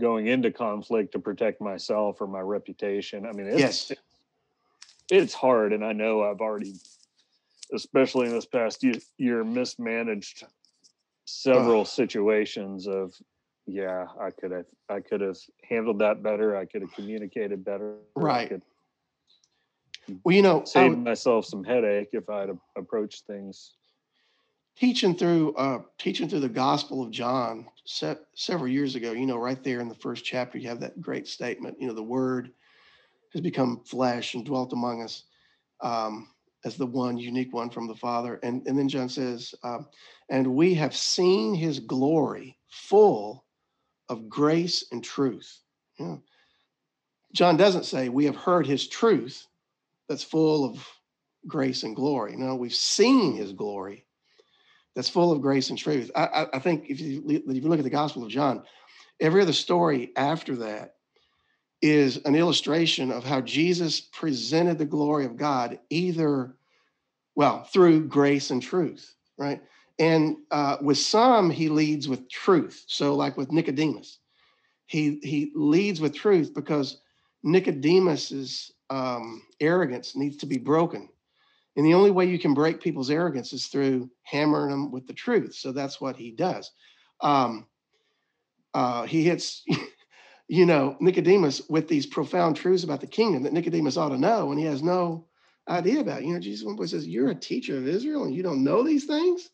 [0.00, 3.26] going into conflict to protect myself or my reputation?
[3.26, 3.92] I mean it's, yes.
[5.10, 6.74] it's hard and i know i've already
[7.72, 10.44] especially in this past year, year mismanaged
[11.26, 13.12] several situations of
[13.66, 15.38] yeah i could have i could have
[15.68, 18.62] handled that better i could have communicated better right.
[20.24, 23.74] well you know save myself some headache if i'd approached things
[24.76, 29.36] teaching through uh teaching through the gospel of john se- several years ago you know
[29.36, 32.50] right there in the first chapter you have that great statement you know the word
[33.32, 35.24] has become flesh and dwelt among us
[35.82, 36.28] um
[36.64, 39.86] as the one unique one from the father and and then john says um,
[40.30, 43.44] and we have seen his glory full
[44.10, 45.60] of grace and truth.
[45.98, 46.16] Yeah.
[47.32, 49.46] John doesn't say we have heard his truth
[50.08, 50.86] that's full of
[51.46, 52.36] grace and glory.
[52.36, 54.04] No, we've seen his glory
[55.00, 56.10] that's full of grace and truth.
[56.14, 58.64] I, I, I think if you, if you look at the Gospel of John,
[59.18, 60.96] every other story after that
[61.80, 66.54] is an illustration of how Jesus presented the glory of God either,
[67.34, 69.62] well, through grace and truth, right?
[69.98, 72.84] And uh, with some, he leads with truth.
[72.86, 74.18] So, like with Nicodemus,
[74.84, 77.00] he he leads with truth because
[77.42, 81.08] Nicodemus's um, arrogance needs to be broken,
[81.76, 85.12] and the only way you can break people's arrogance is through hammering them with the
[85.12, 85.54] truth.
[85.54, 86.70] So that's what he does.
[87.20, 87.66] Um,
[88.74, 89.64] uh, he hits,
[90.48, 94.50] you know, Nicodemus with these profound truths about the kingdom that Nicodemus ought to know,
[94.50, 95.26] and he has no
[95.68, 96.24] idea about.
[96.24, 98.82] You know, Jesus one point says, "You're a teacher of Israel, and you don't know
[98.82, 99.50] these things."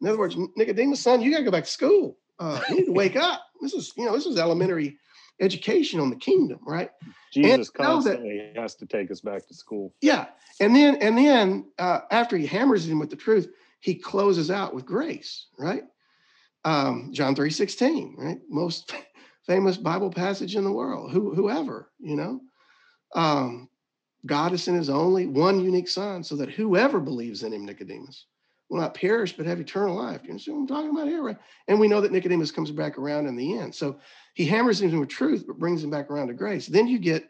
[0.00, 2.16] In other words, Nicodemus, son, you got to go back to school.
[2.38, 3.42] Uh, you need to wake up.
[3.60, 4.98] This is, you know, this is elementary
[5.40, 6.90] education on the kingdom, right?
[7.32, 9.94] Jesus constantly that, has to take us back to school.
[10.00, 10.26] Yeah,
[10.60, 13.48] and then and then uh, after he hammers him with the truth,
[13.80, 15.84] he closes out with grace, right?
[16.64, 18.38] Um, John three sixteen, right?
[18.48, 18.92] Most
[19.46, 21.12] famous Bible passage in the world.
[21.12, 22.40] Who whoever, you know,
[23.14, 23.68] um,
[24.26, 28.26] God has sent His only one unique Son, so that whoever believes in Him, Nicodemus,
[28.70, 30.20] will not perish but have eternal life.
[30.24, 31.36] You see what I'm talking about here, right?
[31.68, 33.74] And we know that Nicodemus comes back around in the end.
[33.74, 33.98] So
[34.34, 36.66] he hammers him with truth, but brings him back around to grace.
[36.66, 37.28] Then you get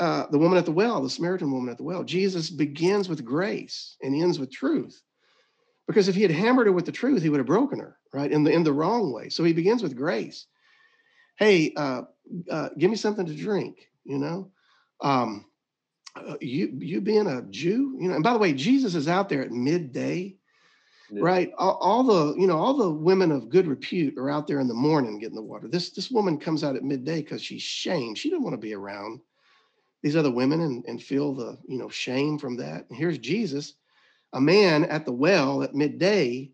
[0.00, 2.02] uh, the woman at the well, the Samaritan woman at the well.
[2.02, 5.02] Jesus begins with grace and ends with truth.
[5.86, 8.30] Because if he had hammered her with the truth, he would have broken her, right?
[8.32, 9.28] In the in the wrong way.
[9.28, 10.46] So he begins with grace.
[11.36, 12.02] Hey, uh,
[12.50, 14.50] uh, give me something to drink, you know.
[15.02, 15.46] Um,
[16.16, 18.14] uh, you you being a Jew, you know.
[18.14, 20.36] And by the way, Jesus is out there at midday
[21.12, 21.22] yeah.
[21.22, 21.52] right?
[21.58, 24.68] All, all, the you know all the women of good repute are out there in
[24.68, 25.68] the morning getting the water.
[25.68, 28.18] This this woman comes out at midday because she's shamed.
[28.18, 29.20] She didn't want to be around
[30.02, 32.86] these other women and, and feel the you know shame from that.
[32.88, 33.74] And here's Jesus,
[34.32, 36.50] a man at the well at midday.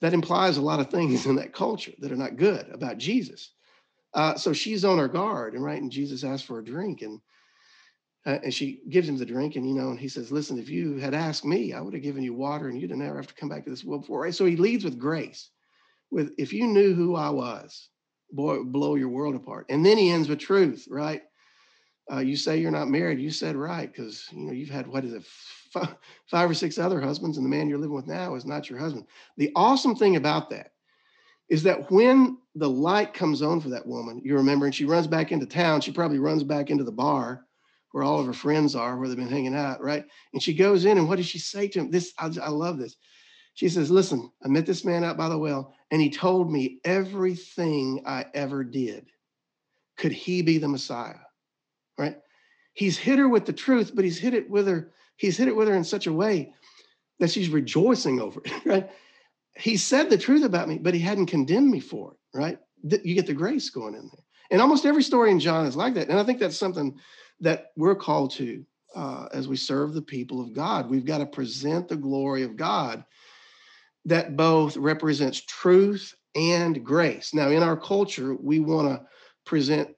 [0.00, 3.52] That implies a lot of things in that culture that are not good about Jesus.
[4.12, 7.20] Uh, so she's on her guard, and right, and Jesus asks for a drink, and
[8.26, 10.70] uh, and she gives him the drink, and you know, and he says, "Listen, if
[10.70, 13.26] you had asked me, I would have given you water, and you didn't ever have
[13.26, 14.34] to come back to this world before." Right?
[14.34, 15.50] So he leads with grace.
[16.10, 17.88] With if you knew who I was,
[18.32, 19.66] boy, blow your world apart.
[19.68, 21.22] And then he ends with truth, right?
[22.10, 23.18] Uh, you say you're not married.
[23.18, 25.24] You said right because you know you've had what is it,
[25.72, 25.96] five,
[26.30, 28.78] five or six other husbands, and the man you're living with now is not your
[28.78, 29.06] husband.
[29.36, 30.72] The awesome thing about that
[31.50, 35.06] is that when the light comes on for that woman, you remember, and she runs
[35.06, 35.82] back into town.
[35.82, 37.44] She probably runs back into the bar
[37.94, 40.04] where all of her friends are, where they've been hanging out, right?
[40.32, 41.92] And she goes in, and what does she say to him?
[41.92, 42.96] This, I, I love this.
[43.54, 46.80] She says, Listen, I met this man out by the well, and he told me
[46.84, 49.06] everything I ever did.
[49.96, 51.14] Could he be the Messiah?
[51.96, 52.16] Right?
[52.72, 55.54] He's hit her with the truth, but he's hit it with her, he's hit it
[55.54, 56.52] with her in such a way
[57.20, 58.90] that she's rejoicing over it, right?
[59.56, 62.58] He said the truth about me, but he hadn't condemned me for it, right?
[62.82, 64.24] You get the grace going in there.
[64.50, 66.08] And almost every story in John is like that.
[66.08, 66.98] And I think that's something
[67.44, 68.64] that we're called to
[68.94, 70.88] uh, as we serve the people of God.
[70.88, 73.04] We've got to present the glory of God
[74.06, 77.32] that both represents truth and grace.
[77.32, 79.06] Now, in our culture, we want to
[79.44, 79.90] present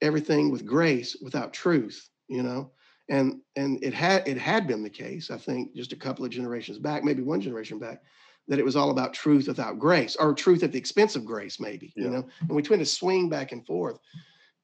[0.00, 2.70] everything with grace without truth, you know.
[3.08, 6.30] And and it had it had been the case, I think, just a couple of
[6.30, 8.00] generations back, maybe one generation back,
[8.48, 11.58] that it was all about truth without grace, or truth at the expense of grace,
[11.58, 12.04] maybe, yeah.
[12.04, 12.28] you know.
[12.40, 13.98] And we tend to swing back and forth.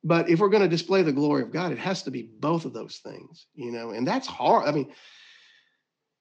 [0.04, 2.64] But if we're going to display the glory of God, it has to be both
[2.64, 4.68] of those things, you know, and that's hard.
[4.68, 4.92] I mean,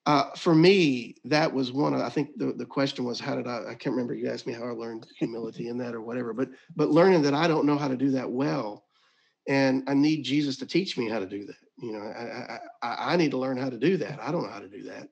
[0.07, 3.45] uh, for me, that was one of, I think the, the question was, how did
[3.45, 6.33] I, I can't remember, you asked me how I learned humility in that or whatever,
[6.33, 8.85] but, but learning that I don't know how to do that well.
[9.47, 11.55] And I need Jesus to teach me how to do that.
[11.77, 14.19] You know, I, I, I need to learn how to do that.
[14.21, 15.09] I don't know how to do that.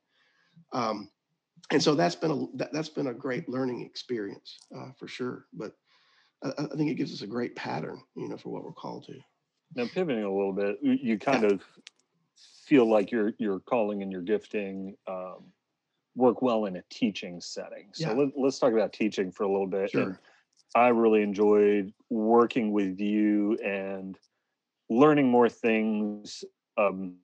[0.73, 1.09] Um,
[1.71, 5.45] and so that's been a, that, has been a great learning experience uh, for sure.
[5.53, 5.73] But
[6.43, 9.05] I, I, think it gives us a great pattern, you know, for what we're called
[9.05, 9.15] to.
[9.75, 11.49] Now pivoting a little bit, you kind yeah.
[11.49, 11.61] of
[12.65, 15.45] feel like your your calling and your gifting um,
[16.15, 17.89] work well in a teaching setting.
[17.93, 18.25] So yeah.
[18.35, 19.91] let, us talk about teaching for a little bit.
[19.91, 20.01] Sure.
[20.01, 20.17] And
[20.75, 24.17] I really enjoyed working with you and
[24.89, 26.43] learning more things
[26.77, 27.15] um,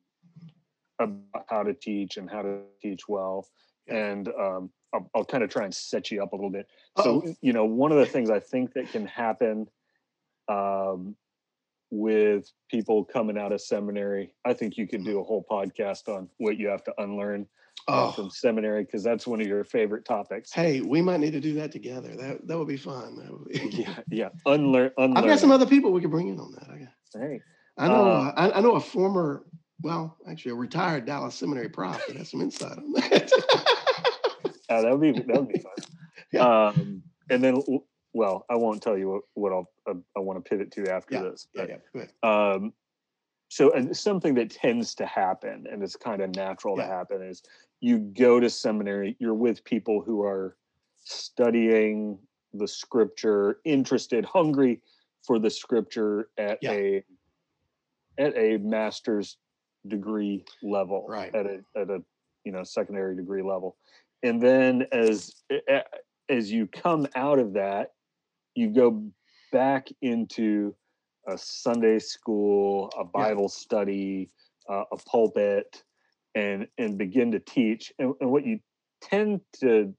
[0.99, 3.47] about how to teach and how to teach well.
[3.87, 4.05] Yeah.
[4.05, 6.67] And um, I'll, I'll, kind of try and set you up a little bit.
[6.97, 7.23] Uh-oh.
[7.25, 9.67] So, you know, one of the things I think that can happen
[10.47, 11.15] um,
[11.89, 14.33] with people coming out of seminary.
[14.45, 17.47] I think you could do a whole podcast on what you have to unlearn
[17.87, 18.11] uh, oh.
[18.11, 20.51] from seminary because that's one of your favorite topics.
[20.51, 22.15] Hey, we might need to do that together.
[22.15, 23.15] That that would be fun.
[23.29, 23.69] Would be...
[23.69, 24.29] yeah, yeah.
[24.45, 24.91] Unlearn.
[24.97, 25.17] Unlearn.
[25.17, 26.69] I've got some other people we could bring in on that.
[26.69, 26.89] I guess.
[27.13, 27.41] Hey,
[27.77, 28.05] I know.
[28.05, 29.43] Uh, I, I, know a former,
[29.81, 33.31] well, actually a retired Dallas Seminary prof that has some insight on that.
[34.71, 35.73] uh, that would be that would be fun.
[36.33, 36.67] Yeah.
[36.67, 37.61] Um, and then
[38.13, 41.15] well, I won't tell you what, what I'll, uh, I want to pivot to after
[41.15, 41.47] yeah, this.
[41.53, 42.53] But, yeah, yeah.
[42.53, 42.71] Um,
[43.49, 47.43] so and something that tends to happen and it's kind of natural to happen is
[47.81, 50.55] you go to seminary, you're with people who are
[51.03, 52.17] studying
[52.53, 54.79] the scripture, interested, hungry
[55.23, 57.03] for the scripture at a
[58.17, 59.37] at a master's
[59.87, 61.33] degree level, right?
[61.33, 62.01] At a at a
[62.43, 63.77] you know secondary degree level,
[64.23, 65.33] and then as
[66.29, 67.93] as you come out of that,
[68.55, 69.03] you go
[69.51, 70.75] back into
[71.27, 73.47] a Sunday school, a Bible yeah.
[73.47, 74.29] study,
[74.69, 75.83] uh, a pulpit,
[76.35, 77.91] and and begin to teach.
[77.99, 78.59] And, and what you
[79.01, 79.93] tend to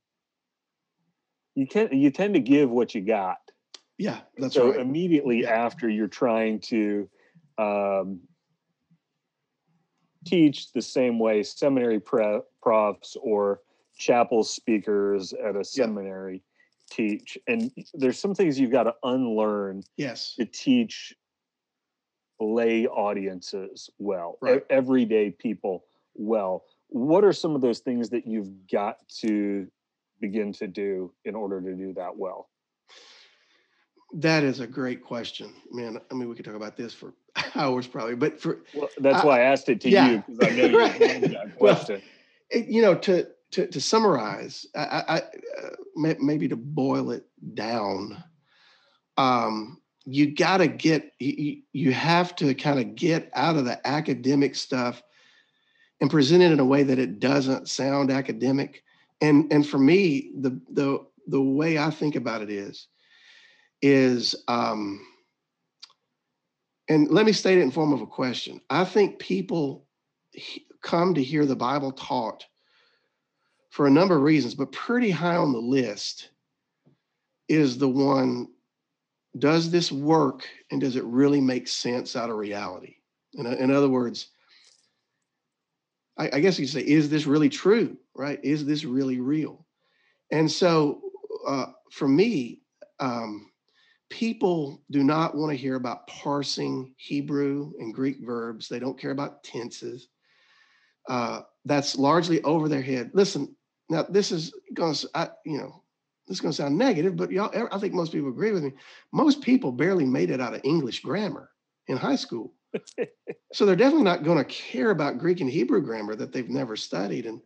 [1.54, 3.38] you can you tend to give what you got.
[3.98, 4.80] Yeah, that's so right.
[4.80, 5.50] immediately yeah.
[5.50, 7.08] after you're trying to
[7.58, 8.20] um,
[10.24, 13.60] teach the same way seminary pre- profs or
[14.02, 16.42] chapel speakers at a seminary
[16.90, 21.14] teach and there's some things you've got to unlearn yes to teach
[22.40, 24.66] lay audiences well right.
[24.70, 25.84] everyday people
[26.14, 29.68] well what are some of those things that you've got to
[30.20, 32.50] begin to do in order to do that well
[34.14, 37.14] that is a great question man i mean we could talk about this for
[37.54, 40.10] hours probably but for well, that's why i asked it to yeah.
[40.10, 40.98] you because i know you right.
[40.98, 46.56] that question well, it, you know to to, to summarize, I, I, uh, maybe to
[46.56, 48.22] boil it down,
[49.16, 53.86] um, you got to get, you, you have to kind of get out of the
[53.86, 55.02] academic stuff
[56.00, 58.82] and present it in a way that it doesn't sound academic.
[59.20, 62.88] And, and for me, the, the, the way I think about it is,
[63.82, 65.06] is, um,
[66.88, 68.60] and let me state it in form of a question.
[68.70, 69.86] I think people
[70.82, 72.44] come to hear the Bible taught
[73.72, 76.28] for a number of reasons, but pretty high on the list
[77.48, 78.46] is the one
[79.38, 82.96] does this work and does it really make sense out of reality?
[83.32, 84.28] In, in other words,
[86.18, 87.96] I, I guess you say, is this really true?
[88.14, 88.38] Right?
[88.44, 89.66] Is this really real?
[90.30, 91.00] And so
[91.48, 92.60] uh, for me,
[93.00, 93.50] um,
[94.10, 98.68] people do not want to hear about parsing Hebrew and Greek verbs.
[98.68, 100.08] They don't care about tenses.
[101.08, 103.12] Uh, that's largely over their head.
[103.14, 103.56] Listen,
[103.88, 105.82] now, this is going to, you know,
[106.26, 108.72] this is going to sound negative, but y'all, I think most people agree with me.
[109.12, 111.50] Most people barely made it out of English grammar
[111.88, 112.54] in high school.
[113.52, 116.76] so they're definitely not going to care about Greek and Hebrew grammar that they've never
[116.76, 117.26] studied.
[117.26, 117.40] And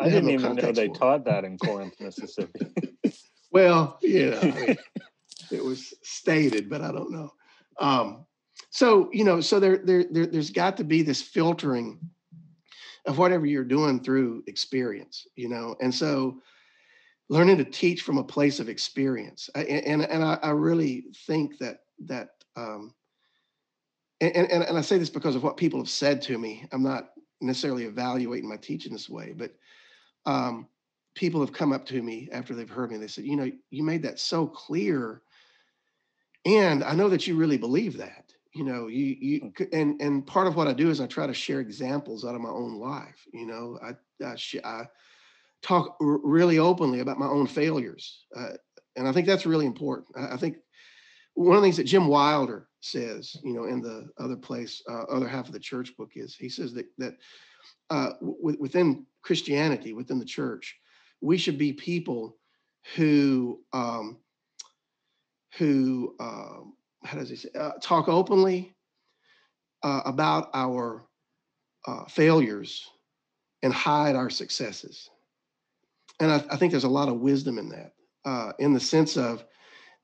[0.00, 2.66] I didn't no even know they taught that in Corinth, Mississippi.
[3.52, 4.76] well, yeah, I mean,
[5.52, 7.32] it was stated, but I don't know.
[7.78, 8.26] Um,
[8.70, 11.98] so you know, so there, there, there, there's got to be this filtering
[13.06, 15.76] of whatever you're doing through experience, you know.
[15.80, 16.42] And so
[17.28, 19.48] learning to teach from a place of experience.
[19.54, 22.94] I, and and I, I, really think that that um
[24.20, 26.66] and, and, and I say this because of what people have said to me.
[26.72, 27.10] I'm not
[27.40, 29.54] necessarily evaluating my teaching this way, but
[30.26, 30.68] um,
[31.14, 32.98] people have come up to me after they've heard me.
[32.98, 35.22] They said, you know, you made that so clear.
[36.44, 40.46] And I know that you really believe that you know you you and and part
[40.46, 43.26] of what i do is i try to share examples out of my own life
[43.32, 44.84] you know i i, I
[45.62, 48.54] talk r- really openly about my own failures uh,
[48.96, 50.08] and i think that's really important.
[50.16, 50.56] I, I, think
[51.34, 55.02] one of the things that Jim Wilder says, you know, in the other place, uh,
[55.04, 57.16] other half of the church book is he says that that
[57.88, 60.76] uh, w- within Christianity, within the church,
[61.20, 62.36] we should be people
[62.96, 64.18] who um,
[65.56, 66.60] who uh,
[67.04, 68.74] how does he say uh, talk openly
[69.82, 71.02] uh, about our
[71.86, 72.88] uh, failures
[73.62, 75.10] and hide our successes.
[76.18, 77.92] And I, I, think there's a lot of wisdom in that,
[78.24, 79.44] uh, in the sense of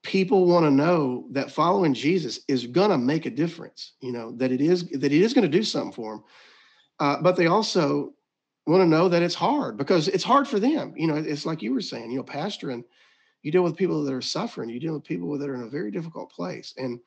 [0.03, 3.93] people want to know that following Jesus is going to make a difference.
[4.01, 6.25] You know that it is that it is going to do something for them,
[7.01, 8.15] uh, but they also
[8.67, 10.95] want to know that it's hard because it's hard for them.
[10.97, 12.11] You know, it's like you were saying.
[12.11, 12.85] You know, pastoring,
[13.47, 14.69] you deal with people that are suffering.
[14.69, 16.99] You deal with people that are in a very difficult place, and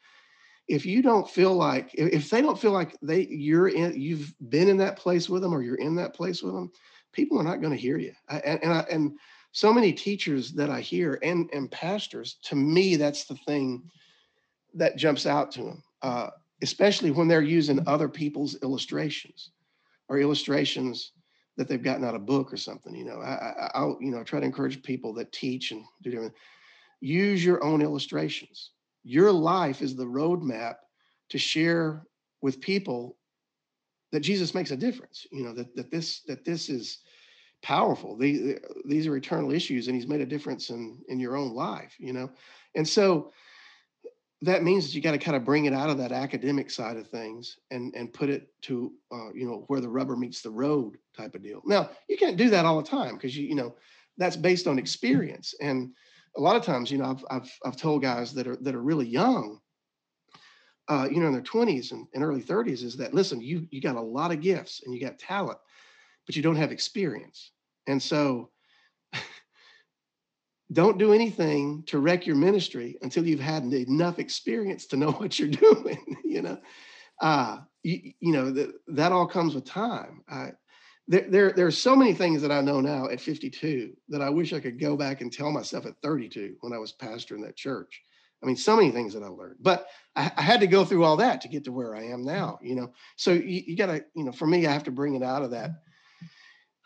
[0.69, 4.69] if you don't feel like if they don't feel like they you're in you've been
[4.69, 6.71] in that place with them or you're in that place with them
[7.11, 9.17] people are not going to hear you I, and and, I, and
[9.51, 13.81] so many teachers that i hear and and pastors to me that's the thing
[14.75, 16.29] that jumps out to them uh,
[16.61, 19.49] especially when they're using other people's illustrations
[20.07, 21.13] or illustrations
[21.59, 24.23] that they've gotten out of book or something you know I, I, will you know
[24.23, 26.33] try to encourage people that teach and do different
[27.01, 28.71] use your own illustrations
[29.03, 30.75] your life is the roadmap
[31.29, 32.03] to share
[32.41, 33.17] with people
[34.11, 35.27] that Jesus makes a difference.
[35.31, 36.99] You know that that this that this is
[37.61, 38.17] powerful.
[38.17, 41.95] These these are eternal issues, and He's made a difference in in your own life.
[41.99, 42.29] You know,
[42.75, 43.31] and so
[44.41, 46.97] that means that you got to kind of bring it out of that academic side
[46.97, 50.49] of things and and put it to uh, you know where the rubber meets the
[50.49, 51.61] road type of deal.
[51.65, 53.75] Now you can't do that all the time because you you know
[54.17, 55.91] that's based on experience and
[56.37, 58.81] a lot of times, you know, I've I've I've told guys that are that are
[58.81, 59.59] really young,
[60.87, 63.81] uh, you know, in their 20s and, and early 30s, is that listen, you you
[63.81, 65.59] got a lot of gifts and you got talent,
[66.25, 67.51] but you don't have experience.
[67.87, 68.51] And so
[70.71, 75.39] don't do anything to wreck your ministry until you've had enough experience to know what
[75.39, 76.59] you're doing, you know.
[77.21, 80.21] Uh, you, you know, that that all comes with time.
[80.29, 80.51] I,
[81.07, 84.29] there, there, there are so many things that I know now at 52 that I
[84.29, 87.41] wish I could go back and tell myself at 32 when I was pastor in
[87.41, 88.01] that church.
[88.43, 91.03] I mean, so many things that I learned, but I, I had to go through
[91.03, 92.93] all that to get to where I am now, you know?
[93.17, 95.51] So you, you gotta, you know, for me, I have to bring it out of
[95.51, 95.71] that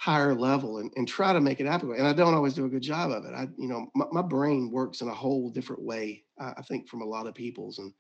[0.04, 1.98] higher level and, and try to make it applicable.
[1.98, 3.34] And I don't always do a good job of it.
[3.34, 7.02] I, you know, my, my brain works in a whole different way, I think from
[7.02, 7.80] a lot of people's.
[7.80, 7.94] And,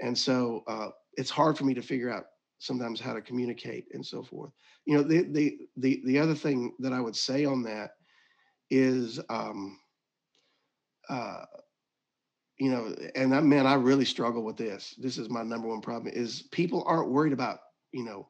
[0.00, 2.24] and so uh, it's hard for me to figure out
[2.58, 4.50] sometimes how to communicate and so forth.
[4.86, 7.92] You know, the the the the other thing that I would say on that
[8.68, 9.78] is, um,
[11.08, 11.44] uh,
[12.58, 14.96] you know, and that man, I really struggle with this.
[14.98, 17.60] This is my number one problem: is people aren't worried about
[17.92, 18.28] you know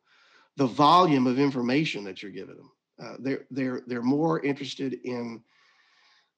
[0.59, 2.70] the volume of information that you're giving them.
[3.01, 5.43] Uh, they're they're they're more interested in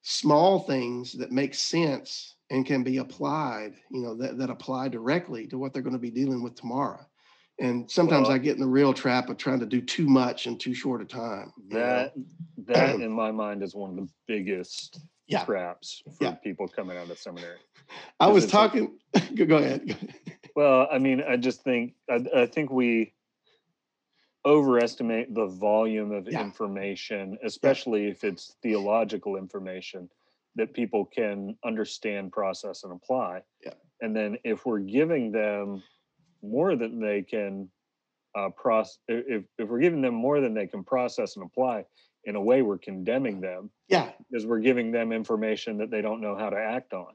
[0.03, 5.47] small things that make sense and can be applied, you know, that, that apply directly
[5.47, 7.01] to what they're going to be dealing with tomorrow.
[7.61, 10.47] And sometimes well, I get in the real trap of trying to do too much
[10.47, 11.53] in too short a time.
[11.69, 12.25] That know?
[12.67, 15.45] that in my mind is one of the biggest yeah.
[15.45, 16.35] traps for yeah.
[16.35, 17.59] people coming out of seminary.
[18.21, 18.99] I was talking.
[19.15, 20.15] Like, go ahead.
[20.57, 23.13] well, I mean, I just think I, I think we
[24.45, 26.41] overestimate the volume of yeah.
[26.41, 30.09] information, especially if it's theological information
[30.57, 33.43] that people can understand, process, and apply.
[33.65, 33.75] Yeah.
[34.01, 35.83] And then if we're giving them
[36.43, 37.69] more than they can
[38.35, 41.85] uh, process, if, if we're giving them more than they can process and apply,
[42.25, 43.71] in a way we're condemning them.
[43.89, 44.11] Yeah.
[44.31, 47.15] Because we're giving them information that they don't know how to act on.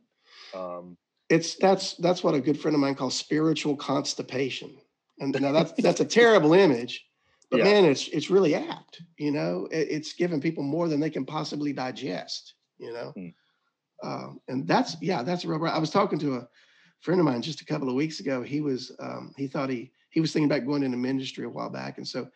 [0.54, 0.98] Um,
[1.30, 4.78] it's that's that's what a good friend of mine calls spiritual constipation.
[5.20, 7.06] And now that's that's a terrible image,
[7.50, 7.66] but yeah.
[7.66, 9.02] man, it's it's really apt.
[9.18, 12.56] You know, it, it's giving people more than they can possibly digest.
[12.78, 14.08] You know, hmm.
[14.08, 15.64] um, and that's yeah, that's real.
[15.66, 16.48] I was talking to a
[17.02, 18.42] friend of mine just a couple of weeks ago.
[18.42, 21.70] He was um, he thought he he was thinking about going into ministry a while
[21.70, 22.28] back, and so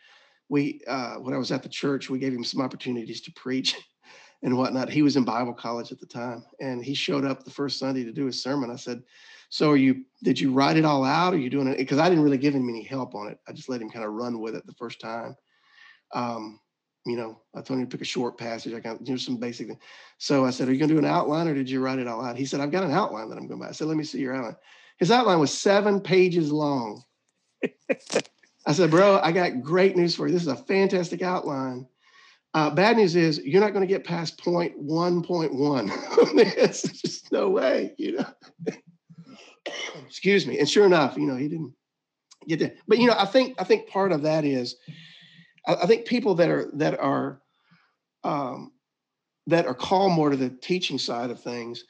[0.49, 3.75] we uh, when I was at the church, we gave him some opportunities to preach
[4.43, 4.89] and whatnot.
[4.89, 8.03] He was in Bible college at the time, and he showed up the first Sunday
[8.03, 8.71] to do his sermon.
[8.71, 9.01] I said,
[9.51, 10.05] "So are you?
[10.23, 11.33] Did you write it all out?
[11.33, 13.37] Or are you doing it?" Because I didn't really give him any help on it.
[13.47, 15.35] I just let him kind of run with it the first time.
[16.13, 16.59] Um,
[17.05, 18.73] you know, I told him to pick a short passage.
[18.73, 19.67] I got you know some basic.
[19.67, 19.79] Thing.
[20.19, 22.07] So I said, "Are you going to do an outline, or did you write it
[22.07, 23.97] all out?" He said, "I've got an outline that I'm going to." I said, "Let
[23.97, 24.55] me see your outline."
[24.97, 27.03] His outline was seven pages long.
[28.65, 30.33] I said, "Bro, I got great news for you.
[30.33, 31.87] This is a fantastic outline.
[32.53, 35.91] Uh, bad news is you're not going to get past point one point one.
[36.35, 38.25] There's just no way, you know."
[40.05, 40.59] Excuse me.
[40.59, 41.73] And sure enough, you know, he didn't
[42.47, 42.77] get that.
[42.87, 44.75] But you know, I think I think part of that is
[45.67, 47.41] I, I think people that are that are
[48.23, 48.71] um,
[49.47, 51.83] that are called more to the teaching side of things,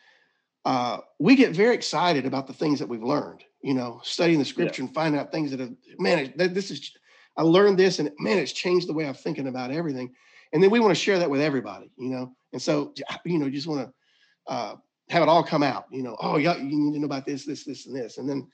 [0.65, 3.43] uh, we get very excited about the things that we've learned.
[3.63, 4.87] You know, studying the scripture yeah.
[4.87, 6.91] and finding out things that have man, this is
[7.37, 10.13] I learned this and man, it's changed the way I'm thinking about everything.
[10.53, 12.35] And then we want to share that with everybody, you know.
[12.51, 12.93] And so,
[13.23, 14.75] you know, just want to uh,
[15.11, 15.85] have it all come out.
[15.91, 18.17] You know, oh yeah, you need to know about this, this, this, and this.
[18.17, 18.47] And then,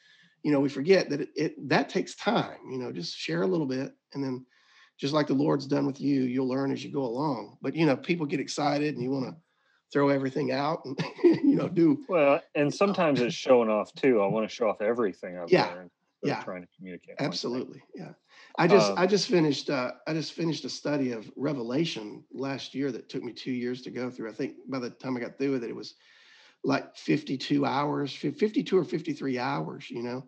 [0.44, 2.58] you know, we forget that it, it that takes time.
[2.70, 4.46] You know, just share a little bit, and then
[4.98, 7.58] just like the Lord's done with you, you'll learn as you go along.
[7.62, 9.36] But you know, people get excited and you want to
[9.94, 12.42] throw everything out and you know do well.
[12.56, 14.22] And sometimes it's showing off too.
[14.22, 15.74] I want to show off everything I've yeah.
[15.74, 15.92] learned.
[16.24, 17.16] Yeah, trying to communicate.
[17.20, 18.10] Absolutely, yeah.
[18.58, 22.74] I just um, I just finished uh, I just finished a study of Revelation last
[22.74, 24.30] year that took me two years to go through.
[24.30, 25.94] I think by the time I got through with it, it was
[26.68, 30.28] like 52 hours, 52 or 53 hours, you know.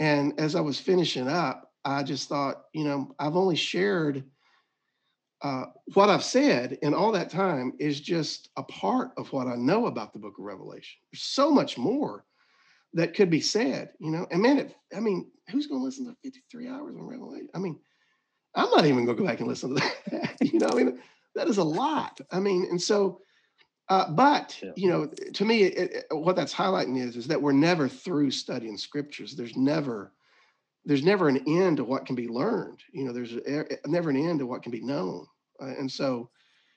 [0.00, 4.24] And as I was finishing up, I just thought, you know, I've only shared
[5.40, 9.54] uh, what I've said in all that time is just a part of what I
[9.54, 10.98] know about the book of Revelation.
[11.12, 12.24] There's so much more
[12.94, 14.26] that could be said, you know.
[14.32, 17.48] And man, it, I mean, who's going to listen to 53 hours on Revelation?
[17.54, 17.78] I mean,
[18.56, 20.36] I'm not even going to go back and listen to that.
[20.40, 20.98] you know, I mean,
[21.36, 22.20] that is a lot.
[22.32, 23.20] I mean, and so,
[23.88, 24.72] uh, but yeah.
[24.76, 28.30] you know, to me, it, it, what that's highlighting is is that we're never through
[28.30, 29.34] studying scriptures.
[29.34, 30.12] There's never,
[30.84, 32.80] there's never an end to what can be learned.
[32.92, 33.34] You know, there's
[33.86, 35.26] never an end to what can be known.
[35.60, 36.28] Uh, and so,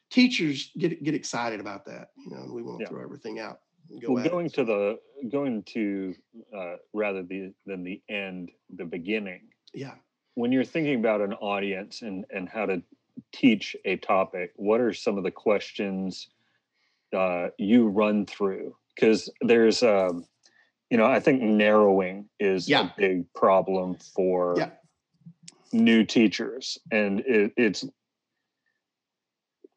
[0.09, 2.11] teachers get get excited about that.
[2.17, 2.89] You know, we want to yeah.
[2.89, 3.59] throw everything out.
[4.01, 4.53] Go well, going it.
[4.53, 6.15] to the going to
[6.55, 9.49] uh, rather the, than the end, the beginning.
[9.73, 9.95] Yeah.
[10.35, 12.81] When you're thinking about an audience and and how to
[13.33, 16.29] teach a topic, what are some of the questions
[17.15, 18.75] uh, you run through?
[18.95, 20.25] Because there's, um,
[20.89, 22.88] you know, I think narrowing is yeah.
[22.88, 24.69] a big problem for yeah.
[25.71, 27.85] new teachers, and it, it's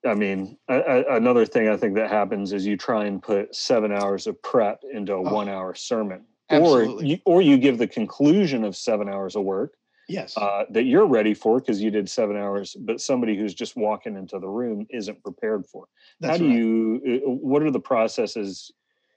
[0.07, 4.27] I mean, another thing I think that happens is you try and put seven hours
[4.27, 7.05] of prep into a oh, one hour sermon, absolutely.
[7.05, 9.75] or you, or you give the conclusion of seven hours of work.
[10.09, 13.77] Yes, uh, that you're ready for because you did seven hours, but somebody who's just
[13.77, 15.87] walking into the room isn't prepared for.
[16.21, 16.59] That's How do right.
[16.59, 17.23] you?
[17.27, 18.71] Uh, what are the processes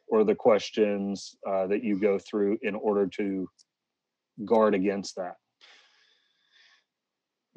[0.07, 3.49] or the questions uh, that you go through in order to
[4.45, 5.35] guard against that?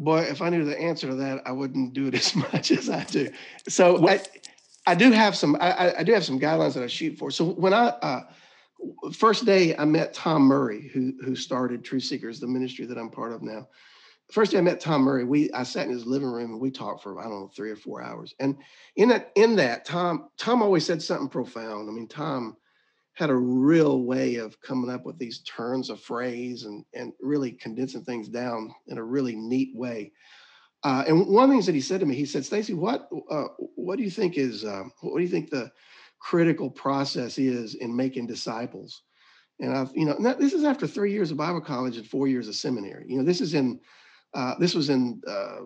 [0.01, 2.91] boy, if I knew the answer to that, I wouldn't do it as much as
[2.91, 3.31] I do.
[3.69, 4.21] So I,
[4.87, 7.31] I do have some, I, I do have some guidelines that I shoot for.
[7.31, 8.23] So when I, uh,
[9.13, 13.11] first day I met Tom Murray, who, who started Truth Seekers, the ministry that I'm
[13.11, 13.69] part of now.
[14.33, 16.71] First day I met Tom Murray, we, I sat in his living room and we
[16.71, 18.35] talked for, I don't know, three or four hours.
[18.39, 18.57] And
[18.97, 21.89] in that, in that Tom, Tom always said something profound.
[21.89, 22.57] I mean, Tom,
[23.15, 27.53] had a real way of coming up with these turns of phrase and, and really
[27.53, 30.11] condensing things down in a really neat way.
[30.83, 33.11] Uh, and one of the things that he said to me, he said, Stacy, what
[33.31, 35.71] uh, what do you think is um, what do you think the
[36.21, 39.03] critical process is in making disciples?
[39.61, 42.49] And I've, you know, this is after three years of Bible college and four years
[42.49, 43.05] of seminary.
[43.09, 43.81] You know, this is in
[44.33, 45.61] uh, this was in uh,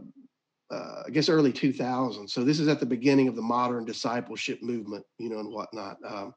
[0.70, 2.28] uh, I guess early 2000.
[2.28, 5.98] So this is at the beginning of the modern discipleship movement, you know, and whatnot.
[6.06, 6.35] Um,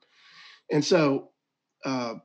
[0.72, 1.31] and so
[1.85, 2.15] uh,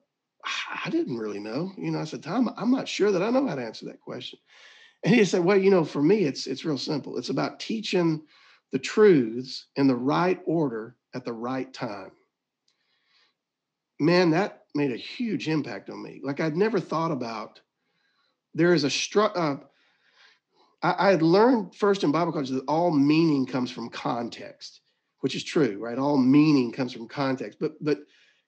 [0.85, 1.73] I didn't really know.
[1.79, 4.01] You know, I said, Tom, I'm not sure that I know how to answer that
[4.01, 4.39] question.
[5.05, 7.19] And he said, Well, you know, for me, it's it's real simple.
[7.19, 8.23] It's about teaching
[8.71, 12.13] the truths in the right order at the right time.
[14.01, 16.21] Man, that made a huge impact on me.
[16.23, 17.61] Like I'd never thought about.
[18.55, 19.57] There is a stru- uh,
[20.83, 24.81] I, I had learned first in Bible college that all meaning comes from context,
[25.21, 25.99] which is true, right?
[25.99, 27.99] All meaning comes from context, but but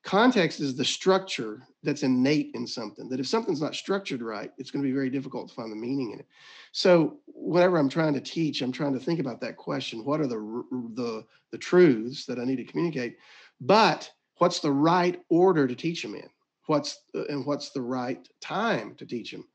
[0.04, 4.70] Context is the structure that's innate in something, that if something's not structured right, it's
[4.70, 6.26] going to be very difficult to find the meaning in it.
[6.72, 10.04] So whenever I'm trying to teach, I'm trying to think about that question.
[10.04, 10.64] What are the,
[10.94, 13.16] the, the truths that I need to communicate?
[13.60, 16.28] But what's the right order to teach them in?
[16.66, 19.46] What's and what's the right time to teach them?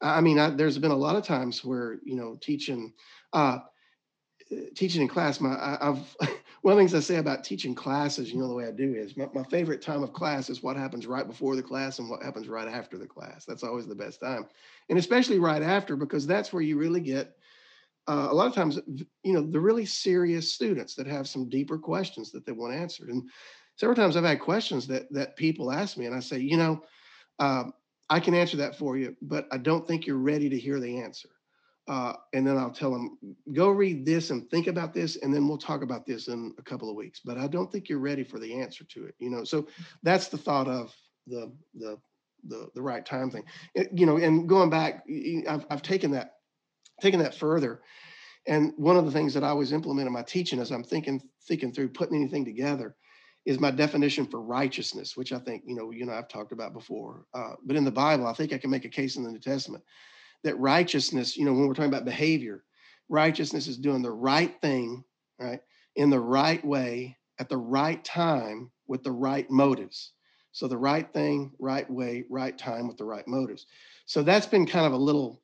[0.00, 2.92] I mean, I, there's been a lot of times where you know teaching,
[3.32, 3.58] uh,
[4.74, 5.40] teaching in class.
[5.40, 6.16] My I, have
[6.62, 8.94] one of the things I say about teaching classes, you know, the way I do
[8.94, 12.08] is my, my favorite time of class is what happens right before the class and
[12.08, 13.44] what happens right after the class.
[13.44, 14.46] That's always the best time.
[14.88, 17.36] And especially right after, because that's where you really get
[18.08, 18.78] uh, a lot of times,
[19.24, 23.08] you know, the really serious students that have some deeper questions that they want answered.
[23.08, 23.28] And
[23.74, 26.84] several times I've had questions that that people ask me, and I say, you know,
[27.40, 27.64] uh,
[28.08, 31.00] I can answer that for you, but I don't think you're ready to hear the
[31.00, 31.30] answer
[31.88, 33.16] uh, and then I'll tell them,
[33.52, 36.62] go read this and think about this, and then we'll talk about this in a
[36.62, 37.20] couple of weeks.
[37.24, 39.14] But I don't think you're ready for the answer to it.
[39.18, 39.68] You know, so
[40.02, 40.94] that's the thought of
[41.26, 41.98] the the
[42.48, 43.44] the, the right time thing.
[43.74, 45.04] It, you know, and going back,
[45.48, 46.34] I've I've taken that
[47.00, 47.82] taken that further.
[48.48, 51.22] And one of the things that I always implement in my teaching as I'm thinking
[51.46, 52.96] thinking through putting anything together
[53.44, 56.72] is my definition for righteousness, which I think you know, you know, I've talked about
[56.72, 57.26] before.
[57.32, 59.38] Uh, but in the Bible, I think I can make a case in the New
[59.38, 59.84] Testament
[60.46, 62.62] that righteousness, you know, when we're talking about behavior,
[63.08, 65.04] righteousness is doing the right thing,
[65.38, 65.60] right,
[65.96, 70.12] in the right way at the right time with the right motives.
[70.52, 73.66] So the right thing, right way, right time with the right motives.
[74.06, 75.42] So that's been kind of a little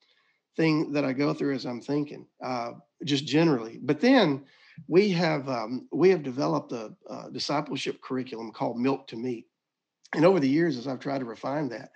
[0.57, 2.73] thing that I go through as I'm thinking, uh,
[3.05, 3.79] just generally.
[3.83, 4.45] But then
[4.89, 9.47] we have um, we have developed a, a, discipleship curriculum called Milk to Meat,
[10.15, 11.91] and over the years, as I've tried to refine that,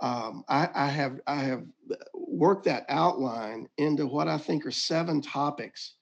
[0.00, 1.64] um, I, I have I have
[2.14, 5.94] worked that outline into what I think are seven topics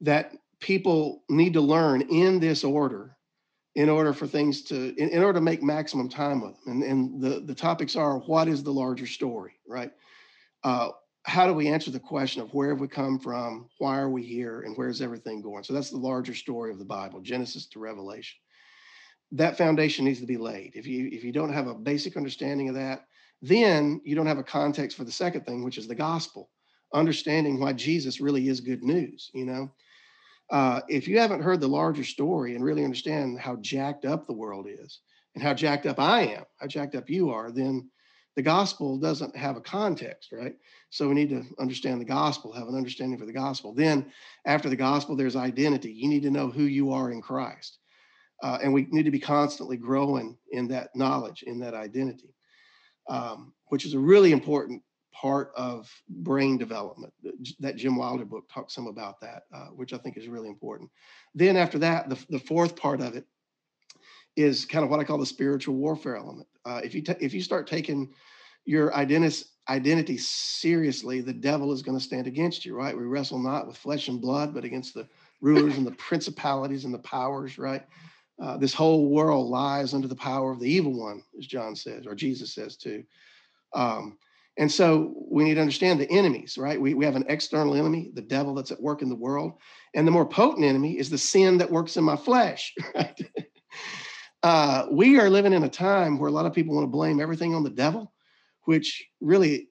[0.00, 3.16] that people need to learn in this order
[3.74, 6.82] in order for things to in, in, order to make maximum time with them.
[6.82, 9.90] And, and the, the topics are what is the larger story right?
[10.62, 10.90] Uh,
[11.24, 13.68] how do we answer the question of where have we come from?
[13.78, 14.60] Why are we here?
[14.62, 15.64] And where's everything going?
[15.64, 18.36] So that's the larger story of the bible genesis to revelation
[19.32, 22.68] that foundation needs to be laid if you if you don't have a basic understanding
[22.68, 23.06] of that
[23.42, 26.50] then you don't have a context for the second thing which is the gospel
[26.92, 29.70] understanding why jesus really is good news you know
[30.50, 34.32] uh, if you haven't heard the larger story and really understand how jacked up the
[34.32, 35.00] world is
[35.34, 37.88] and how jacked up I am, how jacked up you are, then
[38.36, 40.54] the gospel doesn't have a context, right?
[40.90, 43.72] So we need to understand the gospel, have an understanding for the gospel.
[43.72, 44.10] Then,
[44.44, 45.92] after the gospel, there's identity.
[45.92, 47.78] You need to know who you are in Christ.
[48.44, 52.34] Uh, and we need to be constantly growing in that knowledge, in that identity,
[53.08, 54.82] um, which is a really important
[55.14, 57.10] part of brain development.
[57.58, 60.90] That Jim Wilder book talks some about that, uh, which I think is really important.
[61.34, 63.24] Then after that, the, the fourth part of it
[64.36, 66.48] is kind of what I call the spiritual warfare element.
[66.66, 68.12] Uh, if you t- if you start taking
[68.66, 72.94] your identity identity seriously, the devil is going to stand against you, right?
[72.94, 75.08] We wrestle not with flesh and blood, but against the
[75.40, 77.86] rulers and the principalities and the powers, right?
[78.42, 82.06] Uh, this whole world lies under the power of the evil one, as John says,
[82.06, 83.04] or Jesus says too.
[83.74, 84.18] Um,
[84.56, 86.80] and so we need to understand the enemies, right?
[86.80, 89.54] We, we have an external enemy, the devil that's at work in the world.
[89.94, 93.20] And the more potent enemy is the sin that works in my flesh, right?
[94.42, 97.20] uh, we are living in a time where a lot of people want to blame
[97.20, 98.12] everything on the devil,
[98.64, 99.68] which really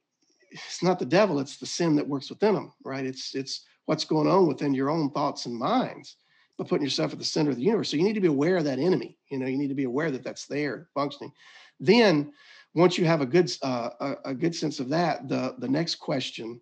[0.51, 3.05] it's not the devil, it's the sin that works within them, right?
[3.05, 6.17] It's it's what's going on within your own thoughts and minds
[6.57, 7.89] by putting yourself at the center of the universe.
[7.89, 9.17] So you need to be aware of that enemy.
[9.29, 11.31] You know, you need to be aware that that's there functioning.
[11.79, 12.33] Then
[12.75, 15.95] once you have a good uh, a, a, good sense of that, the the next
[15.95, 16.59] question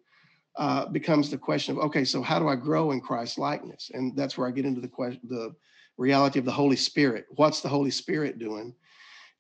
[0.58, 3.92] uh, becomes the question of okay, so how do I grow in Christ likeness?
[3.94, 5.54] And that's where I get into the question, the
[5.98, 7.26] reality of the Holy Spirit.
[7.32, 8.74] What's the Holy Spirit doing?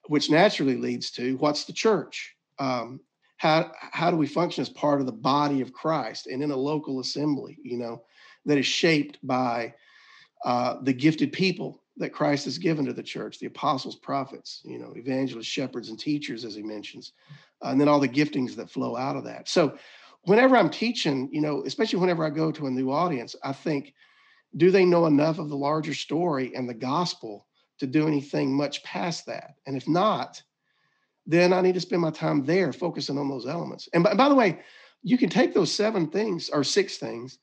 [0.07, 2.36] Which naturally leads to what's the church?
[2.60, 2.99] Um,
[3.38, 6.56] how how do we function as part of the body of Christ and in a
[6.56, 7.57] local assembly?
[7.64, 8.03] You know,
[8.45, 9.73] that is shaped by
[10.45, 14.80] uh, the gifted people that Christ has given to the church the apostles, prophets, you
[14.80, 17.13] know, evangelists, shepherds, and teachers, as he mentions,
[17.63, 19.47] uh, and then all the giftings that flow out of that.
[19.47, 19.77] So,
[20.23, 23.93] whenever I'm teaching, you know, especially whenever I go to a new audience, I think,
[24.57, 27.47] do they know enough of the larger story and the gospel
[27.80, 29.55] to do anything much past that?
[29.65, 30.41] And if not,
[31.26, 33.88] then I need to spend my time there focusing on those elements.
[33.93, 34.61] And by, by the way,
[35.03, 37.39] you can take those seven things or six things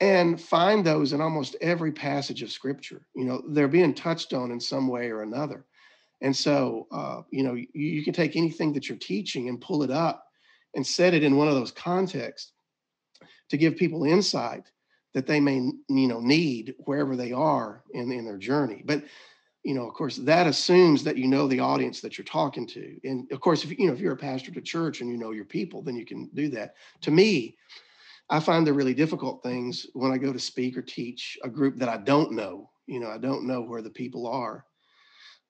[0.00, 4.50] and find those in almost every passage of scripture you know they're being touched on
[4.50, 5.64] in some way or another.
[6.20, 9.82] And so uh, you know you, you, can take anything that you're teaching and pull
[9.82, 10.26] it up
[10.74, 12.52] and set it in one of those contexts
[13.50, 14.70] to give people insight
[15.12, 18.82] that they may you know need wherever they are in, in their journey.
[18.84, 19.04] But
[19.64, 22.98] you know of course that assumes that you know the audience that you're talking to.
[23.04, 25.30] And of course if you know if you're a pastor to church and you know
[25.30, 26.74] your people then you can do that.
[27.02, 27.56] To me
[28.34, 31.76] I find the really difficult things when I go to speak or teach a group
[31.76, 32.68] that I don't know.
[32.88, 34.66] You know, I don't know where the people are,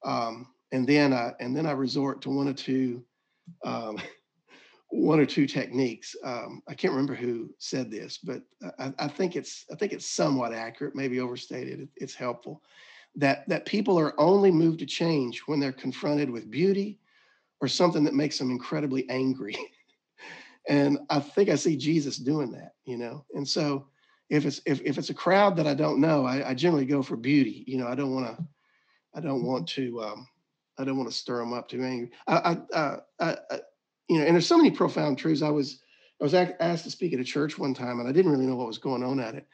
[0.04, 3.02] um, and then I and then I resort to one or two,
[3.64, 3.96] um,
[4.90, 6.14] one or two techniques.
[6.24, 8.42] Um, I can't remember who said this, but
[8.78, 11.80] I, I, think it's I think it's somewhat accurate, maybe overstated.
[11.80, 12.62] It, it's helpful
[13.16, 17.00] that that people are only moved to change when they're confronted with beauty
[17.62, 19.56] or something that makes them incredibly angry.
[20.68, 23.24] And I think I see Jesus doing that, you know.
[23.34, 23.86] And so
[24.30, 27.02] if it's if, if it's a crowd that I don't know, I, I generally go
[27.02, 27.64] for beauty.
[27.66, 28.44] You know, I don't want to
[29.14, 30.26] I don't want to um,
[30.78, 32.10] I don't want to stir them up too angry.
[32.26, 33.60] I, I, uh, I, I,
[34.08, 35.42] you know, and there's so many profound truths.
[35.42, 35.80] I was
[36.20, 38.56] I was asked to speak at a church one time, and I didn't really know
[38.56, 39.46] what was going on at it.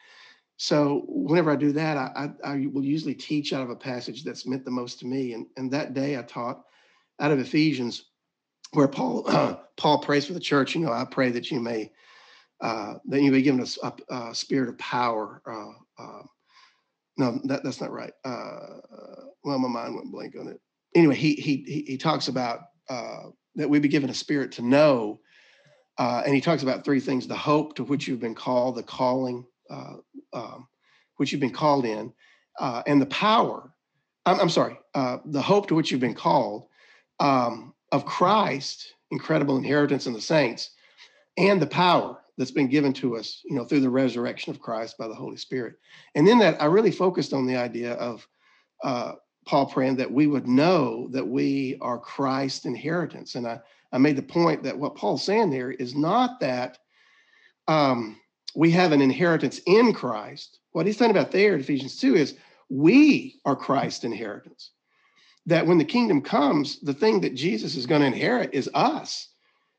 [0.57, 4.25] So whenever I do that, I, I, I will usually teach out of a passage
[4.25, 5.33] that's meant the most to me.
[5.33, 6.63] And and that day I taught
[7.19, 8.10] out of Ephesians
[8.73, 10.75] where Paul uh, Paul prays for the church.
[10.75, 11.91] You know, I pray that you may
[12.61, 16.29] uh, that you may given us a, a, spirit of power, uh, um,
[17.17, 18.13] no, that, that's not right.
[18.25, 18.77] Uh,
[19.45, 20.61] well, my mind went blank on it.
[20.95, 25.21] Anyway, he he he, talks about uh, that we be given a spirit to know,
[25.99, 28.83] uh, and he talks about three things: the hope to which you've been called, the
[28.83, 29.95] calling uh,
[30.33, 30.69] um,
[31.17, 32.13] which you've been called in,
[32.59, 33.71] uh, and the power.
[34.27, 36.67] I'm, I'm sorry, uh, the hope to which you've been called
[37.21, 40.71] um, of Christ, incredible inheritance in the saints,
[41.37, 44.97] and the power that's been given to us, you know, through the resurrection of Christ
[44.99, 45.77] by the Holy Spirit.
[46.15, 48.27] And in that, I really focused on the idea of
[48.83, 49.13] uh,
[49.47, 53.35] Paul praying that we would know that we are Christ's inheritance.
[53.35, 53.61] And I,
[53.93, 56.79] I made the point that what Paul's saying there is not that
[57.69, 58.19] um,
[58.55, 60.59] we have an inheritance in Christ.
[60.73, 62.37] What he's talking about there in Ephesians 2 is
[62.69, 64.71] we are Christ's inheritance.
[65.47, 69.29] That when the kingdom comes, the thing that Jesus is going to inherit is us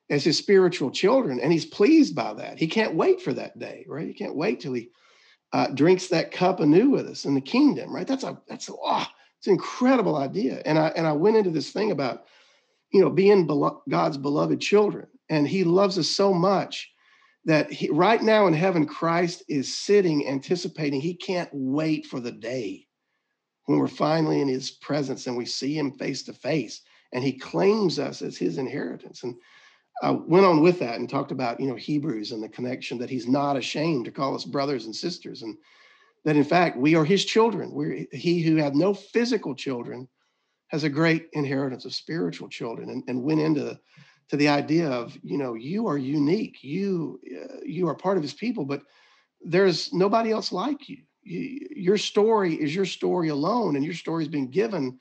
[0.10, 1.40] as his spiritual children.
[1.40, 2.58] And he's pleased by that.
[2.58, 4.08] He can't wait for that day, right?
[4.08, 4.90] He can't wait till he
[5.54, 8.08] uh, drinks that cup anew with us in the kingdom, right?
[8.08, 9.06] That's a that's a oh,
[9.38, 10.62] it's an incredible idea.
[10.66, 12.26] And I and I went into this thing about,
[12.92, 16.90] you know, being belo- God's beloved children, and He loves us so much
[17.46, 21.02] that he, right now in heaven, Christ is sitting, anticipating.
[21.02, 22.86] He can't wait for the day
[23.66, 26.82] when we're finally in His presence and we see Him face to face,
[27.14, 29.24] and He claims us as His inheritance.
[29.24, 29.36] And
[30.02, 33.10] I went on with that and talked about you know Hebrews and the connection that
[33.10, 35.58] he's not ashamed to call us brothers and sisters, and
[36.26, 37.72] that in fact we are his children.
[37.72, 40.08] We're he who had no physical children
[40.70, 43.80] has a great inheritance of spiritual children, and, and went into
[44.30, 48.24] to the idea of you know you are unique, you uh, you are part of
[48.24, 48.82] his people, but
[49.42, 51.04] there's nobody else like you.
[51.24, 51.68] You.
[51.76, 55.00] Your story is your story alone, and your story has been given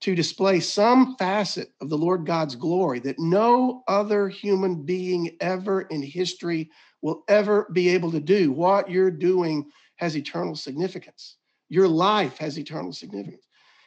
[0.00, 5.82] to display some facet of the Lord God's glory that no other human being ever
[5.82, 6.70] in history
[7.02, 8.52] will ever be able to do.
[8.52, 11.36] What you're doing has eternal significance.
[11.68, 13.46] Your life has eternal significance.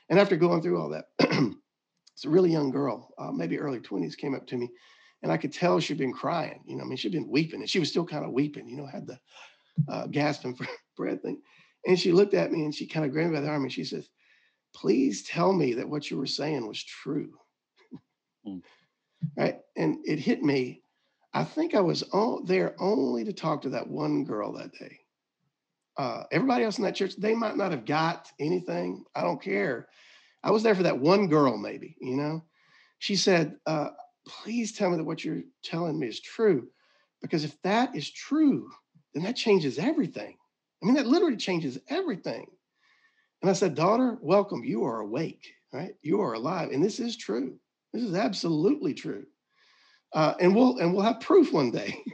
[0.09, 4.17] And after going through all that, it's a really young girl, uh, maybe early 20s,
[4.17, 4.69] came up to me
[5.23, 6.61] and I could tell she'd been crying.
[6.65, 8.77] You know, I mean, she'd been weeping and she was still kind of weeping, you
[8.77, 9.19] know, had the
[9.87, 10.67] uh, gasping for
[10.97, 11.41] breath thing.
[11.85, 13.71] And she looked at me and she kind of grabbed me by the arm and
[13.71, 14.09] she says,
[14.73, 17.33] please tell me that what you were saying was true.
[18.47, 18.61] Mm.
[19.37, 19.59] Right.
[19.75, 20.83] And it hit me.
[21.33, 24.99] I think I was all, there only to talk to that one girl that day.
[25.97, 29.03] Uh, everybody else in that church, they might not have got anything.
[29.15, 29.87] I don't care.
[30.43, 32.43] I was there for that one girl, maybe, you know.
[32.99, 33.89] She said, uh,
[34.27, 36.67] please tell me that what you're telling me is true.
[37.21, 38.69] Because if that is true,
[39.13, 40.37] then that changes everything.
[40.81, 42.47] I mean, that literally changes everything.
[43.41, 44.63] And I said, Daughter, welcome.
[44.63, 45.95] You are awake, right?
[46.01, 46.69] You are alive.
[46.71, 47.57] And this is true.
[47.93, 49.25] This is absolutely true.
[50.13, 52.03] Uh, and we'll and we'll have proof one day.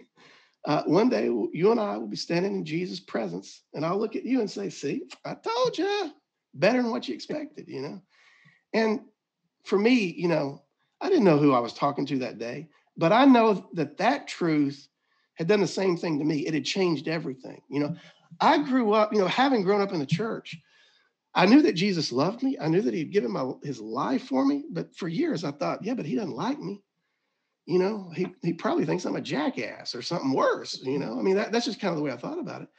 [0.66, 4.18] Uh, one day, you and I will be standing in Jesus' presence, and I'll look
[4.18, 6.12] at you and say, "See, I told you,
[6.56, 8.02] better than what you expected," you know.
[8.74, 9.00] And
[9.64, 10.62] for me, you know,
[11.00, 12.68] I didn't know who I was talking to that day,
[12.98, 14.90] but I know that that truth
[15.36, 16.46] had done the same thing to me.
[16.46, 17.62] It had changed everything.
[17.70, 17.96] You know,
[18.40, 20.58] I grew up, you know, having grown up in the church,
[21.34, 22.58] I knew that Jesus loved me.
[22.60, 24.66] I knew that he'd given my, his life for me.
[24.72, 26.82] But for years, I thought, yeah, but he doesn't like me.
[27.66, 30.80] You know, he, he probably thinks I'm a jackass or something worse.
[30.82, 32.70] You know, I mean, that, that's just kind of the way I thought about it.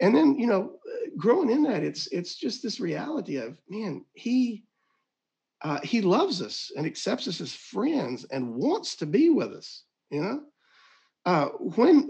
[0.00, 0.72] And then, you know,
[1.16, 4.64] growing in that, it's it's just this reality of, man, he
[5.62, 9.84] uh, he loves us and accepts us as friends and wants to be with us.
[10.10, 10.40] You know,
[11.26, 12.02] uh, when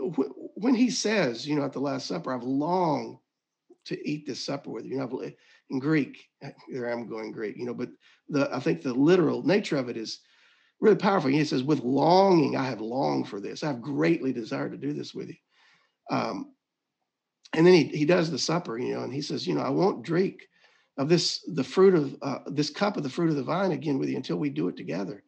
[0.54, 3.18] when he says, you know, at the Last Supper, I've longed
[3.86, 4.92] to eat this supper with you.
[4.92, 5.30] you know,
[5.70, 6.28] in Greek.
[6.70, 7.88] There I'm going Greek, you know, but
[8.28, 10.20] the I think the literal nature of it is
[10.80, 11.30] really powerful.
[11.30, 13.64] He says, "With longing, I have longed for this.
[13.64, 15.36] I've greatly desired to do this with you."
[16.10, 16.52] Um,
[17.52, 19.70] and then he he does the supper, you know, and he says, "You know, I
[19.70, 20.42] won't drink
[20.98, 23.98] of this the fruit of uh, this cup of the fruit of the vine again
[23.98, 25.22] with you until we do it together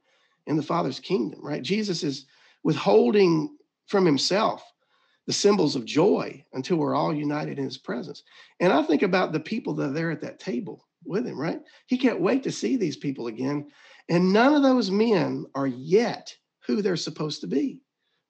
[0.47, 1.63] in the Father's kingdom." Right?
[1.63, 2.27] Jesus is
[2.63, 3.57] withholding
[3.89, 4.63] from himself
[5.27, 8.23] the symbols of joy until we're all united in his presence.
[8.61, 11.61] And I think about the people that are there at that table with him, right?
[11.87, 13.69] He can't wait to see these people again.
[14.09, 16.35] And none of those men are yet
[16.67, 17.83] who they're supposed to be,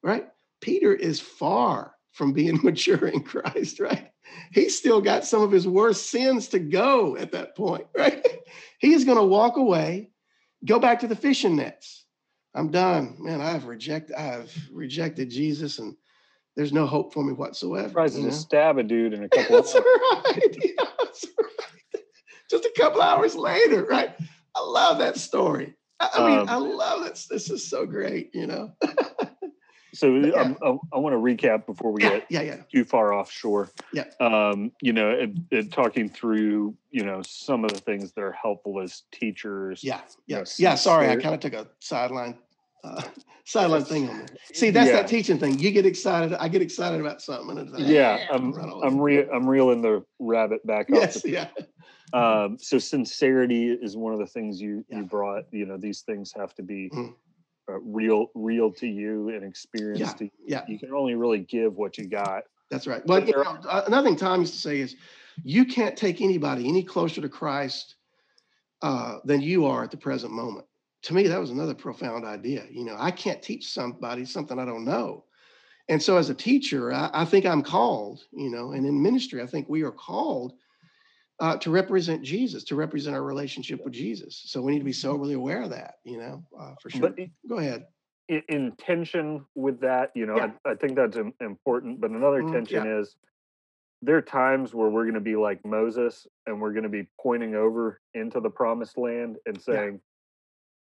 [0.02, 0.26] right?
[0.60, 4.10] Peter is far from being mature in Christ, right?
[4.52, 8.26] He's still got some of his worst sins to go at that point, right?
[8.80, 10.10] He is going to walk away,
[10.64, 11.97] go back to the fishing nets.
[12.58, 13.40] I'm done, man.
[13.40, 15.94] I've rejected, I've rejected Jesus, and
[16.56, 17.88] there's no hope for me whatsoever.
[17.90, 20.56] Tries to stab a dude in a couple that's of right.
[20.64, 22.02] Yeah, that's right.
[22.50, 24.10] Just a couple hours later, right?
[24.56, 25.76] I love that story.
[26.00, 27.26] I, I mean, um, I love this.
[27.28, 28.72] This is so great, you know.
[29.94, 30.40] So But yeah.
[30.40, 33.70] um, I, I want to recap before we Yeah, get yeah, yeah, too far offshore.
[33.92, 34.04] Yeah.
[34.20, 38.32] Um, you know, it, it, talking through, you know, some of the things that are
[38.32, 39.84] helpful as teachers.
[39.84, 40.74] yeah, yeah, Yes, yeah.
[40.74, 42.36] Sorry, I kind of took a sideline,
[42.84, 43.02] uh,
[43.44, 44.28] sideline thing on there.
[44.54, 44.96] See, that's Yeah.
[45.02, 45.58] that teaching thing.
[45.58, 46.34] You get excited.
[46.34, 47.58] I get excited about something.
[47.58, 50.96] And like, Yeah, "Ah, I'm run I'm over re- I'm reeling the rabbit back off.
[51.00, 51.48] Yes, the- yeah,
[52.12, 54.98] Um, so sincerity is one of the things you Yeah.
[54.98, 55.44] you brought.
[55.52, 57.14] You know, these things have to be Mhm.
[57.70, 60.30] uh, real real to you and experience Yeah, to you.
[60.46, 60.64] yeah.
[60.68, 62.44] You can only really give what you got.
[62.70, 63.02] that's right.
[63.06, 64.94] But you know, uh, another thing Tom used to say is,
[65.42, 67.96] you can't take anybody any closer to Christ
[68.82, 70.66] uh, than you are at the present moment.
[71.08, 72.66] To me, that was another profound idea.
[72.70, 75.24] You know, I can't teach somebody something I don't know.
[75.88, 79.40] And so, as a teacher, I, I think I'm called, you know, and in ministry,
[79.40, 80.52] I think we are called
[81.40, 84.42] uh, to represent Jesus, to represent our relationship with Jesus.
[84.48, 87.08] So we need to be soberly aware of that, you know, uh, for sure.
[87.08, 87.86] But Go ahead.
[88.30, 90.50] i- intention with that, you know, Yeah.
[90.66, 92.02] I, I think that's important.
[92.02, 93.16] But another Mhm, tension is
[94.02, 97.08] there are times where we're going to be like Moses and we're going to be
[97.18, 100.00] pointing over into the promised land and saying,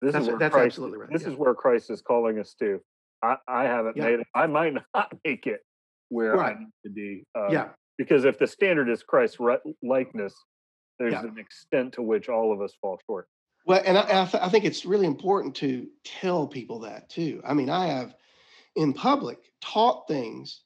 [0.01, 0.67] "This That's- is where that's Christ.
[0.67, 1.29] absolutely right, This yeah.
[1.31, 2.81] is where Christ is calling us to."
[3.23, 4.05] I, I haven't Yeah.
[4.05, 4.27] made it.
[4.35, 5.61] I might not make it
[6.11, 6.57] where Right.
[6.57, 7.25] I need to be.
[7.35, 7.69] Um, yeah.
[7.97, 9.39] Because if the standard is Christ's
[9.83, 10.35] likeness,
[10.99, 11.23] there's Yeah.
[11.25, 13.29] an extent to which all of us fall short.
[13.67, 17.41] Well, and I, I, th- I think it's really important to tell people that too.
[17.47, 18.15] I mean, I have
[18.77, 20.63] in public taught things,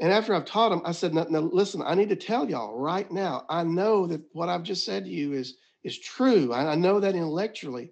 [0.00, 2.78] and after I've taught them, I said, "Now, now listen, I need to tell y'all
[2.78, 3.44] right now.
[3.48, 6.52] I know that what I've just said to you is is true.
[6.52, 7.90] I, I know that intellectually,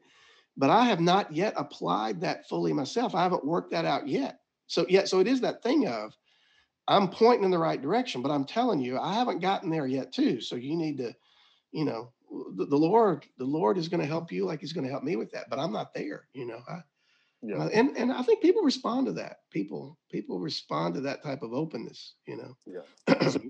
[0.56, 3.14] but I have not yet applied that fully myself.
[3.14, 4.40] I haven't worked that out yet.
[4.66, 6.16] So yet, so it is that thing of
[6.88, 10.12] I'm pointing in the right direction, but I'm telling you, I haven't gotten there yet
[10.12, 10.40] too.
[10.40, 11.14] So you need to,
[11.72, 12.12] you know,
[12.56, 15.02] the, the Lord, the Lord is going to help you like He's going to help
[15.04, 15.50] me with that.
[15.50, 16.60] But I'm not there, you know.
[16.68, 16.80] I,
[17.42, 17.56] Yeah.
[17.64, 19.40] uh, and and I think people respond to that.
[19.50, 22.56] People people respond to that type of openness, you know.
[22.66, 23.30] Yeah.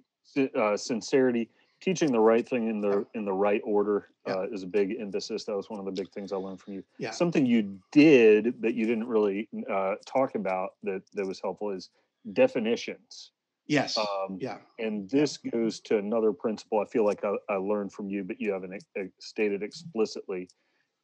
[0.54, 1.48] Uh, sincerity,
[1.80, 4.34] teaching the right thing in the in the right order Yeah.
[4.34, 5.44] uh, is a big emphasis.
[5.44, 6.84] That was one of the big things I learned from you.
[6.98, 7.10] Yeah.
[7.10, 11.90] Something you did that you didn't really uh, talk about that that was helpful is
[12.32, 13.32] definitions.
[13.68, 13.98] Yes.
[13.98, 14.58] Um, yeah.
[14.78, 18.40] And this goes to another principle I feel like I, I learned from you, but
[18.40, 18.82] you haven't
[19.20, 20.48] stated explicitly,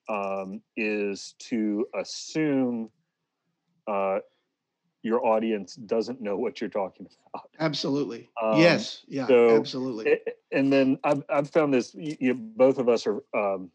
[0.08, 2.88] um, is to assume
[3.88, 4.18] uh,
[5.02, 7.48] your audience doesn't know what you're talking about.
[7.58, 8.30] Absolutely.
[8.42, 9.04] Um, yes.
[9.08, 9.26] Yeah.
[9.26, 10.18] so absolutely.
[10.52, 13.70] And then I've, I've found this, you, both of us are, um,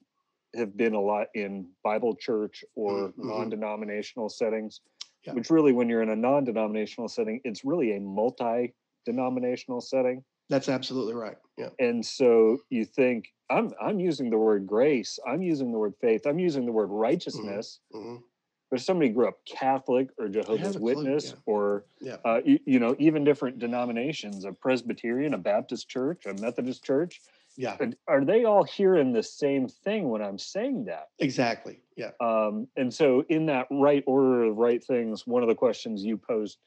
[0.56, 3.26] have been a lot in Bible church or Mhm.
[3.26, 4.82] non-denominational settings,
[5.26, 5.34] Yeah.
[5.34, 10.24] which really, when you're in a non-denominational setting, it's really a multi-denominational setting.
[10.50, 11.38] That's absolutely right.
[11.58, 11.70] Yeah.
[11.80, 16.26] And so you think, I'm, I'm using the word grace, I'm using the word faith,
[16.26, 17.80] I'm using the word righteousness.
[17.94, 18.22] mhm,
[18.70, 21.36] But if somebody grew up Catholic or Jehovah's clue, Witness yeah.
[21.46, 22.18] or Yeah.
[22.26, 27.22] uh, you, you know, even different denominations, a Presbyterian, a Baptist church, a Methodist church,
[27.56, 27.78] Yeah.
[27.80, 31.10] and are they all hearing the same thing when I'm saying that?
[31.20, 31.80] Exactly.
[31.96, 32.12] Yeah.
[32.20, 36.18] Um, and so, in that right order of right things, one of the questions you
[36.18, 36.58] posed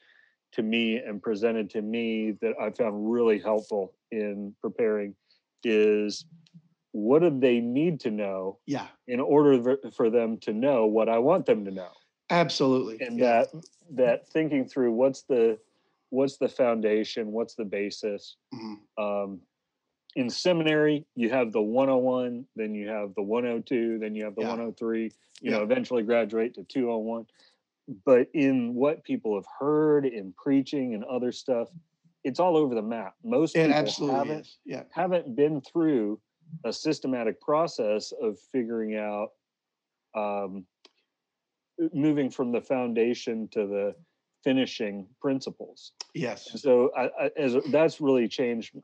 [0.53, 5.15] to me and presented to me that I found really helpful in preparing
[5.63, 6.25] is
[6.93, 8.87] what do they need to know Yeah.
[9.07, 11.89] in order for- them to know what I want them to know?
[12.29, 12.97] Absolutely.
[13.05, 13.43] and yeah.
[13.51, 15.59] that that thinking through what's the
[16.11, 19.41] what's the foundation what's the basis mhm, um,
[20.15, 24.41] in seminary you have the 101 then you have the 102 then you have the
[24.43, 24.47] Yeah.
[24.49, 25.11] 103
[25.41, 27.25] you know eventually graduate to 201
[28.05, 31.67] but in what people have heard in preaching and other stuff
[32.23, 34.57] it's all over the map most It people haven't is.
[34.63, 34.83] Yeah.
[34.91, 36.17] haven't been through
[36.65, 39.29] a systematic process of figuring out
[40.15, 40.65] um,
[41.93, 43.95] moving from the foundation to the
[44.43, 45.93] finishing principles.
[46.13, 46.49] Yes.
[46.51, 48.75] And so I, I, as that's really changed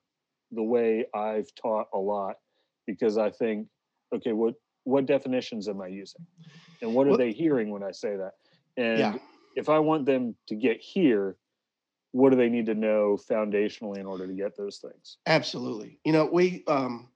[0.51, 2.35] the way I've taught a lot
[2.85, 3.67] because I think,
[4.15, 6.25] okay, what what definitions am I using,
[6.81, 8.33] and what are Well- they hearing when I say that?
[8.77, 9.17] And Yeah.
[9.55, 11.35] if I want them to get here,
[12.11, 15.17] what do they need to know foundationally in order to get those things?
[15.25, 15.99] Absolutely.
[16.05, 17.09] You know, we um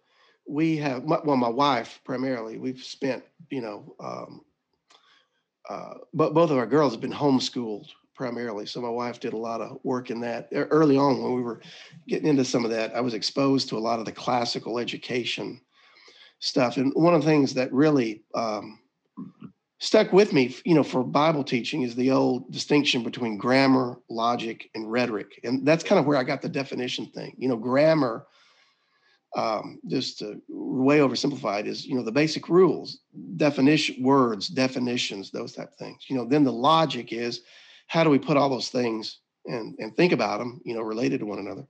[0.48, 2.58] we have well, my wife primarily.
[2.58, 4.42] We've spent you know, um,
[5.70, 8.66] uh, but both of our girls have been homeschooled primarily.
[8.66, 11.62] So my wife did a lot of work in that early on when we were
[12.08, 12.96] getting into some of that.
[12.96, 15.62] I was exposed to a lot of the classical education
[16.40, 18.80] stuff, and one of the things that really um,
[19.82, 24.70] stuck with me, you know, for Bible teaching is the old distinction between grammar, logic,
[24.76, 25.40] and rhetoric.
[25.44, 27.36] And that's kind of where I got the definition thing.
[27.38, 28.28] You know, grammar,
[29.36, 33.00] um, just way oversimplified, is, you know, the basic rules,
[33.38, 36.06] definition, words, definitions, those type of things.
[36.10, 37.42] You know, then the logic is
[37.88, 41.20] how do we put all those things and and think about them, you know, related
[41.20, 41.66] to one another.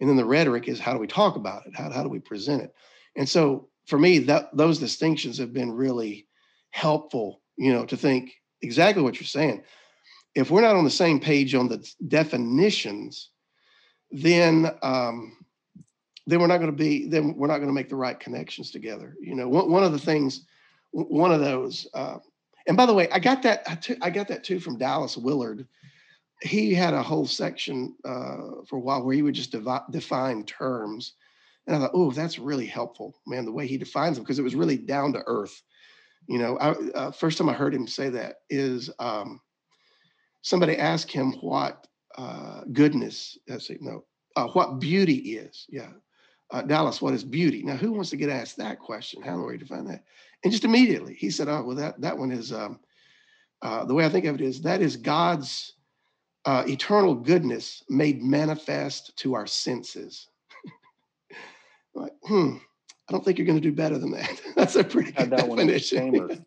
[0.00, 1.74] And then the rhetoric is how do we talk about it?
[1.74, 2.74] How, how do we present it?
[3.16, 6.26] And so for me, that those distinctions have been really
[6.70, 8.32] helpful, you know, to think
[8.62, 9.62] exactly what you're saying.
[10.34, 13.30] If we're not on the same page on the definitions,
[14.10, 15.36] then um,
[16.26, 18.70] then we're not going to be then we're not going to make the right connections
[18.70, 19.16] together.
[19.20, 20.46] You know, one, one of the things,
[20.92, 21.86] one of those.
[21.94, 22.18] Uh,
[22.66, 25.16] and by the way, I got that I, t- I got that too from Dallas
[25.16, 25.66] Willard
[26.44, 30.44] he had a whole section uh, for a while where he would just devi- define
[30.44, 31.14] terms.
[31.66, 34.42] And I thought, oh, that's really helpful, man, the way he defines them, because it
[34.42, 35.62] was really down to earth.
[36.28, 39.40] You know, I, uh, first time I heard him say that is um,
[40.42, 41.86] somebody asked him what
[42.16, 44.04] uh, goodness, let's see, no,
[44.36, 45.66] uh, what beauty is.
[45.70, 45.90] Yeah.
[46.54, 47.64] Uh, Dallas, what is beauty?
[47.64, 49.20] Now, who wants to get asked that question?
[49.20, 50.04] How do we define that?
[50.44, 52.78] And just immediately he said, oh, well, that, that one is, um,
[53.60, 55.72] uh, the way I think of it is that is God's
[56.44, 60.28] uh, eternal goodness made manifest to our senses.
[61.96, 62.58] like, hmm,
[63.08, 64.40] I don't think you're going to do better than that.
[64.54, 66.46] That's a pretty good definition.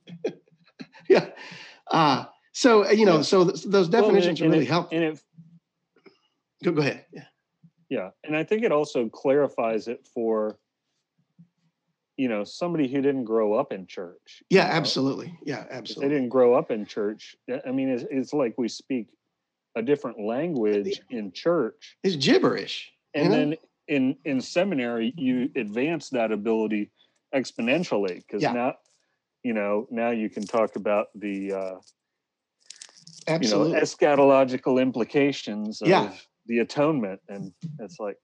[1.10, 1.32] yeah.
[1.92, 2.24] Uh,
[2.54, 3.22] so, you know, yeah.
[3.24, 4.98] so th- those definitions well, are really it, helpful.
[4.98, 5.24] And it,
[6.64, 7.04] go, go ahead.
[7.12, 7.26] Yeah.
[7.90, 8.10] Yeah.
[8.24, 10.58] And I think it also clarifies it for,
[12.18, 14.44] you know, somebody who didn't grow up in church.
[14.50, 14.74] Yeah, know?
[14.74, 15.38] absolutely.
[15.44, 16.06] Yeah, absolutely.
[16.06, 17.36] If they didn't grow up in church.
[17.66, 19.08] I mean, it's, it's like we speak
[19.76, 21.98] a different language in church.
[22.04, 22.92] It's gibberish.
[23.14, 23.56] And then
[23.88, 26.92] in in seminary, you advance that ability
[27.34, 28.52] exponentially because yeah.
[28.52, 28.76] now,
[29.44, 31.76] you know, now you can talk about the uh,
[33.28, 33.70] Absolutely.
[33.70, 36.12] you know eschatological implications of yeah.
[36.48, 38.18] The atonement, and it's like,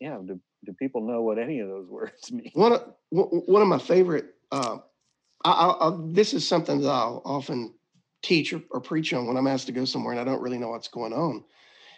[0.00, 2.50] yeah, do, do people know what any of those words mean?
[2.54, 4.34] One of one of my favorite.
[4.50, 4.78] Uh,
[5.44, 7.74] I, I, this is something that I'll often
[8.22, 10.58] teach or, or preach on when I'm asked to go somewhere and I don't really
[10.58, 11.42] know what's going on.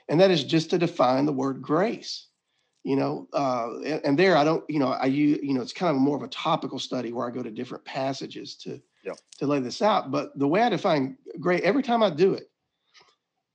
[0.09, 2.28] And that is just to define the word grace
[2.85, 5.95] you know uh, and, there i don't you know i use you know it's kind
[5.95, 9.16] of more of a topical study where i go to different passages to yep.
[9.39, 12.51] to lay this out but the way i define grace every time i do it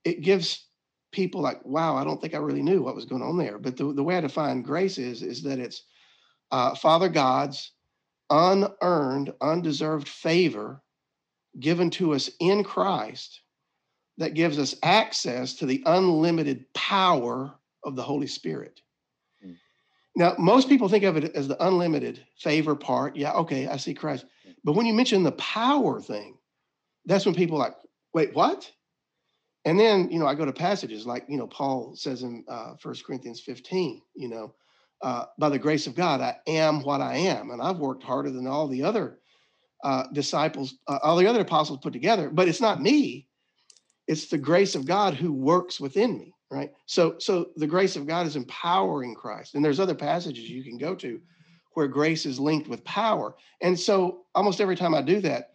[0.04, 0.66] it gives
[1.12, 3.76] people like wow i don't think i really knew what was going on there but
[3.76, 5.84] the, the way i define grace is is that it's
[6.52, 7.72] uh, father god's
[8.30, 10.82] unearned undeserved favor
[11.58, 13.40] given to us in Christ
[14.18, 17.52] that gives us access to the unlimited power
[17.84, 18.80] of the Holy Spirit.
[19.44, 19.56] Mm.
[20.14, 23.16] Now, most people think of it as the unlimited favor part.
[23.16, 24.26] Yeah, okay, I see Christ.
[24.44, 24.52] Hmm.
[24.62, 26.36] But when you mention the power thing,
[27.06, 27.74] that's when people like,
[28.12, 28.70] wait, what?
[29.64, 32.74] And then, you know, I go to passages like, you know, Paul says in uh,
[32.82, 34.54] 1 Corinthians 15, you know,
[35.02, 37.50] uh, by the grace of God, I am what I am.
[37.50, 39.18] And I've worked harder than all the other
[39.82, 42.30] uh, disciples, uh, all the other apostles put together.
[42.30, 43.28] But it's not me;
[44.06, 46.34] it's the grace of God who works within me.
[46.50, 46.72] Right.
[46.86, 50.78] So, so the grace of God is empowering Christ, and there's other passages you can
[50.78, 51.20] go to
[51.74, 53.36] where grace is linked with power.
[53.62, 55.52] And so, almost every time I do that,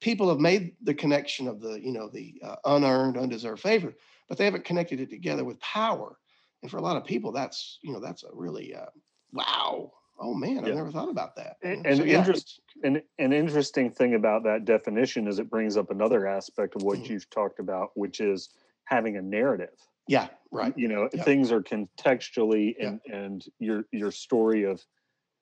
[0.00, 3.94] people have made the connection of the, you know, the uh, unearned, undeserved favor,
[4.28, 6.18] but they haven't connected it together with power.
[6.62, 8.86] And for a lot of people, that's, you know, that's a really uh,
[9.32, 11.56] wow oh man, I never thought about that.
[11.62, 12.18] And, so, yeah.
[12.18, 16.82] interest, an, an interesting thing about that definition is it brings up another aspect of
[16.82, 17.14] what mm-hmm.
[17.14, 18.50] you've talked about, which is
[18.84, 19.74] having a narrative.
[20.08, 20.72] Yeah, right.
[20.76, 21.22] You know, yeah.
[21.24, 23.16] things are contextually and yeah.
[23.16, 24.80] and your your story of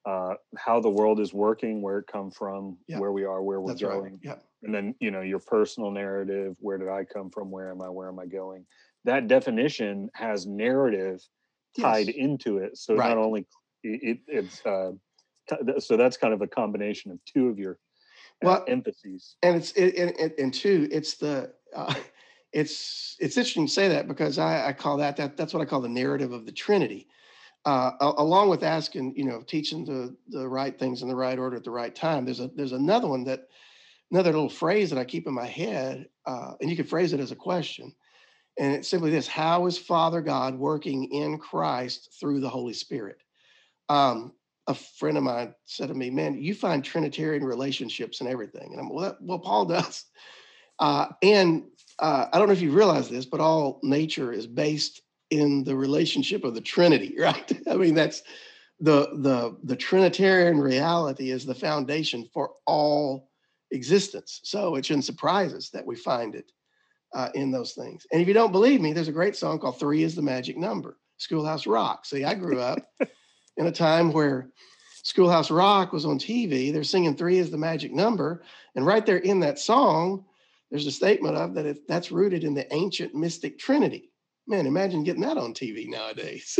[0.06, 2.98] uh, how the world is working, where it come from, yeah.
[2.98, 4.02] where we are, where we're That's going.
[4.02, 4.20] Right.
[4.22, 4.34] Yeah.
[4.62, 7.50] And then, you know, your personal narrative, where did I come from?
[7.50, 7.88] Where am I?
[7.88, 8.66] Where am I going?
[9.04, 11.20] That definition has narrative
[11.78, 12.16] tied yes.
[12.16, 12.76] into it.
[12.76, 13.08] So right.
[13.08, 13.46] not only
[13.82, 14.92] it, it's uh,
[15.78, 17.72] so that's kind of a combination of two of your
[18.42, 19.36] uh, well, emphases.
[19.42, 21.94] And it's it, and, and two, it's the uh,
[22.52, 25.66] it's it's interesting to say that because I, I call that that that's what I
[25.66, 27.08] call the narrative of the Trinity.
[27.64, 31.56] Uh, along with asking, you know, teaching the the right things in the right order
[31.56, 32.24] at the right time.
[32.24, 33.48] There's a there's another one that
[34.10, 37.20] another little phrase that I keep in my head, uh, and you can phrase it
[37.20, 37.94] as a question,
[38.58, 43.18] and it's simply this: How is Father God working in Christ through the Holy Spirit?
[43.88, 44.32] um,
[44.66, 48.80] a friend of mine said to me, "Man, you find Trinitarian relationships and everything." And
[48.80, 50.04] I'm well, well, Paul does.
[50.78, 51.64] Uh, and
[51.98, 55.02] uh, I don't know if you realize this, but all nature is based
[55.40, 57.52] in the relationship of the Trinity, right?
[57.68, 58.22] I mean, that's
[58.80, 63.30] the the the Trinitarian reality is the foundation for all
[63.70, 64.40] existence.
[64.44, 66.52] So it shouldn't surprise us that we find it
[67.14, 68.06] uh, in those things.
[68.12, 70.56] And if you don't believe me, there's a great song called Three is the Magic
[70.56, 72.04] Number, Schoolhouse Rock.
[72.04, 72.78] See, I grew up
[73.56, 74.50] in a time where
[75.04, 76.72] Schoolhouse Rock was on TV.
[76.72, 78.42] They're singing three is the magic number.
[78.74, 80.24] And right there in that song,
[80.70, 84.10] there's a statement of that if that's rooted in the ancient mystic Trinity.
[84.46, 86.54] Man, imagine getting that on TV nowadays.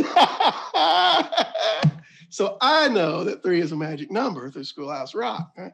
[2.29, 5.51] so I know that three is a magic number through Schoolhouse Rock.
[5.55, 5.73] Right?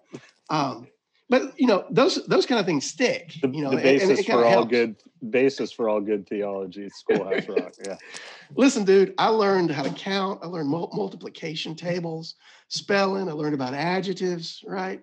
[0.50, 0.88] Um,
[1.32, 3.36] but you know those those kind of things stick.
[3.42, 4.70] The, you know, the basis and, and for all helps.
[4.70, 4.96] good
[5.30, 6.90] basis for all good theology.
[6.90, 7.74] Schoolhouse Rock.
[7.86, 7.96] Yeah.
[8.58, 10.42] Listen, dude, I learned how to count.
[10.44, 12.36] I learned multiplication tables,
[12.68, 13.30] spelling.
[13.30, 14.62] I learned about adjectives.
[14.68, 15.02] Right.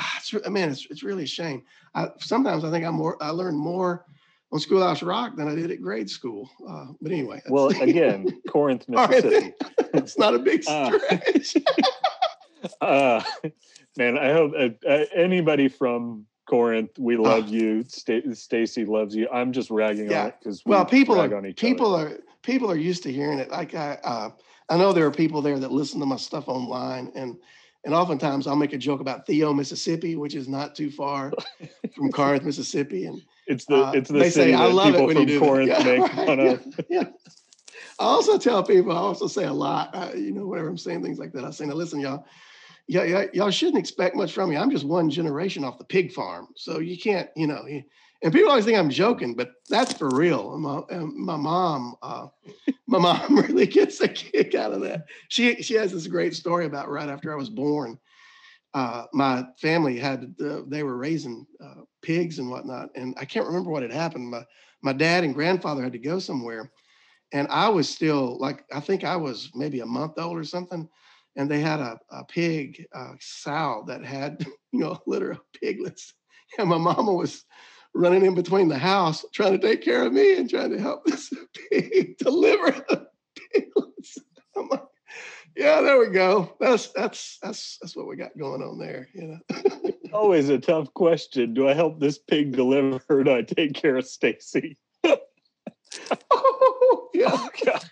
[0.00, 1.62] Ah, it's, man, it's, it's really a shame.
[1.94, 3.22] I, sometimes I think I'm more.
[3.22, 4.06] I learned more
[4.52, 6.50] on Schoolhouse Rock than I did at grade school.
[6.68, 7.42] Uh, but anyway.
[7.48, 9.54] Well, again, Corinth, Mississippi.
[9.94, 11.56] it's not a big uh, stretch.
[12.80, 13.22] Uh, uh,
[13.96, 17.84] man, I hope uh, uh, anybody from Corinth, we love you.
[17.88, 19.28] St- Stacy loves you.
[19.32, 20.22] I'm just ragging yeah.
[20.22, 22.08] on it because we well, people are people other.
[22.08, 23.50] are people are used to hearing it.
[23.50, 24.30] Like I, uh,
[24.68, 27.36] I know there are people there that listen to my stuff online, and
[27.84, 31.32] and oftentimes I'll make a joke about Theo, Mississippi, which is not too far
[31.96, 35.18] from Corinth, Mississippi, and it's the uh, it's the they say, I love it when
[35.18, 36.66] you do Corinth yeah, make right, fun of.
[36.66, 37.04] Yeah, yeah.
[37.98, 41.02] I also tell people, I also say a lot, uh, you know, whenever I'm saying
[41.02, 42.26] things like that, I say, now listen, y'all,
[42.88, 44.56] yeah, yeah, y'all shouldn't expect much from me.
[44.56, 46.48] I'm just one generation off the pig farm.
[46.56, 47.64] So you can't, you know,
[48.22, 50.58] and people always think I'm joking, but that's for real.
[50.58, 52.26] My, my mom, uh,
[52.86, 52.98] my
[53.28, 55.06] mom really gets a kick out of that.
[55.28, 57.98] She, she has this great story about right after I was born.
[58.76, 62.90] Uh, my family had, uh, they were raising uh, pigs and whatnot.
[62.94, 64.28] And I can't remember what had happened.
[64.28, 64.44] My,
[64.82, 66.70] my dad and grandfather had to go somewhere.
[67.32, 70.88] And I was still like, I think I was maybe a month old or something
[71.36, 72.84] and they had a, a pig
[73.20, 76.14] sow that had you know a litter of piglets
[76.58, 77.44] and my mama was
[77.94, 81.04] running in between the house trying to take care of me and trying to help
[81.06, 81.32] this
[81.70, 83.06] pig deliver the
[83.52, 84.18] piglets
[84.56, 84.82] i'm like
[85.56, 89.26] yeah there we go that's that's that's that's what we got going on there you
[89.26, 93.74] know always a tough question do i help this pig deliver or do i take
[93.74, 94.76] care of stacy
[96.30, 97.30] oh, yeah.
[97.30, 97.90] oh gosh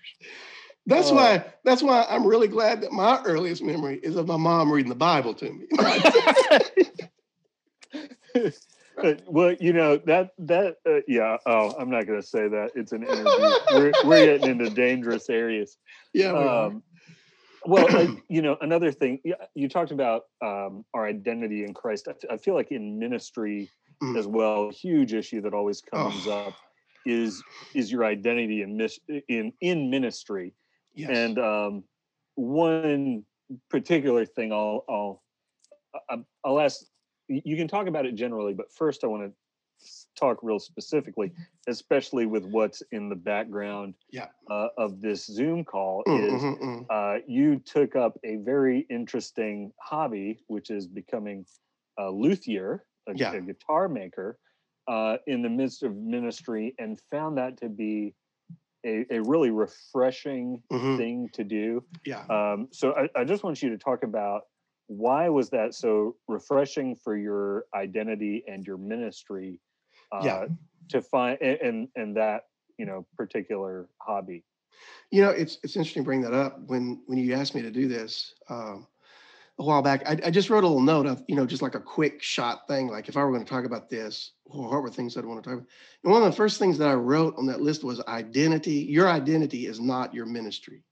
[0.86, 1.44] that's uh, why.
[1.64, 4.94] That's why I'm really glad that my earliest memory is of my mom reading the
[4.94, 5.66] Bible to me.
[9.26, 11.38] well, you know that that uh, yeah.
[11.46, 12.72] Oh, I'm not going to say that.
[12.74, 13.54] It's an interview.
[13.72, 15.76] we're we're getting into dangerous areas.
[16.16, 16.30] Yeah.
[16.30, 16.84] Um,
[17.66, 19.20] well, uh, you know, another thing
[19.54, 22.08] you talked about um, our identity in Christ.
[22.30, 23.70] I, feel like in ministry
[24.02, 24.18] mm.
[24.18, 26.46] as well, huge issue that always comes oh.
[26.48, 26.54] up
[27.06, 27.42] is
[27.74, 30.54] is your identity in mis- in in ministry
[30.94, 31.10] Yes.
[31.10, 31.84] And um,
[32.36, 33.24] one
[33.68, 35.22] particular thing I'll I'll
[36.44, 36.80] I'll ask
[37.28, 39.32] you can talk about it generally, but first I want to
[40.18, 41.32] talk real specifically,
[41.68, 44.28] especially with what's in the background yeah.
[44.50, 46.02] uh, of this Zoom call.
[46.06, 46.86] Mm, is mm-hmm, mm.
[46.90, 51.44] Uh, you took up a very interesting hobby, which is becoming
[51.98, 53.32] a luthier, a, yeah.
[53.32, 54.38] a guitar maker,
[54.88, 58.14] uh, in the midst of ministry, and found that to be
[58.84, 60.96] a, a really refreshing mm-hmm.
[60.96, 61.82] thing to do.
[62.04, 62.24] Yeah.
[62.28, 64.42] Um, so I, I just want you to talk about
[64.86, 69.60] why was that so refreshing for your identity and your ministry
[70.14, 70.46] uh, yeah.
[70.88, 72.46] to find and and that
[72.78, 74.44] you know particular hobby
[75.10, 77.70] you know it's it's interesting to bring that up when when you asked me to
[77.70, 78.86] do this um,
[79.58, 80.02] a while back.
[80.06, 82.66] I, I, just wrote a little note of, you know, just like a quick shot
[82.66, 82.88] thing.
[82.88, 85.48] Like if I were going to talk about this, what were things I'd want to
[85.48, 85.68] talk about?
[86.02, 88.86] And one of the first things that I wrote on that list was identity.
[88.88, 90.82] Your identity is not your ministry.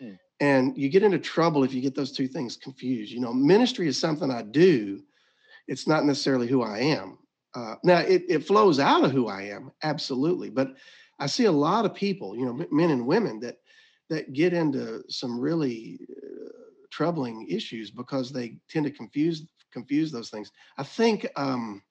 [0.00, 0.12] Hmm.
[0.38, 3.12] And you get into trouble if you get those two things confused.
[3.12, 5.02] You know, ministry is something I do.
[5.66, 7.18] It's not necessarily who I am.
[7.54, 10.50] Uh, now it, it flows out of who I am, absolutely.
[10.50, 10.74] But
[11.18, 13.56] I see a lot of people, you know, men and women that
[14.08, 16.00] that get into some really
[16.90, 20.50] troubling issues because they tend to confuse confuse those things.
[20.78, 21.82] I think um,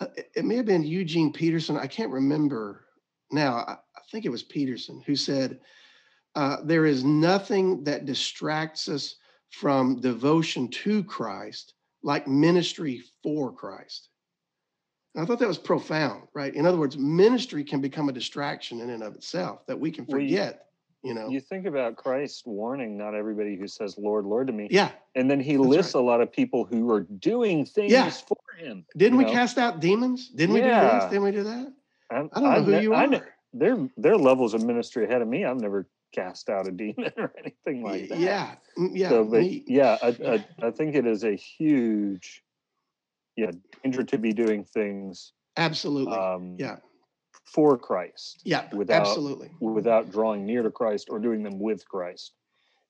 [0.00, 1.76] uh, it may have been Eugene Peterson.
[1.76, 2.84] I can't remember
[3.30, 3.56] now.
[3.56, 5.60] I, I think it was Peterson who said,
[6.34, 9.16] uh, "There is nothing that distracts us
[9.50, 14.10] from devotion to Christ like ministry for Christ."
[15.14, 16.54] And I thought that was profound, right?
[16.54, 20.06] In other words, ministry can become a distraction in and of itself that we can
[20.06, 20.66] forget
[21.02, 24.68] you know you think about christ warning not everybody who says lord lord to me
[24.70, 26.00] yeah and then he lists right.
[26.00, 28.08] a lot of people who are doing things yeah.
[28.08, 29.32] for him didn't we know?
[29.32, 30.62] cast out demons didn't yeah.
[30.62, 31.72] we do this didn't we do that
[32.10, 33.22] I'm, i do not know who ne- you are
[33.52, 37.32] their their levels of ministry ahead of me i've never cast out a demon or
[37.38, 41.24] anything like that yeah mm, yeah so, but yeah I, I, I think it is
[41.24, 42.42] a huge
[43.36, 43.50] yeah
[43.82, 46.76] danger to be doing things absolutely um, yeah
[47.44, 48.40] for Christ.
[48.44, 49.50] Yeah, without, absolutely.
[49.60, 52.32] Without drawing near to Christ or doing them with Christ.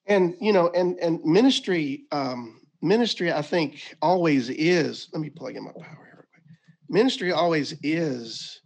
[0.07, 5.09] And you know, and and ministry, um, ministry, I think always is.
[5.13, 6.27] Let me plug in my power here.
[6.89, 8.61] ministry always is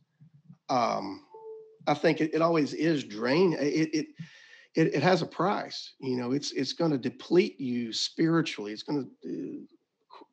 [0.68, 1.24] um
[1.86, 4.06] i think it, it always is drain it, it
[4.74, 8.82] it it has a price you know it's it's going to deplete you spiritually it's
[8.82, 9.75] going to uh,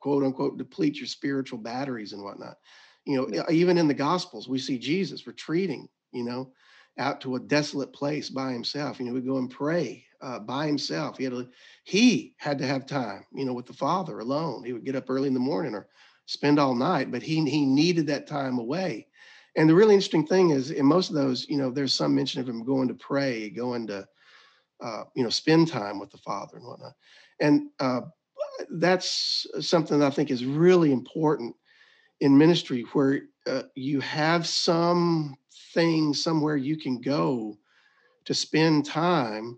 [0.04, 2.58] quote unquote deplete your spiritual batteries and whatnot
[3.06, 3.50] you know Yeah.
[3.50, 6.52] even in the gospels we see jesus retreating you know
[7.00, 10.68] out to a desolate place by himself you know we go and pray uh, by
[10.68, 11.48] himself he had to
[11.86, 15.10] he had to have time you know with the father alone he would get up
[15.10, 15.88] early in the morning or
[16.26, 19.08] spend all night, but he he needed that time away.
[19.56, 22.42] And the really interesting thing is, in most of those, you know, there's some mention
[22.42, 24.08] of him going to pray, going to,
[24.82, 26.94] uh, you know, spend time with the Father and whatnot.
[27.40, 28.02] And uh,
[28.70, 31.56] that's something that I think is really important
[32.20, 35.36] in ministry, where uh, you have some
[35.74, 37.58] thing somewhere you can go
[38.26, 39.58] to spend time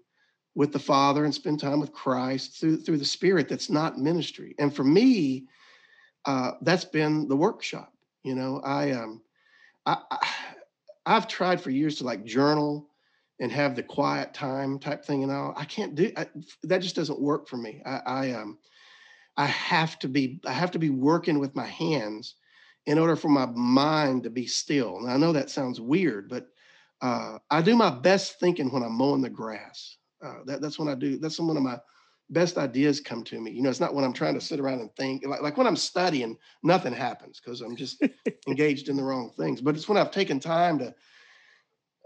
[0.55, 3.49] with the Father and spend time with Christ through through the Spirit.
[3.49, 4.55] That's not ministry.
[4.57, 5.45] And for me,
[6.25, 7.93] uh, that's been the workshop.
[8.23, 9.21] You know, I um,
[9.85, 10.27] I, I
[11.05, 12.89] I've tried for years to like journal
[13.39, 15.53] and have the quiet time type thing and all.
[15.57, 16.27] I can't do I,
[16.63, 16.79] that.
[16.79, 17.81] Just doesn't work for me.
[17.85, 18.57] I, I um,
[19.37, 22.35] I have to be I have to be working with my hands
[22.85, 24.97] in order for my mind to be still.
[24.97, 26.47] And I know that sounds weird, but
[27.01, 29.97] uh, I do my best thinking when I'm mowing the grass.
[30.23, 31.17] Uh, that, that's when I do.
[31.17, 31.77] That's when one of my
[32.29, 33.51] best ideas come to me.
[33.51, 35.25] You know, it's not when I'm trying to sit around and think.
[35.25, 38.01] Like, like when I'm studying, nothing happens because I'm just
[38.47, 39.61] engaged in the wrong things.
[39.61, 40.95] But it's when I've taken time to,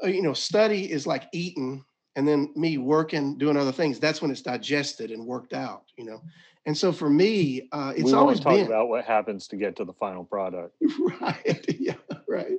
[0.04, 1.84] uh, you know, study is like eating,
[2.16, 4.00] and then me working, doing other things.
[4.00, 5.84] That's when it's digested and worked out.
[5.98, 6.22] You know,
[6.66, 9.76] and so for me, uh, it's we always talk been about what happens to get
[9.78, 10.76] to the final product.
[11.22, 11.66] right.
[11.80, 11.96] Yeah,
[12.28, 12.58] right.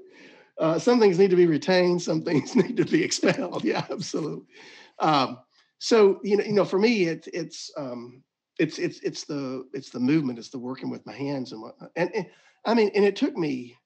[0.58, 2.02] Uh, some things need to be retained.
[2.02, 3.64] Some things need to be expelled.
[3.64, 4.46] Yeah, absolutely.
[4.98, 5.38] Um,
[5.78, 8.22] so you know, you know, for me, it's it's um,
[8.58, 10.38] it's it's it's the it's the movement.
[10.38, 11.90] It's the working with my hands and whatnot.
[11.96, 12.26] And, and
[12.64, 13.76] I mean, and it took me,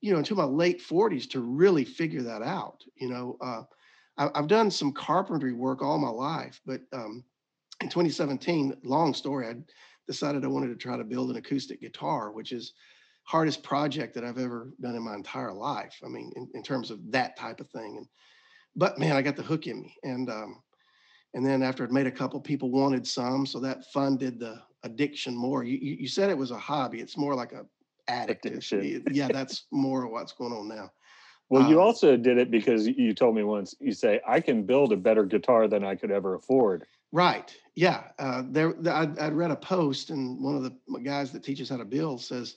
[0.00, 2.82] you know, until my late forties to really figure that out.
[2.96, 3.62] You know, uh,
[4.18, 7.24] I, I've done some carpentry work all my life, but um,
[7.80, 9.54] in 2017, long story, I
[10.06, 12.74] decided I wanted to try to build an acoustic guitar, which is
[13.24, 16.00] hardest project that I've ever done in my entire life.
[16.04, 17.96] I mean, in, in terms of that type of thing.
[17.98, 18.06] And
[18.76, 19.94] but man, I got the hook in me.
[20.02, 20.62] And um,
[21.34, 25.34] and then after I'd made a couple, people wanted some, so that funded the addiction
[25.34, 25.64] more.
[25.64, 27.00] You you, you said it was a hobby.
[27.00, 27.64] It's more like a
[28.08, 28.46] addict.
[28.46, 29.04] Addiction.
[29.12, 30.90] Yeah, that's more of what's going on now.
[31.48, 33.74] Well, you Um, also did it because you told me once.
[33.80, 36.84] You say I can build a better guitar than I could ever afford.
[37.12, 37.54] Right.
[37.74, 38.04] Yeah.
[38.18, 41.76] Uh, there, I'd, I'd read a post, and one of the guys that teaches how
[41.76, 42.56] to build says,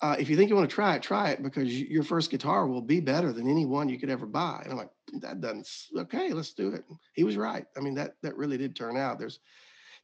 [0.00, 2.66] uh, if you think you want to try it, try it because your first guitar
[2.66, 4.60] will be better than any one you could ever buy.
[4.62, 4.90] And I'm like,
[5.20, 5.68] that doesn't.
[5.96, 6.84] Okay, let's do it.
[7.14, 7.64] He was right.
[7.76, 9.20] I mean, that that really did turn out.
[9.20, 9.38] There's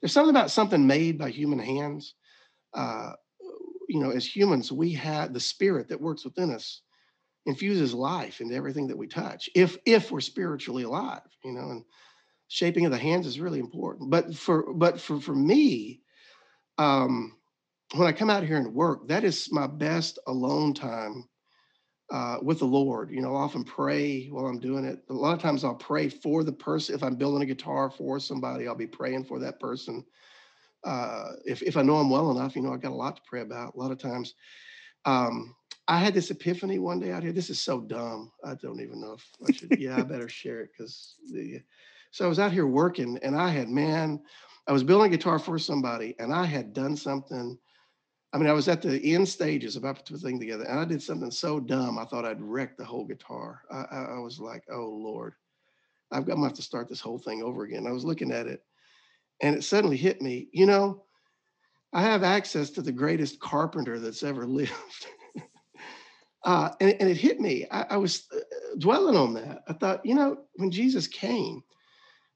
[0.01, 2.15] there's something about something made by human hands.
[2.75, 3.13] Uh,
[3.89, 6.83] you know, as humans, we have the spirit that works within us
[7.47, 9.51] infuses life into everything that we touch.
[9.57, 11.85] If if we're spiritually alive, you know, and
[12.49, 14.11] shaping of the hands is really important.
[14.11, 16.01] But for but for for me,
[16.79, 17.37] um,
[17.95, 21.29] when I come out here and work, that is my best alone time
[22.11, 23.11] uh, with the Lord.
[23.11, 25.03] You know, I'll often pray while I'm doing it.
[25.11, 26.95] A lot of times I'll pray for the person.
[26.95, 30.05] If I'm building a guitar for somebody, I'll be praying for that person.
[30.85, 33.23] Uh, if if I know them well enough, you know, I got a lot to
[33.27, 33.75] pray about.
[33.75, 34.35] A lot of times,
[35.05, 35.55] um,
[35.87, 37.33] I had this epiphany one day out here.
[37.33, 38.31] This is so dumb.
[38.45, 39.73] I don't even know if I should.
[39.77, 41.61] yeah, I better share it because the.
[42.11, 44.21] So I was out here working, and I had man,
[44.67, 47.59] I was building a guitar for somebody, and I had done something.
[48.33, 50.79] I mean, I was at the end stages about to put the thing together, and
[50.79, 51.99] I did something so dumb.
[51.99, 53.63] I thought I'd wreck the whole guitar.
[53.71, 55.35] I, I, I was like, "Oh Lord,
[56.11, 58.63] I've got to to start this whole thing over again." I was looking at it,
[59.43, 60.49] and it suddenly hit me.
[60.53, 61.05] You know,
[61.93, 65.07] I have access to the greatest carpenter that's ever lived.
[66.45, 67.67] uh, and, and it hit me.
[67.71, 68.41] I, I was uh,
[68.79, 69.63] dwelling on that.
[69.69, 71.63] I thought, you know, when Jesus came,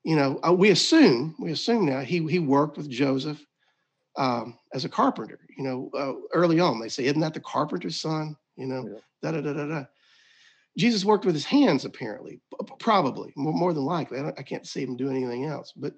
[0.04, 3.44] you know, uh, we assume we assume now he he worked with Joseph
[4.16, 5.40] um, as a carpenter.
[5.56, 9.32] You know, uh, early on they say, "Isn't that the carpenter's son?" You know, da
[9.32, 9.84] da da da da.
[10.76, 12.40] Jesus worked with his hands, apparently,
[12.78, 14.18] probably more, more than likely.
[14.18, 15.92] I, don't, I can't see him doing anything else, but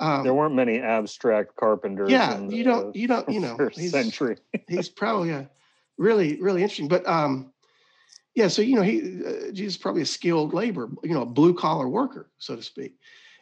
[0.00, 2.10] um, There weren't many abstract carpenters.
[2.10, 4.36] yeah, you don't, you don't, you know, he's, century.
[4.68, 5.50] he's probably a
[5.98, 6.88] really, really interesting.
[6.88, 7.52] But um,
[8.34, 11.26] yeah, so you know, he uh, Jesus is probably a skilled labor, you know, a
[11.26, 12.94] blue collar worker, so to speak.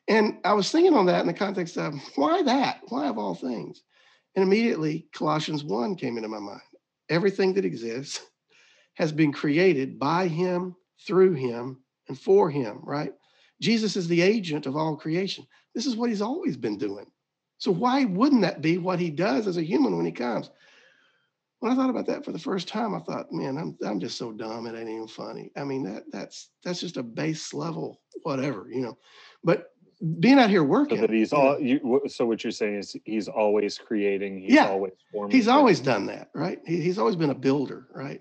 [0.08, 2.80] And I was thinking on that in the context of why that?
[2.88, 3.82] Why of all things?
[4.34, 6.60] And immediately Colossians 1 came into my mind.
[7.08, 8.20] Everything that exists
[8.94, 10.76] has been created by him,
[11.06, 13.12] through him, and for him, right?
[13.60, 15.46] Jesus is the agent of all creation.
[15.74, 17.06] This is what he's always been doing.
[17.58, 20.50] So why wouldn't that be what he does as a human when he comes?
[21.60, 24.18] when I thought about that for the first time, I thought, man, I'm I'm just
[24.18, 24.66] so dumb.
[24.66, 25.50] It ain't even funny.
[25.56, 28.98] I mean, that that's that's just a base level, whatever, you know.
[29.42, 29.70] But
[30.20, 30.98] being out here working.
[30.98, 32.02] So that he's all you.
[32.08, 34.40] So what you're saying is he's always creating.
[34.40, 35.36] He's Yeah, always forming.
[35.36, 36.60] he's always done that, right?
[36.66, 38.20] He, he's always been a builder, right?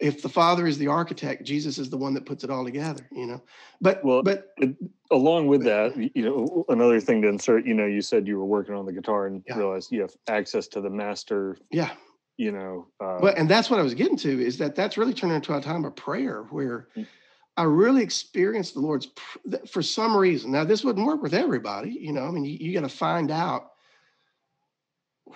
[0.00, 3.08] If the Father is the architect, Jesus is the one that puts it all together,
[3.12, 3.42] you know.
[3.80, 4.48] But Well, but
[5.12, 7.66] along with that, you know, another thing to insert.
[7.66, 9.56] You know, you said you were working on the guitar and Yeah.
[9.58, 11.56] realized you have access to the master.
[11.70, 11.90] yeah,
[12.36, 15.14] You know, uh, Well, and that's what I was getting to is that that's really
[15.14, 17.06] turned into a time of prayer where Mm.
[17.56, 19.08] I really experienced the Lord's
[19.68, 20.52] for some reason.
[20.52, 22.26] Now, this wouldn't work with everybody, you know.
[22.26, 23.72] I mean, you, you got to find out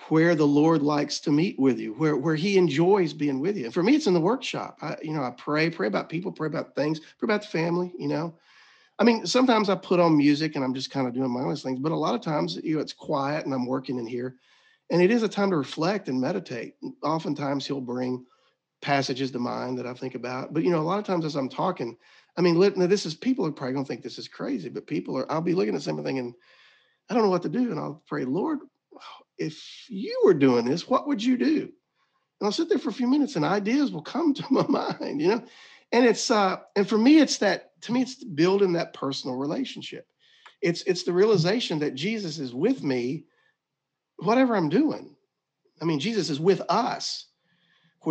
[0.09, 3.65] where the Lord likes to meet with you, where where He enjoys being with you.
[3.65, 4.77] And for me, it's in the workshop.
[4.81, 7.93] I, you know, I pray, pray about people, pray about things, pray about the family.
[7.97, 8.35] You know,
[8.97, 11.55] I mean, sometimes I put on music and I'm just kind of doing my own
[11.55, 14.35] things, but a lot of times, you know, it's quiet and I'm working in here,
[14.89, 16.75] and it is a time to reflect and meditate.
[17.03, 18.25] Oftentimes, He'll bring
[18.87, 20.53] passages to mind that I think about.
[20.53, 21.97] But you know, a lot of times as I'm talking,
[22.37, 22.57] I mean,
[22.87, 25.29] this is people are probably gonna think this is crazy, but people are.
[25.29, 26.33] I'll be looking at something and
[27.09, 28.59] I don't know what to do, and I'll pray, Lord,
[29.37, 31.63] if you were doing this, what would you do?
[32.39, 35.21] And I'll sit there for a few minutes, and ideas will come to my mind,
[35.21, 35.43] you know.
[35.91, 40.07] And it's uh, and for me, it's that to me, it's building that personal relationship.
[40.61, 43.25] It's it's the realization that Jesus is with me,
[44.19, 45.13] whatever I'm doing.
[45.81, 47.27] I mean, Jesus is with us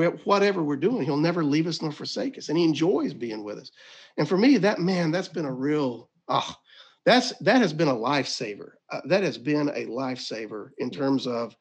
[0.05, 3.59] whatever we're doing, he'll never leave us nor forsake us, and he enjoys being with
[3.59, 3.71] us.
[4.17, 6.59] And for me, that man, that's been a real ah,
[7.05, 8.73] that's that has been a lifesaver.
[8.91, 11.57] Uh, that has been a lifesaver in terms of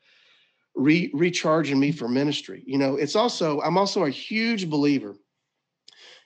[0.76, 2.64] re- recharging me for ministry.
[2.66, 5.16] You know, it's also I'm also a huge believer,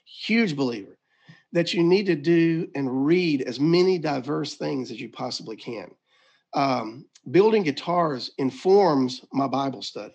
[0.04, 0.98] huge believer
[1.52, 5.90] that you need to do and read as many diverse things as you possibly can.
[6.54, 10.14] Um, building guitars informs my Bible study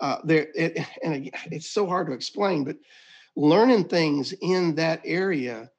[0.00, 2.76] uh, there it, and it's so hard to explain but
[3.36, 5.70] learning things in that area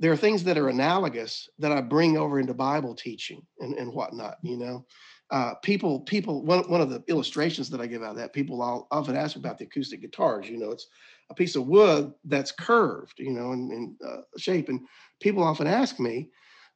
[0.00, 3.92] there are things that are analogous that i bring over into bible teaching and, and
[3.92, 4.84] whatnot you know?
[5.30, 8.60] Uh, people people one, one of the illustrations that i give out of that people
[8.60, 10.86] all, often ask about the acoustic guitars you know it's
[11.30, 14.80] a piece of wood that's curved you know in, in uh, shape and
[15.20, 16.28] people often ask me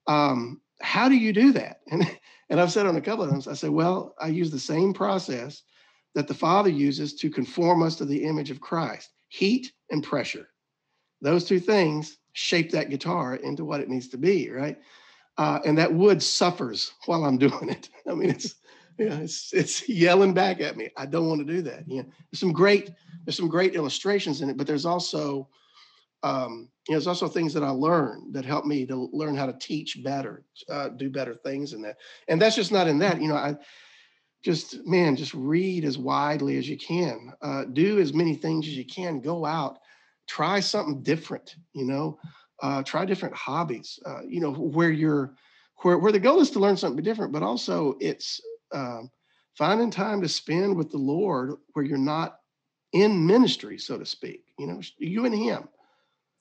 [0.07, 1.81] um, how do you do that?
[1.91, 2.09] And
[2.51, 4.93] and i've said on a couple of times i say well i use the same
[4.93, 5.63] process
[6.19, 10.49] that the Father uses to conform us to the image of Christ heat and pressure.
[11.21, 14.79] Those two things shape that guitar into what it needs to be, right?
[15.37, 17.89] Uh, and that wood suffers while I'm doing it.
[18.09, 18.57] I mean, it's
[18.99, 20.91] know, it's it's yelling back at me.
[20.97, 21.87] I don't want to do that.
[21.87, 22.91] Know, there's some great
[23.25, 25.49] there's some great illustrations in it, but there's also
[26.25, 29.47] um, you know, there's also things that I learned that help me to learn how
[29.47, 31.99] to teach better, uh, do better things in that.
[32.27, 33.23] And that's just not in that.
[33.23, 33.55] You know, I
[34.45, 38.77] just man just read as widely as you can uh, do as many things as
[38.77, 39.79] you can go out
[40.29, 42.19] try something different you know
[42.63, 45.35] uh, try different hobbies uh, you know where you're
[45.83, 48.41] where, where the goal is to learn something different but also it's
[48.73, 49.11] um,
[49.57, 52.39] finding time to spend with the lord where you're not
[52.93, 55.69] in ministry so to speak you know you and him.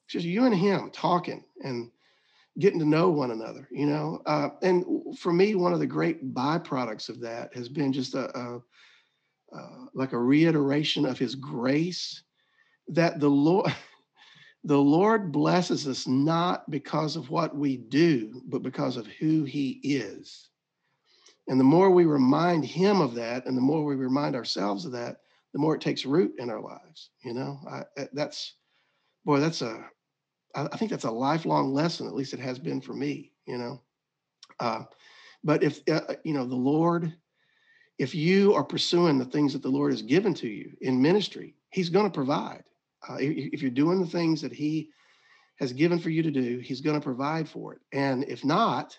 [0.05, 1.91] It's just you and him talking and
[2.59, 4.21] getting to know one another, you know.
[4.25, 4.85] Uh, and
[5.17, 8.61] for me, one of the great byproducts of that has been just a, a
[9.55, 12.23] uh, like a reiteration of His grace
[12.89, 13.73] that the Lord.
[14.63, 19.79] The Lord blesses us not because of what we do, but because of who He
[19.81, 20.49] is.
[21.47, 24.91] And the more we remind Him of that, and the more we remind ourselves of
[24.91, 25.17] that,
[25.53, 27.11] the more it takes root in our lives.
[27.23, 28.55] You know, I, that's
[29.23, 29.85] boy, that's a
[30.57, 32.07] I, I think that's a lifelong lesson.
[32.07, 33.31] At least it has been for me.
[33.45, 33.81] You know,
[34.59, 34.83] uh,
[35.43, 37.13] but if uh, you know the Lord,
[37.97, 41.55] if you are pursuing the things that the Lord has given to you in ministry,
[41.69, 42.63] He's going to provide.
[43.07, 44.89] Uh, if, if you're doing the things that He
[45.59, 47.79] has given for you to do, He's going to provide for it.
[47.93, 48.97] And if not,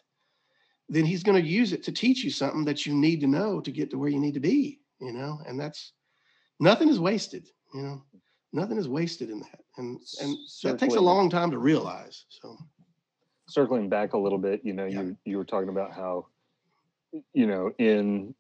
[0.88, 3.60] then He's going to use it to teach you something that you need to know
[3.60, 4.80] to get to where you need to be.
[5.00, 5.92] You know, and that's
[6.58, 7.48] nothing is wasted.
[7.74, 8.02] You know,
[8.52, 12.24] nothing is wasted in that, and and that takes a long time to realize.
[12.28, 12.58] So
[13.48, 15.02] circling back a little bit, you know, Yeah.
[15.02, 16.26] you you were talking about how,
[17.32, 18.34] you know, in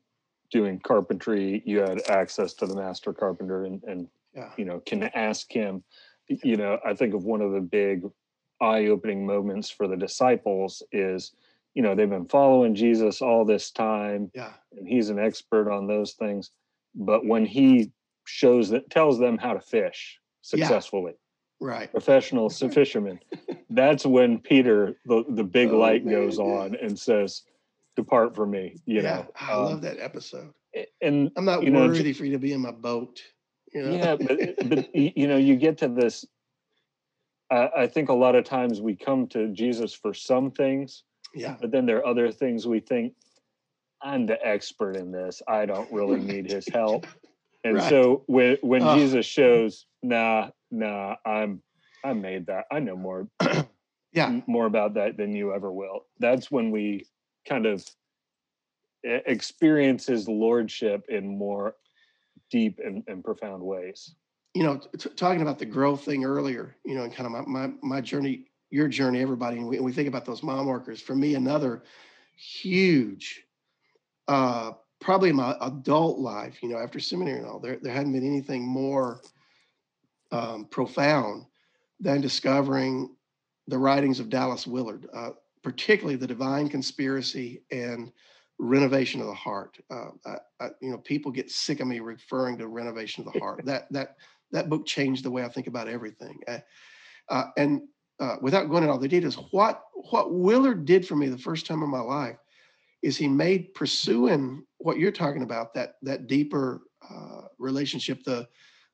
[0.50, 5.04] doing carpentry, you had access to the master carpenter and and yeah, you know can
[5.14, 5.82] ask him.
[6.28, 8.04] You know, I think of one of the big
[8.60, 11.32] eye-opening moments for the disciples is,
[11.74, 15.86] you know, they've been following Jesus all this time, yeah, and he's an expert on
[15.86, 16.50] those things.
[16.94, 17.92] But when he
[18.26, 21.14] shows that tells them how to fish successfully,
[21.60, 21.90] right.
[21.90, 23.20] professional fishermen.
[23.70, 26.44] That's when Peter, the, the big Oh, light man, goes yeah.
[26.44, 27.42] on and says,
[27.96, 29.26] Depart from me, you yeah, know.
[29.40, 30.52] I Um, love that episode.
[31.02, 33.20] And I'm not you know, worthy for you to be in my boat.
[33.74, 33.90] You know?
[33.96, 36.24] Yeah, but, but you know, you get to this.
[37.50, 41.02] I, I think a lot of times we come to Jesus for some things,
[41.34, 41.56] yeah.
[41.60, 43.14] but then there are other things we think
[44.00, 45.42] I'm the expert in this.
[45.48, 47.06] I don't really need his help.
[47.64, 47.88] And Right.
[47.90, 48.96] so when when Ugh.
[48.98, 51.62] Jesus shows, nah, nah, I'm
[52.04, 52.66] I made that.
[52.70, 53.28] I know more
[54.12, 54.40] Yeah.
[54.46, 56.06] more about that than you ever will.
[56.18, 57.06] That's when we
[57.46, 57.84] kind of
[59.04, 61.74] experience his lordship in more
[62.50, 64.14] deep and, and profound ways.
[64.54, 67.66] you know, t- talking about the growth thing earlier, you know, and kind of my,
[67.68, 71.00] my, my journey, your journey, everybody, and we, and we think about those mile markers.
[71.00, 71.82] For me, another
[72.36, 73.44] huge,
[74.26, 78.12] uh, probably in my adult life, you know, after seminary and all, there, there hadn't
[78.12, 79.20] been anything more
[80.30, 81.44] um, profound
[82.00, 83.14] than discovering
[83.66, 85.30] the writings of Dallas Willard, uh,
[85.62, 88.12] particularly the Divine Conspiracy and
[88.58, 89.78] Renovation of the Heart.
[89.90, 93.38] Uh, I, I, you know, people get sick of me referring to Renovation of the
[93.38, 93.64] Heart.
[93.66, 94.16] that that
[94.50, 96.40] that book changed the way I think about everything.
[96.48, 96.58] Uh,
[97.28, 97.82] uh, and
[98.20, 101.66] uh, without going into all the details, what what Willard did for me the first
[101.66, 102.38] time in my life
[103.02, 108.48] is he made pursuing what you're talking about that that deeper uh, relationship, the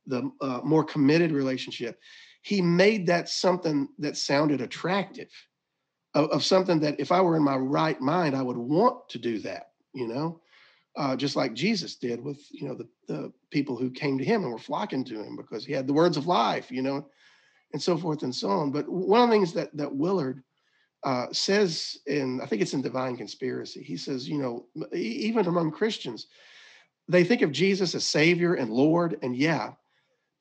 [0.07, 1.99] the uh, more committed relationship.
[2.43, 5.31] He made that something that sounded attractive,
[6.15, 9.19] of, of something that if I were in my right mind, I would want to
[9.19, 9.71] do that.
[9.93, 10.41] You know,
[10.97, 14.43] uh, just like Jesus did with you know the the people who came to him
[14.43, 16.71] and were flocking to him because he had the words of life.
[16.71, 17.07] You know,
[17.73, 18.71] and so forth and so on.
[18.71, 20.43] But one of the things that that Willard
[21.03, 25.73] uh, says in I think it's in Divine Conspiracy, he says, you know, even among
[25.73, 26.29] Christians,
[27.09, 29.73] they think of Jesus as Savior and Lord, and yeah,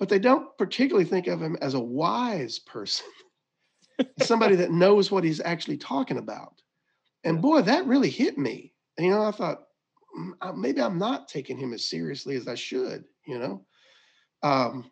[0.04, 3.06] but they don't particularly think of him as a wise person,
[4.20, 6.62] somebody that knows what he's actually talking about.
[7.24, 8.74] And boy, that really hit me.
[8.98, 9.60] And, you know, I thought
[10.20, 13.06] "Mm, maybe I'm not taking him as seriously as I should.
[13.26, 13.66] You know,
[14.44, 14.92] um,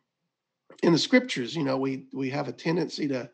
[0.81, 3.29] in the scriptures, you know, we we have a tendency to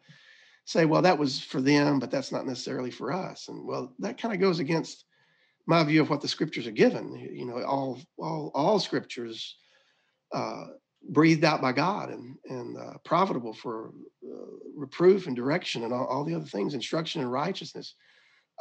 [0.65, 3.49] say, well, that was for them, but that's not necessarily for us.
[3.49, 5.05] And well, that kind of goes against
[5.67, 7.15] my view of what the scriptures are given.
[7.15, 9.57] You know, all all all scriptures
[10.33, 10.63] uh,
[11.09, 13.91] breathed out by God and and uh, profitable for
[14.25, 17.95] uh, reproof and direction and all, all the other things, instruction and righteousness.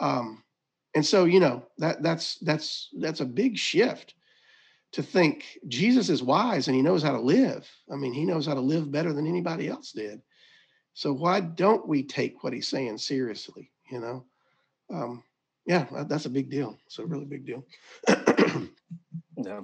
[0.01, 0.43] Um,
[0.95, 4.15] and so, you know, that that's that's that's a big shift
[4.93, 7.69] to think Jesus is wise and he knows how to live.
[7.93, 10.23] I mean, he knows how to live better than anybody else did.
[10.95, 13.71] So why don't we take what he's saying seriously?
[13.91, 14.25] You know,
[14.91, 15.23] um,
[15.67, 16.79] yeah, that's a big deal.
[16.87, 17.65] It's a really big deal.
[19.37, 19.61] Yeah.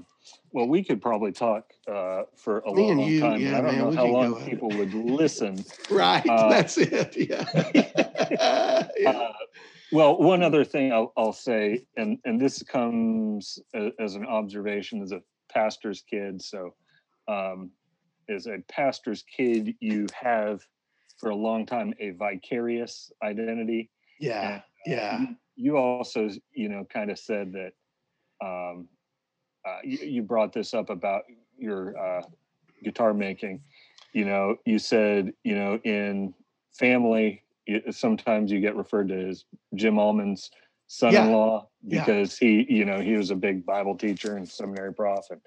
[0.52, 3.41] Well, we could probably talk uh, for a Me long, and long you, time.
[3.41, 5.65] yeah, I don't man, know how long people would listen.
[5.91, 7.17] right, Uh, that's it.
[7.17, 7.44] Yeah.
[8.99, 9.10] yeah.
[9.10, 9.33] Uh,
[9.91, 13.59] well, one other thing I'll, I'll say, and and this comes
[13.99, 15.20] as an observation as a
[15.52, 16.41] pastor's kid.
[16.42, 16.75] So,
[17.28, 17.70] um,
[18.28, 20.62] as a pastor's kid, you have
[21.18, 23.91] for a long time a vicarious identity.
[24.20, 24.60] yeah.
[24.86, 25.20] Yeah.
[25.20, 27.73] You, you also, you know, kind of said that
[28.44, 28.89] um,
[29.65, 31.23] uh, you, you brought this up about
[31.58, 32.23] your uh,
[32.82, 33.60] guitar making.
[34.12, 36.34] You know, you said, you know, in
[36.73, 40.50] family, it, sometimes you get referred to as Jim Allman's
[40.89, 42.00] son-in-law Yeah.
[42.00, 45.24] because he, you know, he was a big Bible teacher and seminary prof.
[45.31, 45.41] And,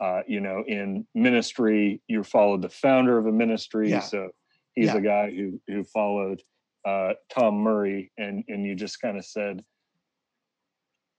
[0.00, 3.90] uh, you know, in ministry, you followed the founder of a ministry.
[3.90, 4.00] Yeah.
[4.00, 4.30] So
[4.74, 4.96] he's Yeah.
[4.96, 6.42] a guy who who followed
[6.84, 9.64] uh, Tom Murray, and and you just kind of said,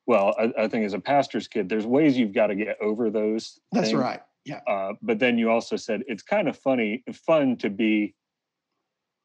[0.07, 3.09] well, I, I think as a pastor's kid, there's ways you've got to get over
[3.09, 3.59] those.
[3.71, 3.99] That's things.
[3.99, 4.21] right.
[4.45, 4.59] Yeah.
[4.67, 8.13] Uh, but then you also said it's kind of funny, fun to be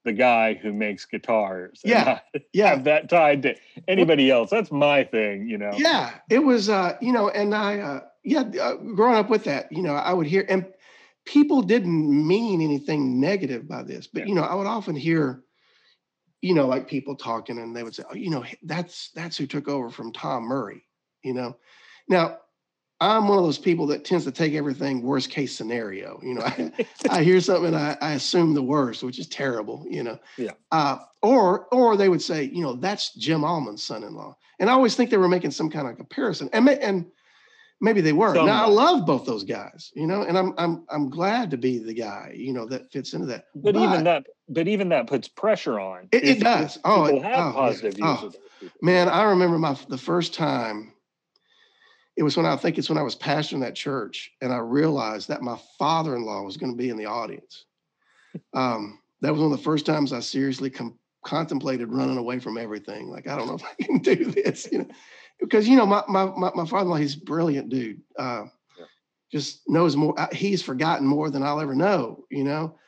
[0.07, 1.81] the guy who makes guitars.
[1.85, 2.21] Yeah.
[2.53, 2.71] Yeah.
[2.71, 3.55] have that tied to
[3.87, 4.51] anybody else.
[4.51, 5.71] That's my thing, you know.
[5.77, 9.71] Yeah, it was, uh, you know, and I, uh, yeah, uh, growing up with that,
[9.71, 10.67] you know, I would hear, and
[11.27, 14.27] people didn't mean anything negative by this, but Yeah.
[14.29, 15.45] you know, I would often hear,
[16.43, 19.47] you know, like people talking, and they would say, "Oh, you know, that's that's who
[19.47, 20.85] took over from Tom Murray,"
[21.23, 21.57] you know.
[22.09, 22.39] Now,
[23.01, 26.21] I'm one of those people that tends to take everything worst case scenario.
[26.23, 26.73] You know, I,
[27.11, 29.87] I hear something, and I, I assume the worst, which is terrible.
[29.89, 30.19] You know.
[30.39, 30.53] Yeah.
[30.71, 34.97] Uh, or or they would say, you know, that's Jim Allman's son-in-law, and I always
[34.97, 37.07] think they were making some kind of comparison, and and
[37.81, 38.35] maybe they were.
[38.35, 41.79] Now I love both those guys, you know, and I'm I'm I'm glad to be
[41.79, 43.47] the guy, you know, that fits into that.
[43.55, 46.09] But, even that, but even that puts pressure on.
[46.13, 46.79] It- it does.
[46.85, 47.53] Oh, it- have oh, yeah.
[47.53, 48.15] positive views Oh.
[48.15, 48.79] of those people.
[48.83, 50.93] Man, I remember my the first time.
[52.17, 55.29] It was when I think it's when I was pastoring that church, and I realized
[55.29, 57.65] that my father-in-law was going to be in the audience.
[58.53, 62.59] Um, that was one of the first times I seriously com- contemplated running away from
[62.59, 63.09] everything.
[63.09, 64.89] Like, I don't know if I can do this, you know,
[65.41, 68.01] because you know my my my, my father-in-law, he's a brilliant dude.
[68.19, 68.45] Uh,
[68.79, 68.85] Yeah.
[69.33, 70.19] just knows more.
[70.19, 72.79] uh, He's forgotten more than I'll ever know, you know.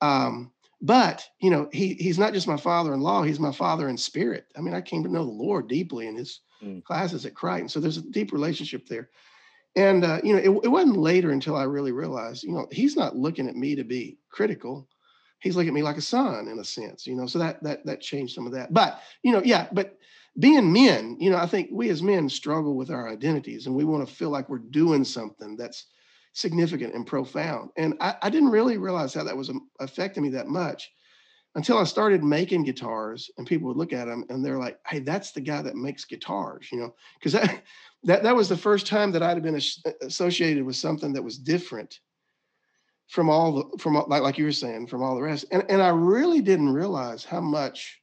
[0.00, 4.46] Um, but you know, he he's not just my father-in-law; he's my father in spirit.
[4.56, 6.84] I mean, I came to know the Lord deeply in his Mm.
[6.84, 9.10] classes at Crichton, so there's a deep relationship there.
[9.74, 12.94] And uh, you know, it, it wasn't later until I really realized, you know, he's
[12.94, 14.86] not looking at me to be critical.
[15.40, 17.26] He's looking at me like a son, in a sense, you know.
[17.26, 18.72] So that that that changed some of that.
[18.72, 19.98] But you know, yeah, but
[20.38, 23.84] being men, you know, I think we as men struggle with our identities and we
[23.84, 25.86] want to feel like we're doing something that's
[26.32, 27.70] significant and profound.
[27.76, 30.90] And I, I didn't really realize how that was um, affecting me that much
[31.54, 35.00] until I started making guitars and people would look at them and they're like, hey,
[35.00, 37.62] that's the guy that makes guitars, you know, because that,
[38.04, 39.60] that, that was the first time that I'd have been
[40.00, 42.00] associated with something that was different
[43.08, 45.44] from all the, from like, like you were saying, from all the rest.
[45.52, 48.01] And, and I really didn't realize how much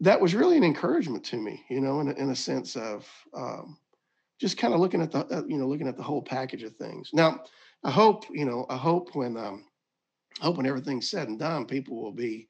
[0.00, 3.08] that was really an encouragement to me, you know, in a, in a sense of
[3.34, 3.78] um,
[4.40, 6.76] just kind of looking at the, uh, you know, looking at the whole package of
[6.76, 7.10] things.
[7.12, 7.44] Now,
[7.84, 9.64] I hope, you know, I hope when, um,
[10.40, 12.48] I hope when everything's said and done, people will be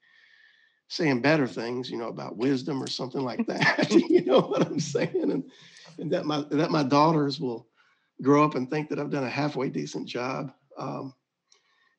[0.89, 3.89] saying better things, you know, about wisdom or something like that.
[4.09, 5.31] you know what I'm saying?
[5.31, 5.43] And,
[5.97, 7.67] and that my that my daughters will
[8.21, 10.51] grow up and think that I've done a halfway decent job.
[10.77, 11.13] Um,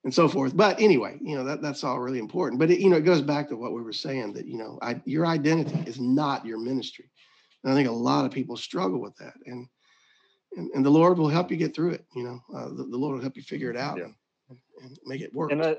[0.04, 0.56] and so forth.
[0.56, 2.58] But anyway, you know that that's all really important.
[2.58, 4.78] But it, you know, it goes back to what we were saying that you know,
[4.82, 7.10] I, your identity is not your ministry,
[7.64, 9.34] and I think a lot of people struggle with that.
[9.46, 9.68] And
[10.56, 12.04] and, and the Lord will help you get through it.
[12.14, 14.08] You know, uh, the, the Lord will help you figure it out Yeah.
[14.48, 15.52] and, and make it work.
[15.52, 15.76] and I,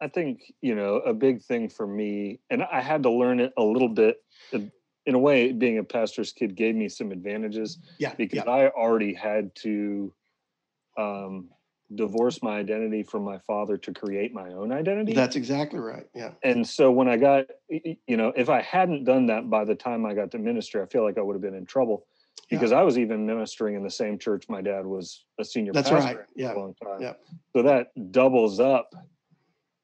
[0.00, 3.52] I think you know a big thing for me, and I had to learn it
[3.56, 4.18] a little bit.
[4.52, 4.70] In
[5.06, 8.68] in a way, being a pastor's kid gave me some advantages yeah, because yeah, I
[8.70, 10.12] already had to
[10.98, 11.48] um,
[11.94, 15.12] divorce my identity from my father to create my own identity.
[15.12, 16.06] that's exactly right.
[16.14, 19.74] Yeah, and so when I got, you know, if I hadn't done that by the
[19.74, 22.06] time I got to ministry, I feel like I would have been in trouble
[22.50, 22.58] Yeah.
[22.58, 25.88] because I was even ministering in the same church my dad was a senior That's
[25.90, 26.26] pastor right.
[26.34, 26.52] Yeah.
[26.52, 27.00] for a long time.
[27.02, 27.12] Yeah.
[27.54, 28.90] So that doubles up,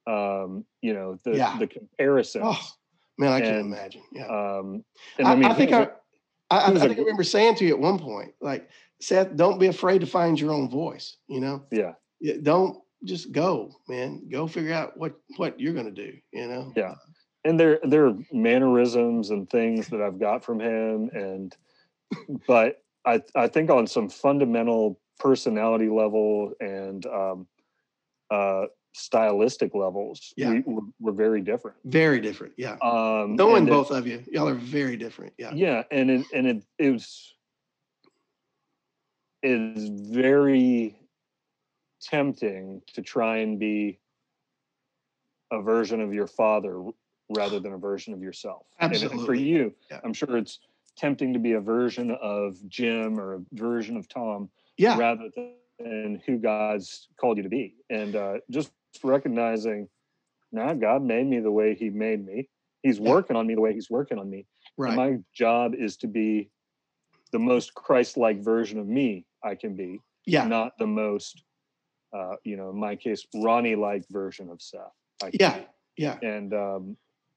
[0.07, 1.57] um, you know, the Yeah.
[1.59, 2.43] the comparison.
[2.45, 2.61] Oh,
[3.19, 4.03] man, I can And, imagine.
[4.13, 4.27] Yeah.
[4.27, 4.85] Um,
[5.19, 5.89] and I, I mean, I think I,
[6.51, 8.69] I, I think I remember saying to you at one point, like,
[9.03, 11.17] Seth, don't be afraid to find your own voice.
[11.29, 14.29] You know, yeah, Yeah, don't just go, man.
[14.31, 16.13] Go figure out what what you're gonna do.
[16.33, 16.73] You know.
[16.77, 16.95] Yeah.
[17.45, 21.55] and there there are mannerisms and things that I've got from him, and
[22.47, 27.47] but I I think on some fundamental personality level and um,
[28.31, 30.51] uh, stylistic levels, Yeah.
[30.51, 31.77] we, we're, we're very different.
[31.85, 32.55] Very different.
[32.57, 32.77] Yeah.
[32.83, 35.33] Um, Knowing and it- both of you, y'all are very different.
[35.39, 35.53] Yeah.
[35.55, 37.35] yeah and it and it, it was
[39.43, 40.97] is very
[42.01, 43.99] tempting to try and be
[45.53, 46.83] a version of your father
[47.29, 50.01] rather than a version of yourself And- and for you Yeah.
[50.05, 50.59] i'm sure it's
[50.97, 54.99] tempting to be a version of jim or a version of tom Yeah.
[54.99, 55.31] rather
[55.79, 58.73] than who god's called you to be and uh, just
[59.03, 59.89] recognizing
[60.51, 62.49] now god made me the way he made me
[62.83, 63.11] he's Yeah.
[63.11, 64.47] working on me the way he's working on me
[64.79, 66.51] and my job is to be
[67.31, 70.47] the most Christ-like version of me I can be, Yeah.
[70.47, 71.43] not the most,
[72.13, 74.93] uh, you know, in my case, Ronnie-like version of Seth.
[75.23, 75.59] I can Yeah.
[75.59, 75.67] be.
[75.99, 76.19] Yeah.
[76.23, 76.97] And um,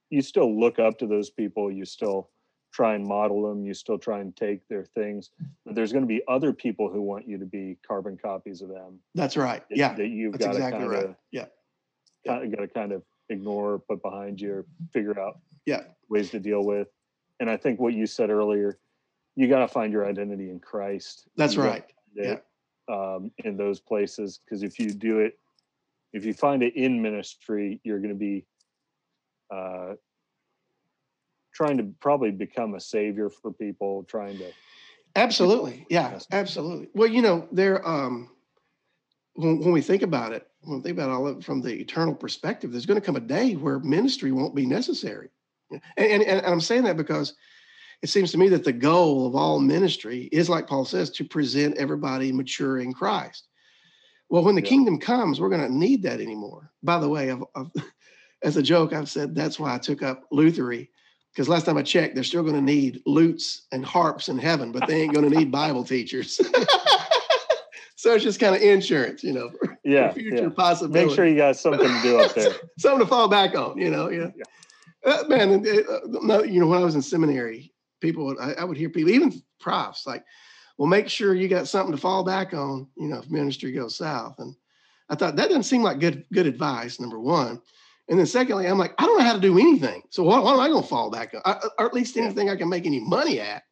[0.10, 1.72] you still look up to those people.
[1.72, 2.30] You still
[2.72, 3.66] try and model them.
[3.66, 5.32] You still try and take their things.
[5.66, 8.70] But there's going to be other people who want you to be carbon copies of
[8.70, 9.00] them.
[9.14, 9.68] That's right.
[9.70, 9.94] that- Yeah.
[9.94, 11.06] That you've That's got to kind right.
[11.06, 11.48] of, Yeah.
[12.26, 15.84] got to kind of ignore, put behind you, or figure out Yeah.
[16.10, 16.90] ways to deal with.
[17.40, 18.78] And I think what you said earlier,
[19.36, 21.28] you got to find your identity in Christ.
[21.36, 21.86] That's You right.
[22.16, 22.44] it,
[22.88, 25.40] Um, in those places, because if you do it,
[26.14, 28.46] if you find it in ministry, you're going to be
[29.54, 29.96] uh,
[31.54, 34.52] trying to probably become a savior for people, trying to.
[35.16, 35.86] Absolutely.
[35.90, 36.90] Yeah, absolutely.
[36.94, 38.30] Well, you know, there um
[39.36, 41.74] when, when we think about it, when we think about all of it from the
[41.74, 45.30] eternal perspective, there's going to come a day where ministry won't be necessary.
[45.72, 47.34] And, and, and I'm saying that because
[48.02, 51.24] it seems to me that the goal of all ministry is, like Paul says, to
[51.26, 53.48] present everybody mature in Christ.
[54.30, 54.70] Well, when the Yeah.
[54.70, 56.72] kingdom comes, we're going to need that anymore.
[56.84, 57.72] By the way, I've, I've,
[58.44, 60.90] as a joke, I've said that's why I took up lutherie
[61.36, 64.72] because last time I checked, they're still going to need lutes and harps in heaven,
[64.72, 66.38] but they ain't going to need Bible teachers.
[67.98, 70.50] so it's just kind of insurance, you know, for Yeah, future yeah.
[70.50, 71.10] possibilities.
[71.10, 72.56] Make sure you got something to do up there.
[72.80, 74.10] Something to fall back on, you know.
[74.10, 74.28] Yeah,
[75.06, 75.52] Uh, man.
[75.52, 77.74] and, uh, no, you know, when I was in seminary,
[78.06, 80.24] people would I, I would hear people, even profs, like,
[80.78, 83.98] "Well, make sure you got something to fall back on," you know, if ministry goes
[83.98, 84.36] south.
[84.40, 84.56] And
[85.10, 87.00] I thought that doesn't seem like good good advice.
[87.00, 87.62] Number one.
[88.08, 90.04] And then secondly, I'm like, I don't know how to do anything.
[90.12, 91.42] So what, what am I going to fall back on?
[91.44, 93.64] I- or at least anything I can make any money at.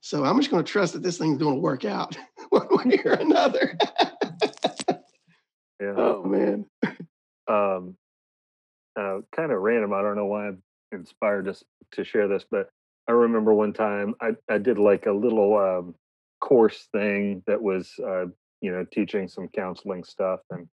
[0.00, 2.16] So I'm just going to trust that this thing's going to work out
[2.50, 3.76] one way or another.
[5.80, 5.94] Yeah.
[5.96, 6.66] oh man.
[7.48, 7.96] um,
[8.96, 9.92] uh, kind of random.
[9.92, 10.62] I don't know why I'm
[10.92, 11.56] inspired to
[11.92, 12.70] to share this, but
[13.08, 15.94] I remember one time I I did like a little um,
[16.40, 18.26] course thing that was uh,
[18.60, 20.68] you know teaching some counseling stuff, and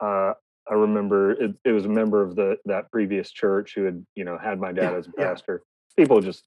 [0.00, 0.32] uh,
[0.70, 4.24] I remember it, it was a member of the that previous church who had you
[4.24, 5.28] know had my dad Yeah, as a yeah.
[5.28, 5.62] pastor.
[5.96, 6.44] People just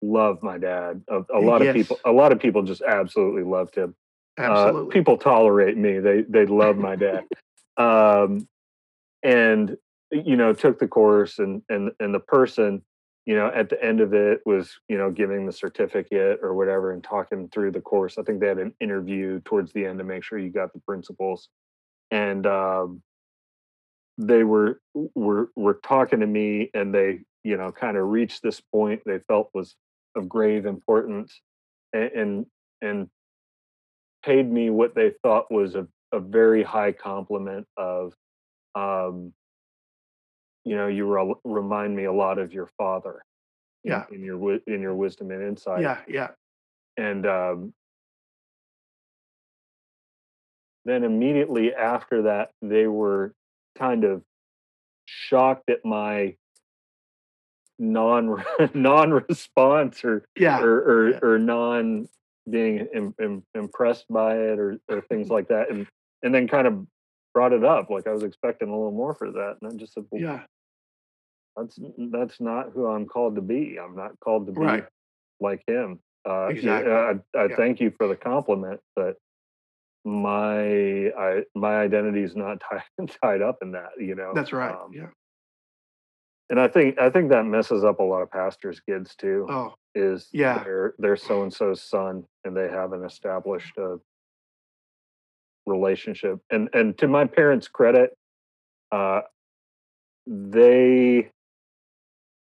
[0.00, 1.02] love my dad.
[1.08, 3.94] A, a lot of people, a lot of people just absolutely loved him
[4.38, 4.92] uh, Absolutely.
[4.92, 5.98] people tolerate me.
[5.98, 7.24] They they love my dad,
[7.76, 8.48] um,
[9.22, 9.76] and
[10.10, 12.82] you know took the course and and and the person
[13.26, 16.92] you know at the end of it was you know giving the certificate or whatever
[16.92, 18.18] and talking through the course.
[18.18, 20.80] I think they had an interview towards the end to make sure you got the
[20.80, 21.48] principles,
[22.10, 23.02] and um,
[24.18, 24.80] they were
[25.14, 29.18] were were talking to me and they you know kind of reached this point they
[29.28, 29.74] felt was
[30.14, 31.40] of grave importance
[31.92, 32.46] and and,
[32.82, 33.08] and
[34.24, 38.14] paid me what they thought was a, a very high compliment of
[38.74, 39.32] um
[40.64, 43.22] you know you re- remind me a lot of your father
[43.84, 44.04] in, Yeah.
[44.12, 46.28] in your wi- in your wisdom and insight yeah, yeah.
[46.96, 47.74] and um
[50.84, 53.32] then immediately after that they were
[53.76, 54.22] kind of
[55.06, 56.36] shocked at my
[57.78, 58.42] non
[58.74, 60.60] non response or Yeah.
[60.60, 61.18] or or, yeah.
[61.22, 62.08] or non
[62.50, 65.86] being Im, Im, impressed by it or, or things like that and
[66.24, 66.86] and then kind of
[67.34, 69.94] brought it up like i was expecting a little more for that and i just
[69.94, 70.40] said well, yeah.
[71.56, 71.78] that's
[72.10, 74.86] that's not who i'm called to be i'm not called to be Right.
[75.40, 76.92] like him uh Exactly.
[76.92, 77.56] i, I Yeah.
[77.56, 79.16] thank you for the compliment but
[80.04, 84.74] my i my identity is not tied tied up in that you know That's right.
[84.74, 85.06] Um, yeah.
[86.50, 89.74] and i think i think that messes up a lot of pastors kids too Oh,
[89.94, 90.62] is Yeah.
[90.64, 93.98] they're they're so and so's son and they haven't established a
[95.66, 98.16] relationship and and to my parents credit
[98.90, 99.20] uh
[100.26, 101.28] they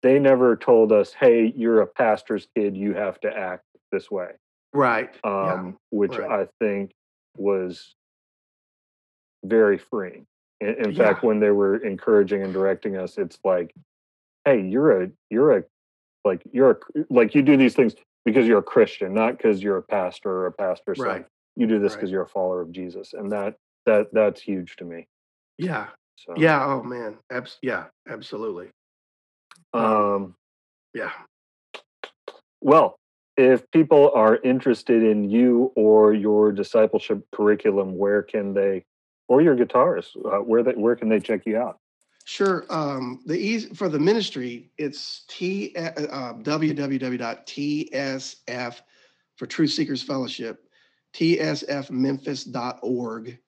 [0.01, 4.29] they never told us hey you're a pastor's kid you have to act this way
[4.73, 5.13] right.
[5.23, 6.31] um which right.
[6.31, 6.91] i think
[7.37, 7.93] was
[9.43, 10.25] very freeing
[10.59, 10.97] in, in Yeah.
[11.13, 13.73] fact when they were encouraging and directing us it's like
[14.45, 15.63] hey you're a you're a
[16.25, 17.93] like you're a, like you do these things
[18.25, 21.25] because you're a christian not because you're a pastor or a pastor's son Right.
[21.55, 21.99] You do this Right.
[21.99, 23.55] because you're a follower of jesus and that
[23.85, 25.07] that that's huge to me
[25.57, 25.87] Yeah.
[26.15, 26.63] so Yeah.
[26.65, 27.17] Oh man.
[27.31, 27.85] Abs- yeah.
[28.07, 28.69] Absolutely.
[29.73, 30.35] um
[30.93, 31.11] Yeah.
[32.61, 32.95] well
[33.37, 38.83] if people are interested in you or your discipleship curriculum where can they
[39.27, 41.77] or your guitars uh, where they where can they check you out
[42.23, 42.65] Sure.
[42.69, 46.33] Um, the easy for the ministry, it's t uh, uh,
[47.31, 48.81] www.tsf
[49.37, 50.69] for Truth Seekers Fellowship,
[51.13, 53.39] tsfmemphis.org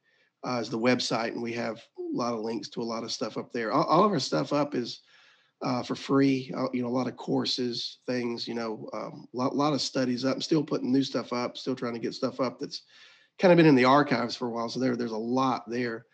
[0.46, 3.12] uh, is the website, and we have a lot of links to a lot of
[3.12, 3.72] stuff up there.
[3.72, 5.02] All, all of our stuff up is
[5.64, 6.52] uh, for free.
[6.56, 8.48] Uh, you know, a lot of courses, things.
[8.48, 10.36] You know, a um, lot, lot of studies up.
[10.36, 11.58] I'm still putting new stuff up.
[11.58, 12.82] Still trying to get stuff up that's
[13.40, 14.70] kind of been in the archives for a while.
[14.70, 16.06] So there, there's a lot there.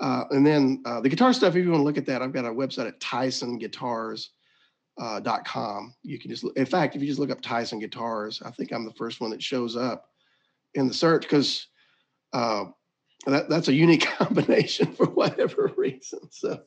[0.00, 2.32] Uh, and then uh, the guitar stuff, if you want to look at that, I've
[2.32, 4.28] got a website at tysonguitars.com.
[4.98, 8.72] Uh, you can just, in fact, if you just look up Tyson Guitars, I think
[8.72, 10.10] I'm the first one that shows up
[10.74, 11.68] in the search because
[12.32, 12.64] uh,
[13.26, 16.20] that, that's a unique combination for whatever reason.
[16.30, 16.60] So,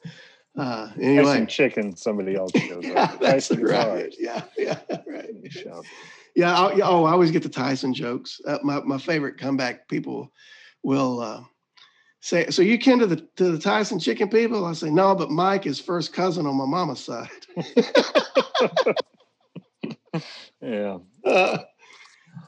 [0.57, 4.13] uh, anyway, chicken somebody else shows yeah, up that's right.
[4.17, 5.29] Yeah, yeah, right.
[6.35, 6.53] Yeah.
[6.53, 8.39] I, oh, I always get the Tyson jokes.
[8.47, 9.87] Uh, my my favorite comeback.
[9.87, 10.31] People
[10.83, 11.43] will uh,
[12.21, 15.29] say, "So you kin to the to the Tyson chicken people?" I say, "No, but
[15.31, 17.29] Mike is first cousin on my mama's side."
[20.61, 21.57] yeah Uh,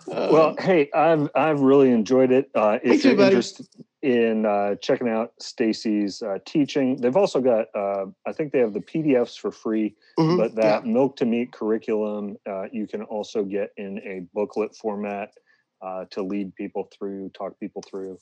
[0.10, 2.50] well hey i've i've really enjoyed it.
[2.56, 3.68] Uh if you're interested
[4.02, 8.74] in uh checking out stacy's uh teaching they've also got uh i think they have
[8.74, 10.62] the pdfs for free mhm, but yeah.
[10.62, 15.32] that milk to meat curriculum uh, you can also get in a booklet format
[15.82, 18.20] uh, to lead people through talk people through.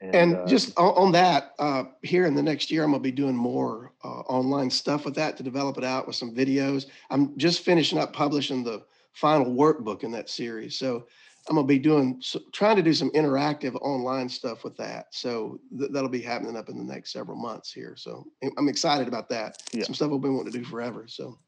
[0.00, 3.12] And uh, just on, on that, uh, here in the next year, I'm gonna be
[3.12, 6.86] doing more uh, online stuff with that to develop it out with some videos.
[7.10, 8.82] I'm just finishing up publishing the
[9.12, 11.06] final workbook in that series, so
[11.48, 15.06] I'm gonna be doing trying to do some interactive online stuff with that.
[15.10, 17.94] So th- that'll be happening up in the next several months here.
[17.96, 19.62] So I'm- excited about that.
[19.72, 19.84] Yeah.
[19.84, 21.04] Some stuff I've been wanting to do forever.
[21.06, 21.38] So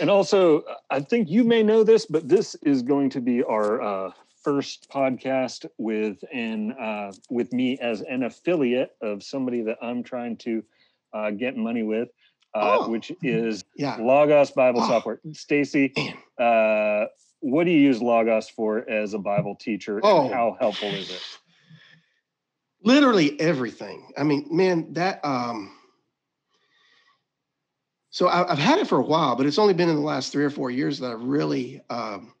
[0.00, 3.82] And also, I think you may know this, but this is going to be our
[3.82, 4.12] uh,
[4.44, 10.36] first podcast with an uh, with me as an affiliate of somebody that I'm trying
[10.38, 10.62] to
[11.12, 12.08] uh, get money with,
[12.54, 12.88] uh, Oh.
[12.88, 14.88] which is yeah, Logos Bible Oh.
[14.88, 15.20] Software.
[15.32, 15.92] Stacy,
[16.38, 17.06] uh,
[17.40, 19.98] what do you use Logos for as a Bible teacher?
[19.98, 20.28] And Oh.
[20.28, 21.22] how helpful is it?
[22.82, 24.10] literally everything.
[24.16, 25.76] I mean, man, that um
[28.12, 30.32] so I, I've had it for a while, but it's only been in the last
[30.32, 32.34] three or four years that I've really um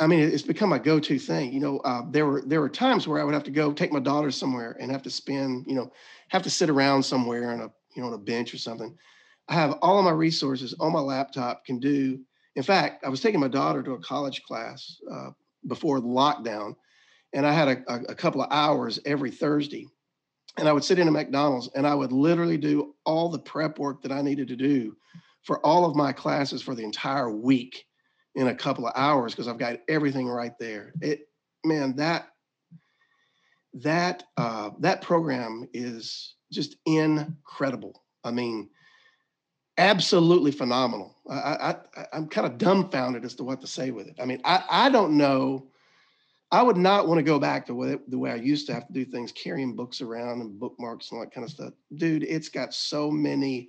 [0.00, 1.52] I mean, it's become my go-to thing.
[1.52, 3.92] You know, uh, there were there were times where I would have to go take
[3.92, 5.90] my daughter somewhere and have to spend, you know,
[6.28, 8.96] have to sit around somewhere on a you know on a bench or something.
[9.48, 11.64] I have all of my resources on my laptop.
[11.64, 12.20] Can do.
[12.56, 15.30] In fact, I was taking my daughter to a college class uh,
[15.66, 16.74] before lockdown,
[17.32, 19.86] and I had a, a, a couple of hours every Thursday.
[20.56, 23.78] And I would sit in a McDonald's and I would literally do all the prep
[23.78, 24.96] work that I needed to do
[25.42, 27.84] for all of my classes for the entire week
[28.34, 30.92] in a couple of hours because I've got everything right there.
[31.00, 31.28] It
[31.64, 32.28] man, that
[33.74, 38.02] that uh, that program is just incredible.
[38.24, 38.70] I mean,
[39.78, 41.16] absolutely phenomenal.
[41.30, 44.16] I, I, I'm kind of dumbfounded as to what to say with it.
[44.20, 45.68] I mean, I I don't know.
[46.50, 48.86] I would not want to go back to what, the way I used to have
[48.86, 51.74] to do things, carrying books around and bookmarks and all that kind of stuff.
[51.94, 53.68] Dude, it's got so many,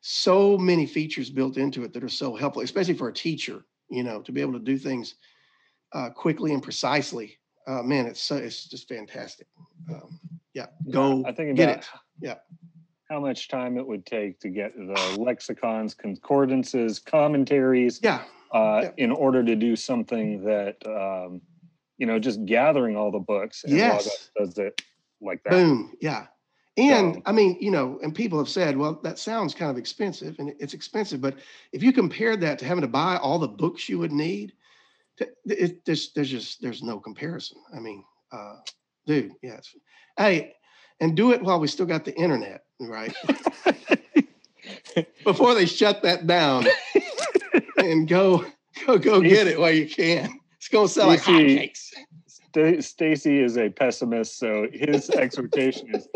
[0.00, 3.64] so many features built into it that are so helpful, especially for a teacher.
[3.90, 5.16] You know, to be able to do things
[5.92, 7.38] uh, quickly and precisely.
[7.66, 9.48] Uh, man, it's so it's just fantastic.
[9.88, 10.18] Um,
[10.54, 11.88] yeah, go I think get about it.
[12.20, 12.34] Yeah.
[13.10, 18.22] How much time it would take to get the lexicons, concordances, commentaries, Yeah,
[18.52, 18.92] uh, Yeah.
[19.04, 21.42] in order to do something that, um,
[21.98, 23.64] you know, just gathering all the books.
[23.64, 24.30] And Yes.
[24.36, 24.80] Does it
[25.20, 25.50] like that.
[25.50, 25.96] Boom.
[26.00, 26.28] Yeah.
[26.76, 29.76] And So- I mean, you know, and people have said, well, that sounds kind of
[29.76, 31.20] expensive and it's expensive.
[31.20, 31.36] But
[31.72, 34.52] if you compare that to having to buy all the books you would need,
[35.16, 37.58] to, it, there's, there's just, there's no comparison.
[37.74, 38.60] I mean, uh,
[39.04, 39.74] dude, yes.
[40.16, 40.54] Hey,
[41.00, 43.14] and do it while we still got the internet, right?
[45.24, 46.66] Before they shut that down
[47.76, 48.44] and go,
[48.86, 50.40] go, go get it while you can.
[50.56, 51.90] It's going to sell like hotcakes.
[52.26, 56.08] Sta- Stacy is a pessimist, so his exhortation is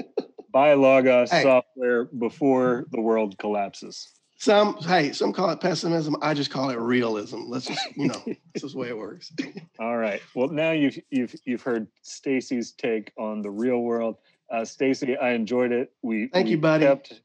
[0.53, 1.43] buy Logos Hey.
[1.43, 4.11] software before the world collapses.
[4.37, 6.17] Some, hey, some call it pessimism.
[6.21, 7.43] I just call it realism.
[7.47, 9.33] Let's just, you know, this is the way it works.
[9.79, 10.21] All right.
[10.35, 14.17] Well, now you've you've you've heard Stacy's take on the real world.
[14.55, 15.93] Uh, Stacy, I enjoyed it.
[16.03, 16.85] We Thank we you, buddy.
[16.87, 17.21] Kept,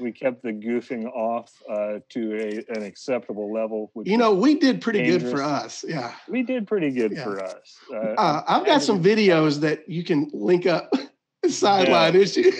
[0.00, 3.92] we kept the goofing off uh, to a an acceptable level.
[4.04, 5.84] You know, we did pretty good for us.
[5.86, 6.12] Yeah.
[6.28, 7.22] we did pretty good Yeah.
[7.24, 7.78] for us.
[7.92, 10.90] Uh, Uh, I've got some videos that you can link up
[11.48, 12.58] sideline No, issues.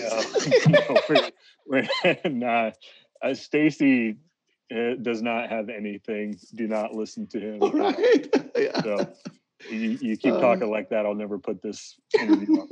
[0.67, 0.79] no,
[1.67, 2.77] no, not.
[3.21, 4.15] Uh, Stacy
[4.73, 6.39] uh, does not have anything.
[6.53, 7.59] Do not listen to him.
[7.59, 8.27] Right.
[8.57, 8.81] Yeah.
[8.81, 9.13] So
[9.69, 12.69] you, you keep Uh, talking like that, I'll never put this interview up.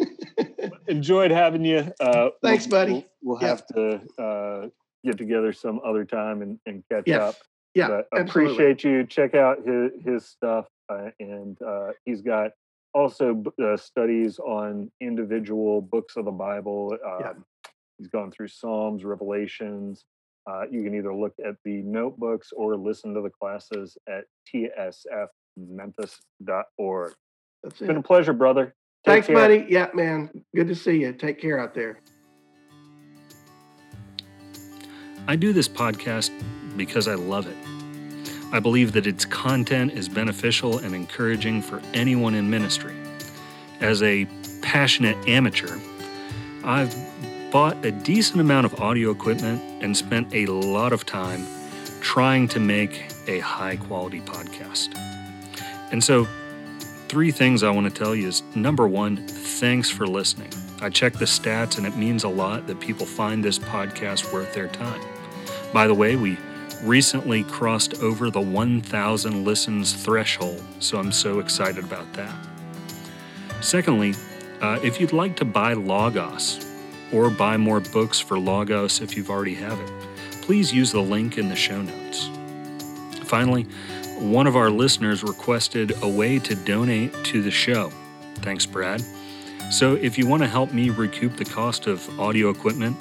[0.88, 1.92] Enjoyed having you.
[2.00, 3.06] Uh, Thanks, buddy.
[3.22, 4.68] We'll, we'll have to uh,
[5.04, 7.36] get together some other time and, and catch up.
[7.74, 7.88] Yeah.
[7.88, 8.54] But absolutely.
[8.54, 9.06] appreciate you.
[9.06, 10.68] Check out his, his stuff.
[10.90, 12.52] Uh, and uh, he's got
[12.94, 16.98] also uh, studies on individual books of the Bible.
[17.06, 17.34] Um, Yeah.
[18.00, 20.04] He's gone through Psalms, Revelations.
[20.50, 27.14] Uh, you can either look at the notebooks or listen to the classes at tsfmemphis.org.
[27.64, 28.76] That's It's been a pleasure, brother.
[29.04, 29.36] Take Thanks, care.
[29.36, 29.66] buddy.
[29.68, 30.30] Yeah, man.
[30.56, 31.12] Good to see you.
[31.12, 32.00] Take care out there.
[35.28, 36.32] I do this podcast
[36.78, 37.58] because I love it.
[38.54, 42.96] I believe that its content is beneficial and encouraging for anyone in ministry.
[43.82, 44.26] As a
[44.62, 45.80] passionate amateur,
[46.64, 46.96] I've
[47.52, 51.46] bought a decent amount of audio equipment and spent a lot of time
[52.00, 54.96] trying to make a high quality podcast.
[55.92, 56.28] And so,
[57.14, 60.50] three things I want to tell you is number one, thanks for listening.
[60.82, 64.52] I check the stats and it means a lot that people find this podcast worth
[64.56, 65.00] their time.
[65.72, 66.40] By the way, we
[66.82, 72.34] recently crossed over the 1,000 listens threshold, so I'm so excited about that.
[73.62, 74.16] Secondly,
[74.60, 76.66] uh, if you'd like to buy Logos
[77.14, 79.92] or buy more books for Logos if you've already have it,
[80.42, 82.32] please use the link in the show notes.
[83.26, 83.68] Finally,
[84.24, 87.92] one of our listeners requested a way to donate to the show.
[88.36, 89.04] Thanks, Brad.
[89.70, 92.96] So if you want to help me recoup the cost of audio equipment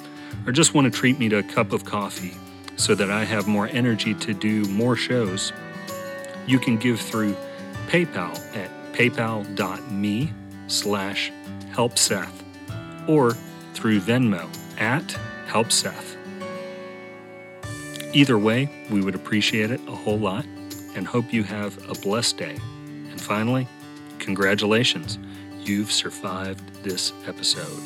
[0.45, 2.33] or just want to treat me to a cup of coffee
[2.75, 5.53] so that I have more energy to do more shows,
[6.45, 7.37] you can give through
[7.87, 10.33] PayPal at paypal.me
[10.67, 11.31] slash
[11.71, 12.43] helpseth
[13.07, 13.31] or
[13.73, 16.17] through Venmo at helpseth.
[18.11, 20.45] Either way, we would appreciate it a whole lot
[20.95, 22.57] and hope you have a blessed day.
[23.09, 23.67] And finally,
[24.19, 25.19] congratulations,
[25.63, 27.83] you've survived this episode.